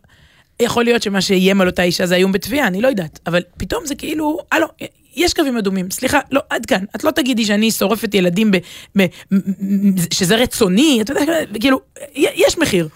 יכול 0.61 0.83
להיות 0.83 1.03
שמה 1.03 1.21
שאיים 1.21 1.61
על 1.61 1.67
אותה 1.67 1.83
אישה 1.83 2.05
זה 2.05 2.15
איום 2.15 2.31
בתביעה, 2.31 2.67
אני 2.67 2.81
לא 2.81 2.87
יודעת, 2.87 3.19
אבל 3.27 3.41
פתאום 3.57 3.85
זה 3.85 3.95
כאילו, 3.95 4.37
הלו, 4.51 4.67
יש 5.15 5.33
קווים 5.33 5.57
אדומים, 5.57 5.91
סליחה, 5.91 6.19
לא, 6.31 6.41
עד 6.49 6.65
כאן. 6.65 6.83
את 6.95 7.03
לא 7.03 7.11
תגידי 7.11 7.45
שאני 7.45 7.71
שורפת 7.71 8.13
ילדים 8.13 8.51
ב... 8.51 8.57
ב 8.97 9.05
שזה 10.13 10.35
רצוני, 10.35 10.99
אתה 11.01 11.13
יודע, 11.13 11.23
כאילו, 11.59 11.79
יש 12.15 12.57
מחיר. 12.57 12.87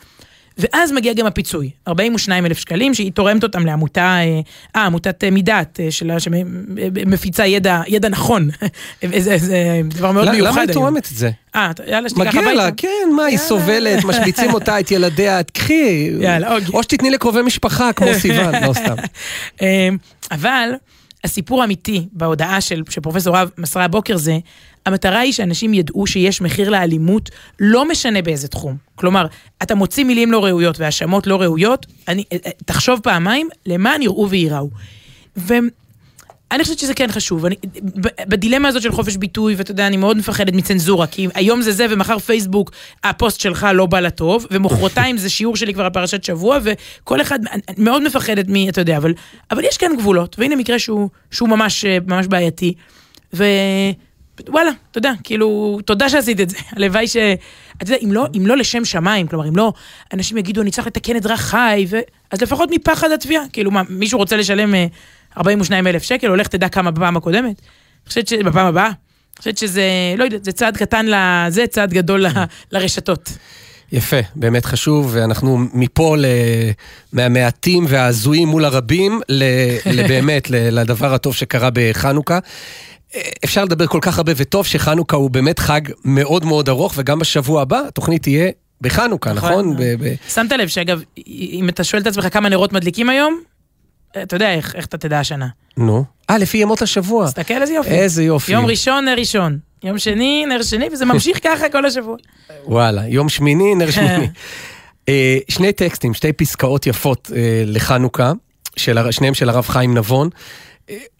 ואז 0.57 0.91
מגיע 0.91 1.13
גם 1.13 1.25
הפיצוי, 1.25 1.69
42 1.87 2.45
אלף 2.45 2.57
שקלים, 2.59 2.93
שהיא 2.93 3.11
תורמת 3.11 3.43
אותם 3.43 3.65
לעמותה, 3.65 4.01
אה, 4.01 4.39
אה, 4.75 4.85
עמותת 4.85 5.23
אה, 5.23 5.31
מידת, 5.31 5.79
אה, 5.79 5.91
שלה, 5.91 6.15
שמפיצה 6.19 7.45
ידע, 7.45 7.81
ידע 7.87 8.09
נכון. 8.09 8.49
זה, 9.17 9.37
זה 9.37 9.57
דבר 9.89 10.11
מאוד 10.11 10.25
למה- 10.27 10.35
מיוחד 10.35 10.51
למה 10.51 10.61
היא. 10.61 10.73
תורמת 10.73 11.07
את 11.11 11.17
זה? 11.17 11.31
אה, 11.55 11.71
יאללה, 11.87 12.09
שתיקח 12.09 12.27
מגיע 12.27 12.41
הביתה. 12.41 12.53
לה, 12.53 12.69
כן, 12.77 12.87
מה, 13.15 13.25
היא. 13.25 13.37
סובלת, 13.37 14.03
משמיצים 14.05 14.53
אותה, 14.53 14.79
את 14.79 14.91
ילדיה, 14.91 15.43
קחי. 15.43 16.09
יאללה, 16.21 16.53
אוקיי. 16.55 16.67
או 16.73 16.83
שתתני 16.83 17.09
לקרובי 17.09 17.41
משפחה, 17.41 17.93
כמו 17.93 18.07
סיוון, 18.21 18.55
לא 18.63 18.73
סתם. 18.73 18.95
אבל 20.31 20.69
הסיפור 21.23 21.61
האמיתי 21.61 22.07
בהודעה 22.13 22.61
של, 22.61 22.81
שפרופסור 22.89 23.35
רב 23.37 23.49
מסרה 23.57 23.83
הבוקר 23.83 24.17
זה, 24.17 24.37
המטרה 24.85 25.19
היא 25.19 25.33
שאנשים 25.33 25.73
ידעו 25.73 26.07
שיש 26.07 26.41
מחיר 26.41 26.69
לאלימות, 26.69 27.29
לא 27.59 27.89
משנה 27.89 28.21
באיזה 28.21 28.47
תחום. 28.47 28.77
כלומר, 28.95 29.25
אתה 29.63 29.75
מוציא 29.75 30.03
מילים 30.03 30.31
לא 30.31 30.45
ראויות 30.45 30.79
והאשמות 30.79 31.27
לא 31.27 31.41
ראויות, 31.41 31.85
אני, 32.07 32.23
אה, 32.31 32.37
אה, 32.45 32.51
תחשוב 32.65 32.99
פעמיים 33.03 33.49
למען 33.65 34.01
יראו 34.01 34.29
וייראו. 34.29 34.69
ואני 35.35 36.63
חושבת 36.63 36.79
שזה 36.79 36.93
כן 36.93 37.07
חשוב. 37.11 37.45
אני, 37.45 37.55
בדילמה 38.27 38.67
הזאת 38.67 38.81
של 38.81 38.91
חופש 38.91 39.17
ביטוי, 39.17 39.55
ואתה 39.55 39.71
יודע, 39.71 39.87
אני 39.87 39.97
מאוד 39.97 40.17
מפחדת 40.17 40.53
מצנזורה, 40.53 41.07
כי 41.07 41.27
היום 41.33 41.61
זה 41.61 41.71
זה 41.71 41.85
ומחר 41.89 42.19
פייסבוק, 42.19 42.71
הפוסט 43.03 43.39
שלך 43.39 43.67
לא 43.73 43.85
בא 43.85 43.99
לטוב, 43.99 44.45
ומחרתיים 44.51 45.17
זה 45.17 45.29
שיעור 45.29 45.55
שלי 45.55 45.73
כבר 45.73 45.83
על 45.83 45.89
פרשת 45.89 46.23
שבוע, 46.23 46.57
וכל 46.63 47.21
אחד, 47.21 47.39
אני 47.51 47.63
מאוד 47.77 48.03
מפחדת 48.03 48.45
מ... 48.49 48.69
אתה 48.69 48.81
יודע, 48.81 48.97
אבל, 48.97 49.13
אבל 49.51 49.63
יש 49.63 49.77
כאן 49.77 49.97
גבולות, 49.97 50.35
והנה 50.39 50.55
מקרה 50.55 50.79
שהוא, 50.79 51.09
שהוא 51.31 51.49
ממש, 51.49 51.85
אה, 51.85 51.97
ממש 52.07 52.27
בעייתי. 52.27 52.73
ו... 53.33 53.45
וואלה, 54.47 54.71
אתה 54.91 54.97
יודע, 54.97 55.11
כאילו, 55.23 55.79
תודה 55.85 56.09
שעשית 56.09 56.39
את 56.39 56.49
זה. 56.49 56.57
הלוואי 56.71 57.07
ש... 57.07 57.17
אתה 57.77 57.91
יודע, 57.91 57.95
אם 58.03 58.11
לא, 58.11 58.27
אם 58.37 58.47
לא 58.47 58.57
לשם 58.57 58.85
שמיים, 58.85 59.27
כלומר, 59.27 59.47
אם 59.47 59.55
לא, 59.55 59.73
אנשים 60.13 60.37
יגידו, 60.37 60.61
אני 60.61 60.71
צריך 60.71 60.87
לתקן 60.87 61.15
את 61.15 61.21
דרכיי, 61.21 61.85
ו... 61.89 61.99
אז 62.31 62.41
לפחות 62.41 62.69
מפחד 62.71 63.11
התביעה. 63.11 63.43
כאילו, 63.53 63.71
מה, 63.71 63.81
מישהו 63.89 64.19
רוצה 64.19 64.37
לשלם 64.37 64.75
אה, 64.75 64.85
42 65.37 65.87
אלף 65.87 66.03
שקל, 66.03 66.27
הולך 66.27 66.47
תדע 66.47 66.69
כמה 66.69 66.91
בפעם 66.91 67.17
הקודמת? 67.17 67.43
אני 67.45 68.07
חושבת 68.07 68.27
ש... 68.27 68.33
בפעם 68.33 68.65
הבאה? 68.67 68.85
אני 68.87 69.37
חושבת 69.37 69.57
שזה, 69.57 69.83
לא 70.17 70.23
יודעת, 70.23 70.43
זה 70.43 70.51
צעד 70.51 70.77
קטן 70.77 71.05
לזה, 71.05 71.67
צעד 71.67 71.93
גדול 71.93 72.25
ל... 72.25 72.29
לרשתות. 72.71 73.29
יפה, 73.91 74.17
באמת 74.35 74.65
חשוב, 74.65 75.09
ואנחנו 75.13 75.57
מפה 75.73 76.15
ל... 76.17 76.25
מהמעטים 77.13 77.85
וההזויים 77.89 78.47
מול 78.47 78.65
הרבים, 78.65 79.21
ל... 79.29 79.43
לבאמת, 79.85 80.49
ל... 80.49 80.79
לדבר 80.79 81.13
הטוב 81.13 81.35
שקרה 81.35 81.69
בחנוכה. 81.73 82.39
אפשר 83.43 83.65
לדבר 83.65 83.87
כל 83.87 83.99
כך 84.01 84.17
הרבה, 84.17 84.31
וטוב 84.35 84.65
שחנוכה 84.65 85.17
הוא 85.17 85.29
באמת 85.29 85.59
חג 85.59 85.81
מאוד 86.05 86.45
מאוד 86.45 86.69
ארוך, 86.69 86.93
וגם 86.97 87.19
בשבוע 87.19 87.61
הבא 87.61 87.81
התוכנית 87.87 88.21
תהיה 88.21 88.49
בחנוכה, 88.81 89.33
נכון. 89.33 89.51
נכון? 89.51 89.77
שמת 90.29 90.51
לב 90.51 90.67
שאגב, 90.67 91.01
אם 91.27 91.69
אתה 91.69 91.83
שואל 91.83 92.01
את 92.01 92.07
עצמך 92.07 92.27
כמה 92.31 92.49
נרות 92.49 92.73
מדליקים 92.73 93.09
היום, 93.09 93.41
אתה 94.23 94.35
יודע 94.35 94.53
איך, 94.53 94.75
איך 94.75 94.85
אתה 94.85 94.97
תדע 94.97 95.19
השנה. 95.19 95.47
נו. 95.77 96.03
אה, 96.29 96.37
לפי 96.37 96.57
ימות 96.57 96.81
השבוע. 96.81 97.25
תסתכל 97.25 97.61
איזה 97.61 97.73
יופי. 97.73 97.89
איזה 97.89 98.23
יופי. 98.23 98.51
יום 98.51 98.65
ראשון, 98.65 99.05
נר 99.05 99.15
ראשון. 99.17 99.57
יום 99.83 99.97
שני, 99.97 100.45
נר 100.45 100.61
שני, 100.61 100.89
וזה 100.91 101.05
ממשיך 101.05 101.39
ככה 101.47 101.69
כל 101.69 101.85
השבוע. 101.85 102.15
וואלה, 102.65 103.07
יום 103.07 103.29
שמיני, 103.29 103.75
נר 103.75 103.91
שמיני. 103.95 104.27
אה, 105.09 105.37
שני 105.49 105.73
טקסטים, 105.73 106.13
שתי 106.13 106.33
פסקאות 106.33 106.87
יפות 106.87 107.31
אה, 107.35 107.63
לחנוכה, 107.65 108.31
של, 108.75 109.11
שניהם 109.11 109.33
של 109.33 109.49
הרב 109.49 109.67
חיים 109.67 109.97
נבון. 109.97 110.29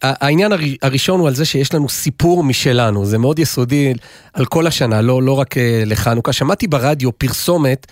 העניין 0.02 0.52
הר- 0.52 0.60
הראשון 0.82 1.20
הוא 1.20 1.28
על 1.28 1.36
זה 1.36 1.46
שיש 1.46 1.74
לנו 1.74 1.90
סיפור 1.90 2.44
משלנו, 2.44 3.06
זה 3.06 3.18
מאוד 3.18 3.40
יסודי 3.40 3.94
על 4.34 4.46
כל 4.46 4.68
השנה, 4.68 5.02
לא, 5.02 5.24
לא 5.24 5.40
רק 5.40 5.58
אה, 5.58 5.84
לחנוכה. 5.86 6.34
שמעתי 6.34 6.68
ברדיו 6.68 7.12
פרסומת 7.12 7.88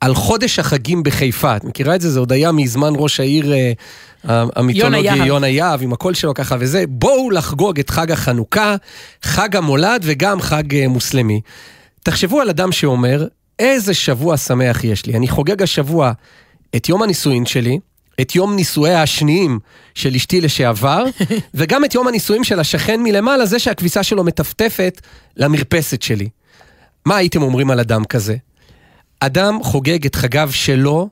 על 0.00 0.14
חודש 0.14 0.58
החגים 0.58 1.02
בחיפה, 1.02 1.56
את 1.56 1.64
מכירה 1.64 1.94
את 1.94 2.00
זה? 2.00 2.10
זה 2.10 2.20
עוד 2.20 2.32
היה 2.32 2.52
מזמן 2.52 2.92
ראש 2.96 3.20
העיר 3.20 3.52
אה, 3.52 3.72
המיתולוגי. 4.56 5.16
יונה 5.26 5.48
יהב, 5.48 5.82
עם 5.82 5.92
הקול 5.92 6.14
שלו 6.14 6.34
ככה 6.34 6.56
וזה. 6.58 6.84
בואו 6.88 7.30
לחגוג 7.30 7.78
את 7.78 7.90
חג 7.90 8.10
החנוכה, 8.12 8.76
חג 9.22 9.56
המולד 9.56 10.02
וגם 10.04 10.40
חג 10.40 10.74
אה, 10.74 10.88
מוסלמי. 10.88 11.40
תחשבו 12.04 12.40
על 12.40 12.48
אדם 12.48 12.72
שאומר, 12.72 13.26
איזה 13.58 13.94
שבוע 13.94 14.36
שמח 14.36 14.84
יש 14.84 15.06
לי. 15.06 15.14
אני 15.16 15.28
חוגג 15.28 15.62
השבוע 15.62 16.12
את 16.76 16.88
יום 16.88 17.02
הנישואין 17.02 17.46
שלי, 17.46 17.78
את 18.20 18.34
יום 18.34 18.56
נישואיה 18.56 19.02
השניים 19.02 19.58
של 19.94 20.14
אשתי 20.14 20.40
לשעבר, 20.40 21.04
וגם 21.54 21.84
את 21.84 21.94
יום 21.94 22.08
הנישואין 22.08 22.44
של 22.44 22.60
השכן 22.60 23.02
מלמעלה, 23.02 23.46
זה 23.46 23.58
שהכביסה 23.58 24.02
שלו 24.02 24.24
מטפטפת 24.24 25.00
למרפסת 25.36 26.02
שלי. 26.02 26.28
מה 27.06 27.16
הייתם 27.16 27.42
אומרים 27.42 27.70
על 27.70 27.80
אדם 27.80 28.04
כזה? 28.04 28.36
אדם 29.20 29.58
חוגג 29.62 30.06
את 30.06 30.14
חגיו 30.14 30.50
שלו, 30.52 31.08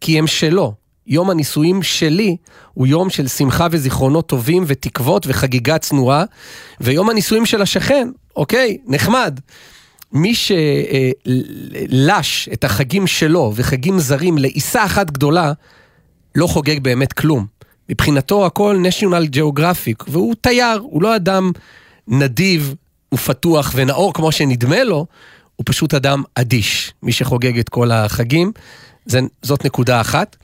כי 0.00 0.18
הם 0.18 0.26
שלו. 0.26 0.74
יום 1.06 1.30
הנישואים 1.30 1.82
שלי 1.82 2.36
הוא 2.74 2.86
יום 2.86 3.10
של 3.10 3.28
שמחה 3.28 3.66
וזיכרונות 3.70 4.26
טובים 4.26 4.64
ותקוות 4.66 5.26
וחגיגה 5.28 5.78
צנועה, 5.78 6.24
ויום 6.80 7.10
הנישואים 7.10 7.46
של 7.46 7.62
השכן, 7.62 8.08
אוקיי, 8.36 8.78
נחמד. 8.86 9.40
מי 10.12 10.34
שלש 10.34 12.48
את 12.52 12.64
החגים 12.64 13.06
שלו 13.06 13.52
וחגים 13.54 13.98
זרים 13.98 14.38
לעיסה 14.38 14.84
אחת 14.84 15.10
גדולה, 15.10 15.52
לא 16.34 16.46
חוגג 16.46 16.80
באמת 16.80 17.12
כלום. 17.12 17.46
מבחינתו 17.88 18.46
הכל 18.46 18.82
national 18.84 19.36
geographic, 19.36 20.04
והוא 20.08 20.34
תייר, 20.40 20.78
הוא 20.82 21.02
לא 21.02 21.16
אדם 21.16 21.52
נדיב 22.08 22.74
ופתוח 23.14 23.72
ונאור 23.74 24.14
כמו 24.14 24.32
שנדמה 24.32 24.84
לו, 24.84 25.06
הוא 25.56 25.64
פשוט 25.66 25.94
אדם 25.94 26.22
אדיש, 26.34 26.92
מי 27.02 27.12
שחוגג 27.12 27.58
את 27.58 27.68
כל 27.68 27.90
החגים. 27.90 28.52
זה, 29.06 29.20
זאת 29.42 29.64
נקודה 29.64 30.00
אחת. 30.00 30.36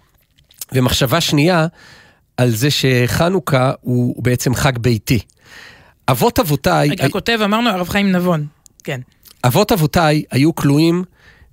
ומחשבה 0.72 1.20
שנייה, 1.20 1.66
על 2.37 2.51
זה 2.51 2.68
שחנוכה 2.70 3.72
הוא, 3.80 4.22
בעצם 4.22 4.55
חג 4.55 4.78
ביתי. 4.78 5.18
אבות 6.09 6.39
אבותיי... 6.39 6.89
רגע, 6.89 7.05
הכותב, 7.05 7.39
אמרנו, 7.45 7.70
הרב 7.70 7.89
חיים 7.89 8.12
נבון. 8.12 8.47
כן. 8.85 9.01
אבות 9.45 9.72
אבותיי 9.72 10.22
היו 10.30 10.55
כלואים 10.55 11.05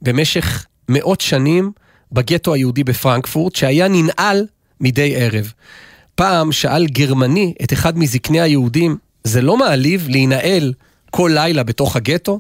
במשך 0.01 0.65
מאות 0.89 1.21
שנים 1.21 1.71
בגטו 2.12 2.53
היהודי 2.53 2.84
בפרנקפורט, 2.84 3.55
שהיה 3.55 3.88
ננעל 3.88 4.45
מדי 4.80 5.16
ערב. 5.16 5.51
פעם 6.16 6.51
שאל 6.51 6.88
גרמני 6.88 7.53
את 7.64 7.74
אחד 7.74 7.97
מזקני 7.97 8.41
היהודים, 8.41 8.97
זה 9.24 9.41
לא 9.41 9.57
מעליב 9.57 10.07
להינעל 10.09 10.74
כל 11.09 11.32
לילה 11.34 11.64
בתוך 11.64 11.95
הגטו? 11.95 12.39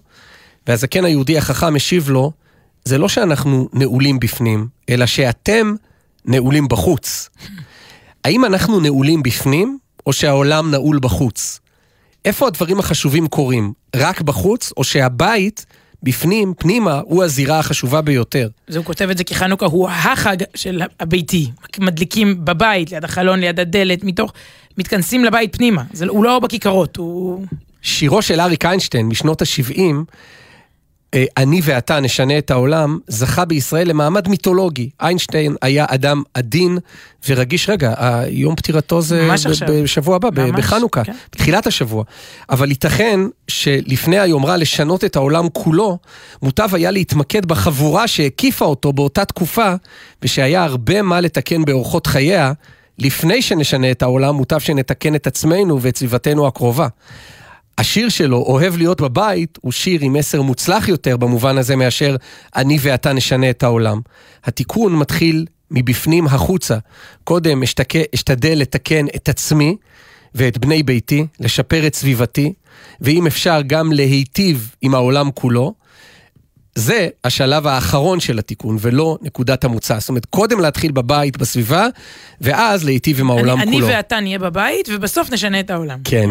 והזקן 0.67 1.05
היהודי 1.05 1.37
החכם 1.37 1.73
משיב 1.73 2.09
לו, 2.09 2.31
זה 2.85 2.97
לא 2.97 3.09
שאנחנו 3.09 3.69
נעולים 3.73 4.19
בפנים, 4.19 4.67
אלא 4.89 5.05
שאתם 5.05 5.75
נעולים 6.25 6.67
בחוץ. 6.67 7.29
האם 8.25 8.45
אנחנו 8.45 8.79
נעולים 8.79 9.23
בפנים, 9.23 9.77
או 10.05 10.13
שהעולם 10.13 10.71
נעול 10.71 10.99
בחוץ? 11.01 11.59
איפה 12.25 12.47
הדברים 12.47 12.79
החשובים 12.79 13.27
קורים? 13.27 13.73
רק 13.95 14.21
בחוץ, 14.21 14.73
או 14.77 14.83
שהבית, 14.83 15.65
בפנים, 16.03 16.53
פנימה, 16.57 17.01
הוא 17.05 17.23
הזירה 17.23 17.59
החשובה 17.59 18.01
ביותר? 18.01 18.47
אז 18.67 18.75
הוא 18.75 18.85
כותב 18.85 19.09
את 19.09 19.17
זה 19.17 19.23
כי 19.23 19.35
חנוכה 19.35 19.65
הוא 19.65 19.89
החג 19.89 20.37
של 20.55 20.81
הביתי. 20.99 21.51
מדליקים 21.79 22.45
בבית, 22.45 22.91
ליד 22.91 23.03
החלון, 23.03 23.39
ליד 23.39 23.59
הדלת, 23.59 24.03
מתוך... 24.03 24.33
מתכנסים 24.77 25.25
לבית 25.25 25.55
פנימה. 25.55 25.83
זה, 25.93 26.05
הוא 26.05 26.23
לא 26.23 26.39
בכיכרות, 26.39 26.97
הוא... 26.97 27.45
שירו 27.81 28.21
של 28.21 28.39
אריק 28.39 28.65
איינשטיין 28.65 29.07
משנות 29.07 29.41
ה-70, 29.41 29.79
אה, 29.79 29.91
אני 31.37 31.61
ואתה 31.63 31.99
נשנה 31.99 32.37
את 32.37 32.51
העולם, 32.51 32.99
זכה 33.07 33.45
בישראל 33.45 33.89
למעמד 33.89 34.27
מיתולוגי. 34.27 34.89
איינשטיין 35.01 35.55
היה 35.61 35.85
אדם 35.89 36.23
עדין 36.33 36.77
ורגיש, 37.29 37.69
רגע, 37.69 37.93
יום 38.29 38.55
פטירתו 38.55 39.01
זה 39.01 39.27
ב-. 39.67 39.83
בשבוע 39.83 40.15
הבא, 40.15 40.29
ממש, 40.35 40.51
בחנוכה, 40.51 41.03
כן. 41.03 41.13
בתחילת 41.35 41.67
השבוע. 41.67 42.03
אבל 42.49 42.69
ייתכן 42.69 43.19
שלפני 43.47 44.19
היומרה 44.19 44.57
לשנות 44.57 45.03
את 45.03 45.15
העולם 45.15 45.49
כולו, 45.49 45.97
מוטב 46.41 46.75
היה 46.75 46.91
להתמקד 46.91 47.45
בחבורה 47.45 48.07
שהקיפה 48.07 48.65
אותו 48.65 48.93
באותה 48.93 49.25
תקופה, 49.25 49.73
ושהיה 50.21 50.63
הרבה 50.63 51.01
מה 51.01 51.21
לתקן 51.21 51.65
באורחות 51.65 52.07
חייה. 52.07 52.53
לפני 52.99 53.41
שנשנה 53.41 53.91
את 53.91 54.01
העולם, 54.01 54.35
מוטב 54.35 54.59
שנתקן 54.59 55.15
את 55.15 55.27
עצמנו 55.27 55.81
ואת 55.81 55.97
סביבתנו 55.97 56.47
הקרובה. 56.47 56.87
השיר 57.81 58.09
שלו, 58.09 58.37
אוהב 58.37 58.77
להיות 58.77 59.01
בבית, 59.01 59.57
הוא 59.61 59.71
שיר 59.71 60.01
עם 60.01 60.13
מסר 60.13 60.41
מוצלח 60.41 60.87
יותר 60.87 61.17
במובן 61.17 61.57
הזה 61.57 61.75
מאשר 61.75 62.15
אני 62.55 62.77
ואתה 62.81 63.13
נשנה 63.13 63.49
את 63.49 63.63
העולם. 63.63 64.01
התיקון 64.43 64.95
מתחיל 64.95 65.45
מבפנים 65.71 66.25
החוצה. 66.27 66.77
קודם 67.23 67.63
אשתק... 67.63 67.93
אשתדל 68.15 68.57
לתקן 68.57 69.05
את 69.15 69.29
עצמי 69.29 69.75
ואת 70.35 70.57
בני 70.57 70.83
ביתי, 70.83 71.25
לשפר 71.39 71.87
את 71.87 71.95
סביבתי, 71.95 72.53
ואם 73.01 73.27
אפשר 73.27 73.61
גם 73.67 73.91
להיטיב 73.91 74.75
עם 74.81 74.95
העולם 74.95 75.31
כולו. 75.31 75.73
זה 76.75 77.07
השלב 77.23 77.67
האחרון 77.67 78.19
של 78.19 78.39
התיקון, 78.39 78.77
ולא 78.79 79.17
נקודת 79.21 79.63
המוצא. 79.63 79.99
זאת 79.99 80.09
אומרת, 80.09 80.25
קודם 80.25 80.59
להתחיל 80.59 80.91
בבית, 80.91 81.37
בסביבה, 81.37 81.87
ואז 82.41 82.83
להיטיב 82.83 83.19
עם 83.19 83.29
העולם 83.29 83.61
אני, 83.61 83.71
כולו. 83.71 83.87
אני 83.87 83.95
ואתה 83.95 84.19
נהיה 84.19 84.39
בבית, 84.39 84.89
ובסוף 84.91 85.31
נשנה 85.31 85.59
את 85.59 85.69
העולם. 85.69 85.99
כן. 86.03 86.29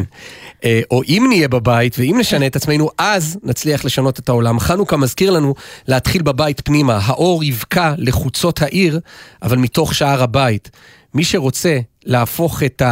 אה, 0.64 0.80
או 0.90 1.02
אם 1.08 1.26
נהיה 1.28 1.48
בבית 1.48 1.96
ואם 1.98 2.16
נשנה 2.20 2.46
את 2.46 2.56
עצמנו, 2.56 2.88
אז 2.98 3.38
נצליח 3.42 3.84
לשנות 3.84 4.18
את 4.18 4.28
העולם. 4.28 4.60
חנוכה 4.60 4.96
מזכיר 4.96 5.30
לנו 5.30 5.54
להתחיל 5.88 6.22
בבית 6.22 6.60
פנימה. 6.60 6.98
האור 7.02 7.44
יבקע 7.44 7.94
לחוצות 7.98 8.62
העיר, 8.62 9.00
אבל 9.42 9.56
מתוך 9.56 9.94
שער 9.94 10.22
הבית. 10.22 10.70
מי 11.14 11.24
שרוצה 11.24 11.78
להפוך 12.04 12.62
את 12.62 12.82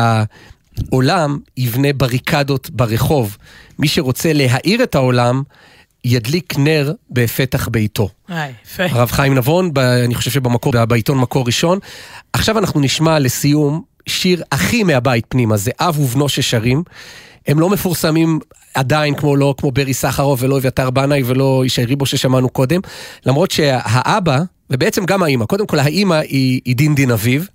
העולם, 0.90 1.38
יבנה 1.56 1.92
בריקדות 1.92 2.70
ברחוב. 2.70 3.36
מי 3.78 3.88
שרוצה 3.88 4.32
להאיר 4.32 4.82
את 4.82 4.94
העולם, 4.94 5.42
ידליק 6.04 6.58
נר 6.58 6.92
בפתח 7.10 7.68
ביתו. 7.68 8.08
אה, 8.30 8.46
יפה. 8.64 8.84
הרב 8.90 9.10
חיים 9.10 9.34
נבון, 9.34 9.74
ב, 9.74 9.78
אני 9.78 10.14
חושב 10.14 10.30
שבמקור, 10.30 10.84
בעיתון 10.86 11.18
מקור 11.18 11.46
ראשון. 11.46 11.78
עכשיו 12.32 12.58
אנחנו 12.58 12.80
נשמע 12.80 13.18
לסיום 13.18 13.82
שיר 14.06 14.42
הכי 14.52 14.82
מהבית 14.82 15.24
פנימה, 15.28 15.56
זה 15.56 15.70
אב 15.80 15.98
ובנו 16.00 16.28
ששרים. 16.28 16.82
הם 17.49 17.61
לא 17.61 17.70
מפורסמים 17.70 18.38
עדיין 18.74 19.14
כמו 19.14 19.36
לא 19.36 19.55
כמו 19.59 19.72
ברי 19.72 19.94
סחרוף 19.94 20.42
ולא 20.42 20.59
אביתר 20.59 20.90
בנאי 20.90 21.22
ולא 21.24 21.62
ישי 21.66 21.84
ריבו 21.84 22.07
ששמענו 22.07 22.49
קודם, 22.49 22.80
למרות 23.26 23.51
שהאבא, 23.51 24.38
ובעצם 24.70 25.05
גם 25.05 25.22
האימא, 25.22 25.44
קודם 25.44 25.66
כל 25.66 25.78
האימא 25.78 26.14
היא, 26.14 26.61
היא 26.64 26.76
דין 26.76 26.94
דין 26.94 27.11
אביב, 27.11 27.49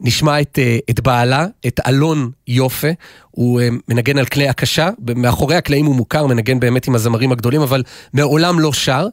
נשמע 0.00 0.40
את, 0.40 0.58
אה, 0.58 0.78
את 0.90 1.00
בעלה, 1.00 1.46
את 1.66 1.80
אלון 1.86 2.30
יופה, 2.48 2.88
הוא 3.30 3.60
אה, 3.60 3.68
מנגן 3.88 4.18
על 4.18 4.26
כלי 4.26 4.48
הקשה, 4.48 4.90
מאחורי 5.16 5.56
הקלעים 5.56 5.86
הוא 5.86 5.94
מוכר, 5.94 6.26
מנגן 6.26 6.60
באמת 6.60 6.86
עם 6.86 6.94
הזמרים 6.94 7.32
הגדולים, 7.32 7.62
אבל 7.62 7.82
מעולם 8.12 8.60
לא 8.60 8.72
שר. 8.72 9.06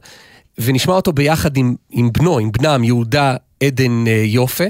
ונשמע 0.58 0.94
אותו 0.94 1.12
ביחד 1.12 1.56
עם, 1.56 1.74
עם 1.90 2.10
בנו, 2.12 2.38
עם 2.38 2.52
בנם, 2.52 2.84
יהודה 2.84 3.36
עדן 3.66 4.06
אה, 4.06 4.22
יופה. 4.26 4.64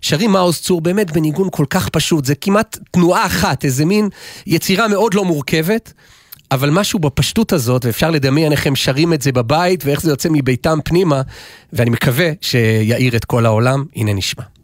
שרים 0.00 0.30
מעוז 0.30 0.58
צור 0.58 0.80
באמת 0.80 1.10
בניגון 1.10 1.48
כל 1.52 1.66
כך 1.70 1.88
פשוט, 1.88 2.24
זה 2.24 2.34
כמעט 2.34 2.78
תנועה 2.90 3.26
אחת, 3.26 3.64
איזה 3.64 3.84
מין 3.84 4.08
יצירה 4.46 4.88
מאוד 4.88 5.14
לא 5.14 5.24
מורכבת. 5.24 5.92
אבל 6.50 6.70
משהו 6.70 6.98
בפשטות 6.98 7.52
הזאת, 7.52 7.84
ואפשר 7.84 8.10
לדמיין 8.10 8.52
איך 8.52 8.66
הם 8.66 8.76
שרים 8.76 9.12
את 9.12 9.22
זה 9.22 9.32
בבית, 9.32 9.84
ואיך 9.84 10.00
זה 10.00 10.10
יוצא 10.10 10.28
מביתם 10.32 10.78
פנימה, 10.84 11.22
ואני 11.72 11.90
מקווה 11.90 12.30
שיאיר 12.40 13.16
את 13.16 13.24
כל 13.24 13.46
העולם. 13.46 13.84
הנה 13.96 14.12
נשמע. 14.12 14.57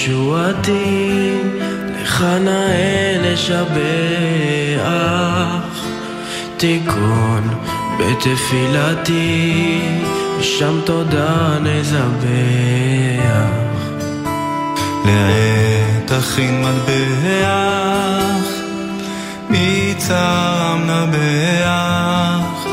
ישועתי, 0.00 1.32
לך 2.02 2.24
נאה 2.40 3.16
לשבח, 3.22 3.80
תיקון 6.56 7.48
בתפילתי, 7.98 9.80
שם 10.40 10.80
תודה 10.84 11.58
נזבח. 11.60 12.00
לעת 15.04 16.10
הכין 16.10 16.62
מטבח, 16.62 18.44
מצערם 19.50 20.82
נבח, 20.82 22.66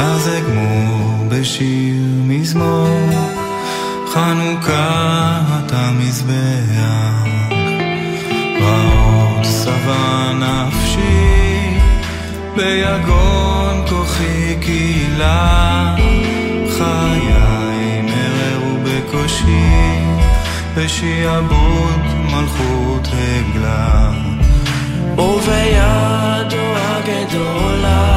אז 0.00 0.30
אגמור 0.38 1.28
בשיר 1.28 2.02
מזמור, 2.26 3.23
חנוכת 4.14 5.72
המזבח. 5.72 7.24
רעות 8.60 9.44
שבע 9.44 10.32
נפשי, 10.32 11.78
ביגון 12.56 13.84
כוחי 13.88 14.56
קהילה, 14.60 15.94
חיי 16.78 18.02
מררו 18.02 18.76
בקושי, 18.84 19.98
בשיעבוד 20.76 22.00
מלכות 22.24 23.08
הגלה. 23.12 24.10
ובידו 25.18 26.64
הגדולה 26.76 28.14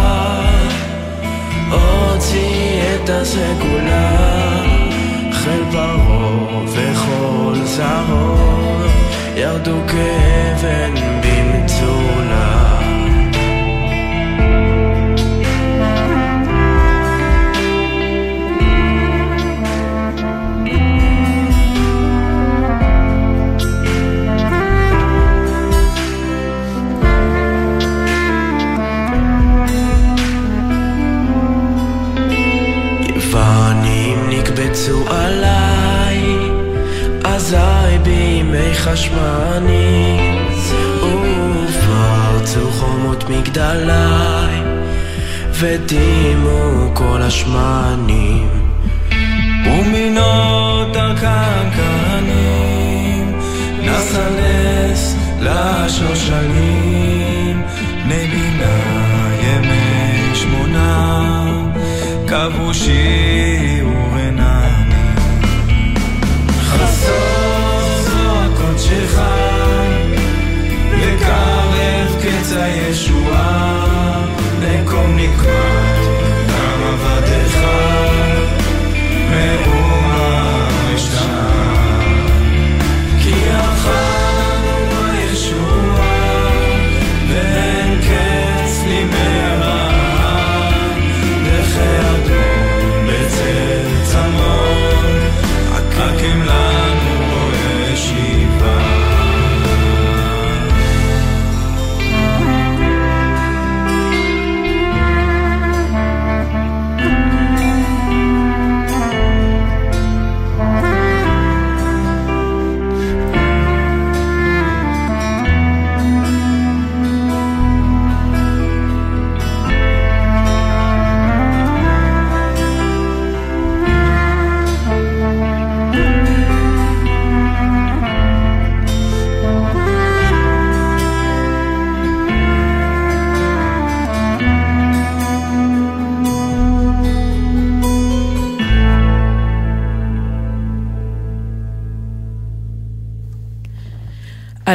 הוציא 1.71 2.81
את 2.95 3.09
הסגולה 3.09 4.76
חיל 5.47 5.63
פרעה 5.71 6.63
וכל 6.65 7.55
זרעו 7.63 8.37
ירדו 9.35 9.77
כאבן 9.87 10.93
במצולה 11.21 12.66
נקבצו 34.87 35.03
עליי, 35.09 36.23
אזי 37.23 37.97
בימי 38.03 38.73
חשמני, 38.73 40.17
ופרצו 41.63 42.71
חומות 42.71 43.29
מגדלי, 43.29 44.61
ודימו 45.51 46.91
כל 46.93 47.21
השמנים. 47.21 48.47
ומינות 49.65 50.97
כהנים, 51.75 53.39
נס 53.81 54.15
הנס 54.15 55.15
לשושנים, 55.41 56.45
בני 58.03 58.27
בינה 58.27 58.77
ימי 59.41 60.35
שמונה, 60.35 61.45
קבעו 62.25 62.73
קץ 72.87 72.93
הישועה, 72.93 74.25
נקום 74.59 75.15
נקמת 75.15 76.01
גם 76.47 76.83
עבדיך. 76.83 77.61
מאומה 79.29 79.76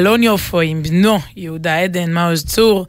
אלון 0.02 0.22
יופו 0.22 0.60
עם 0.60 0.82
בנו, 0.82 1.18
יהודה 1.36 1.78
עדן, 1.78 2.12
מעוז 2.12 2.44
צור, 2.44 2.86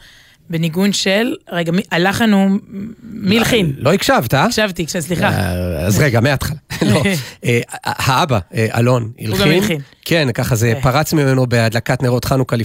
בניגון 0.49 0.93
של, 0.93 1.35
רגע, 1.51 1.71
הלחן 1.91 2.33
הוא, 2.33 2.59
מי 3.03 3.37
הלחין? 3.37 3.73
לא 3.77 3.93
הקשבת, 3.93 4.33
אה? 4.33 4.43
הקשבתי, 4.43 4.85
סליחה. 4.87 5.29
אה, 5.29 5.85
אז 5.85 5.99
רגע, 5.99 6.19
מההתחלה. 6.19 6.57
לא, 6.91 7.03
אה, 7.45 7.59
האבא, 7.83 8.39
אה, 8.53 8.67
אלון, 8.77 9.11
הלחין. 9.19 9.51
הלחין. 9.51 9.81
כן, 10.05 10.27
ככה 10.33 10.55
זה 10.55 10.73
כן. 10.75 10.81
פרץ 10.81 11.13
ממנו 11.13 11.47
בהדלקת 11.47 12.03
נרות 12.03 12.25
חנוכה 12.25 12.55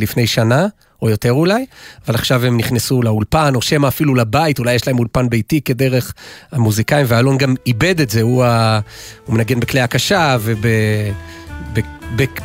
לפני 0.00 0.26
שנה, 0.26 0.66
או 1.02 1.10
יותר 1.10 1.32
אולי, 1.32 1.66
אבל 2.06 2.14
עכשיו 2.14 2.44
הם 2.44 2.56
נכנסו 2.56 3.02
לאולפן, 3.02 3.54
או 3.54 3.62
שמא 3.62 3.88
אפילו 3.88 4.14
לבית, 4.14 4.58
אולי 4.58 4.74
יש 4.74 4.86
להם 4.86 4.98
אולפן 4.98 5.28
ביתי 5.28 5.60
כדרך 5.60 6.14
המוזיקאים, 6.52 7.06
ואלון 7.08 7.38
גם 7.38 7.54
איבד 7.66 8.00
את 8.00 8.10
זה, 8.10 8.22
הוא, 8.22 8.44
ה... 8.44 8.80
הוא 9.26 9.34
מנגן 9.34 9.60
בכלי 9.60 9.80
הקשה 9.80 10.36
וב... 10.40 10.66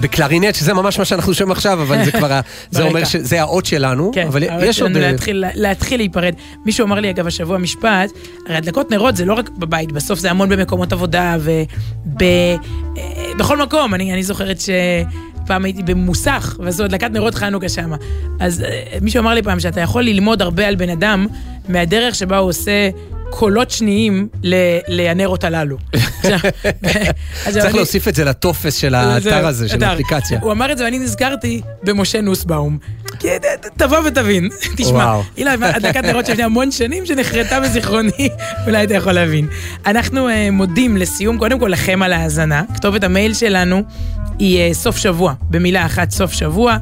בקלרינט, 0.02 0.56
שזה 0.56 0.74
ממש 0.74 1.00
מה 1.00 1.06
שאנחנו 1.06 1.34
שומעים 1.34 1.52
עכשיו, 1.52 1.82
אבל 1.82 2.06
זה 2.06 2.12
כבר, 2.12 2.40
זה 2.72 2.84
אומר. 2.84 3.06
שזה 3.06 3.42
האות 3.42 3.66
שלנו, 3.66 4.12
כן, 4.14 4.28
אבל 4.28 4.44
יש 4.64 4.82
עוד... 4.82 4.96
אה, 4.96 5.12
להתחיל, 5.12 5.44
להתחיל 5.54 6.00
להיפרד. 6.00 6.34
מישהו 6.66 6.86
אמר 6.86 7.00
לי, 7.00 7.10
אגב, 7.10 7.28
השבוע 7.28 7.58
משפט, 7.58 8.10
הרי 8.48 8.58
הדלקות 8.58 8.92
נרות 8.92 9.16
זה 9.16 9.26
לא 9.26 9.34
רק 9.34 9.50
בבית, 9.50 9.92
בסוף 9.92 10.20
זה 10.20 10.32
המון 10.32 10.50
במקומות 10.50 10.94
עבודה 10.94 11.38
ובכל 13.36 13.58
מקום. 13.58 13.94
אני, 13.94 14.14
אני 14.14 14.24
זוכרת 14.24 14.58
שפעם 14.60 15.66
הייתי 15.66 15.84
במוסך, 15.84 16.58
ועשו 16.60 16.84
הדלקת 16.84 17.12
נרות 17.12 17.36
חנוכה 17.36 17.70
שם. 17.70 17.92
אז 18.40 18.62
אה, 18.62 18.98
מישהו 19.02 19.20
אמר 19.20 19.34
לי 19.34 19.44
פעם 19.44 19.60
שאתה 19.60 19.82
יכול 19.82 20.04
ללמוד 20.04 20.42
הרבה 20.42 20.68
על 20.68 20.76
בן 20.76 20.90
אדם 20.90 21.28
מהדרך 21.70 22.16
שבה 22.16 22.38
הוא 22.38 22.50
עושה... 22.50 22.90
קולות 23.32 23.72
שניים 23.72 24.28
ל- 24.44 24.56
לנרות 24.88 25.44
הללו. 25.44 25.78
צריך 27.52 27.76
להוסיף 27.76 28.08
את 28.08 28.16
זה 28.16 28.24
לטופס 28.26 28.76
של 28.76 28.96
האתר 28.96 29.48
הזה, 29.48 29.70
של. 29.70 29.84
האפליקציה. 29.84 30.40
הוא 30.42 30.52
אמר 30.52 30.72
את 30.72 30.78
זה 30.78 30.84
ואני 30.86 31.00
נזכרתי 31.00 31.62
במשה 31.84 32.22
נוסבאום. 32.22 32.78
ת- 33.06 33.26
ת- 33.26 33.68
תבוא 33.78 33.98
ותבין, 34.06 34.50
תשמע. 34.78 35.20
הנה, 35.38 35.54
הדלקת 35.62 36.04
נרות 36.04 36.26
שלפני 36.26 36.44
המון 36.44 36.72
שנים 36.72 37.06
שנחרטה 37.06 37.60
בזיכרוני, 37.60 38.30
אולי 38.68 38.84
אתה 38.84 38.94
יכול 38.94 39.12
להבין. 39.14 39.48
אנחנו 39.86 40.30
אה, 40.30 40.52
מודים 40.52 40.98
לסיום, 40.98 41.38
קודם 41.38 41.60
כל 41.60 41.68
לכם 41.68 42.02
על 42.04 42.14
ההאזנה. 42.14 42.64
כתובת 42.76 43.04
המייל 43.04 43.34
שלנו 43.34 43.84
היא 44.40 44.60
אה, 44.60 44.74
סוף 44.74 44.98
שבוע, 44.98 45.34
במילה 45.50 45.86
אחת 45.86 46.12
סוף 46.12 46.34
שבוע. 46.34 46.78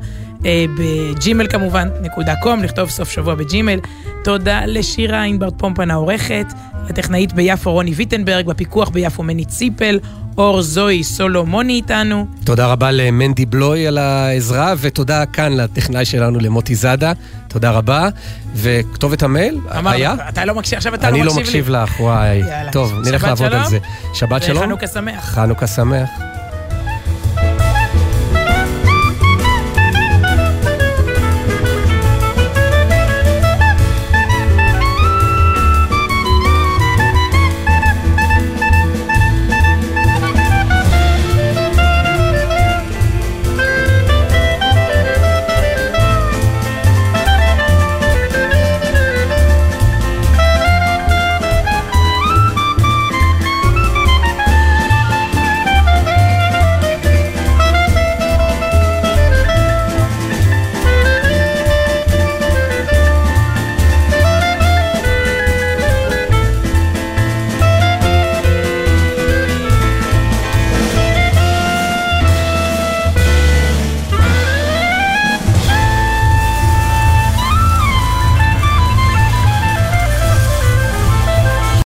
אה, 0.47 0.65
בג'ימל 0.79 1.47
כמובן, 1.47 1.87
נקודה 2.01 2.35
קום, 2.35 2.63
לכתוב 2.63 2.89
סוף 2.89 3.09
שבוע 3.09 3.35
בג'ימל. 3.35 3.79
תודה 4.23 4.61
לשירה 4.65 5.23
ענברד 5.23 5.53
פומפן 5.57 5.91
העורכת, 5.91 6.45
לטכנאית 6.89 7.33
ביפו 7.33 7.71
רוני 7.71 7.91
ויטנברג, 7.93 8.45
בפיקוח 8.45 8.89
ביפו 8.89 9.23
מני 9.23 9.45
ציפל, 9.45 9.99
אור 10.37 10.61
זוהי 10.61 11.03
סולומוני 11.03 11.73
איתנו. 11.73 12.27
תודה 12.43 12.67
רבה 12.67 12.91
למנדי 12.91 13.45
בלוי 13.45 13.87
על 13.87 13.97
העזרה, 13.97 14.73
ותודה 14.77 15.25
כאן 15.25 15.53
לטכנאי 15.53 16.05
שלנו, 16.05 16.39
למוטי 16.39 16.75
זאדה. 16.75 17.11
תודה 17.47 17.71
רבה. 17.71 18.09
וכתובת 18.55 19.23
המייל, 19.23 19.59
אמרנו, 19.71 19.89
היה? 19.89 20.15
אתה 20.29 20.45
לא 20.45 20.55
מקשיב, 20.55 20.77
עכשיו 20.77 20.93
אתה 20.93 21.07
אני 21.07 21.19
לא 21.19 21.25
לא 21.25 21.31
מקשיב 21.31 21.45
לי. 21.45 21.59
מקשיב 21.59 21.69
לך, 21.69 21.99
וואי. 21.99 22.37
יאללה. 22.37 22.71
טוב, 22.71 22.93
נלך 23.05 23.23
לעבוד 23.23 23.45
על 23.45 23.51
שלום. 23.51 23.69
זה. 23.69 23.79
שבת 24.13 24.43
שלום. 24.43 24.57
וחנוכה 24.57 24.87
שמח. 24.87 25.25
חנוכה 25.25 25.67
שמח. 25.67 26.09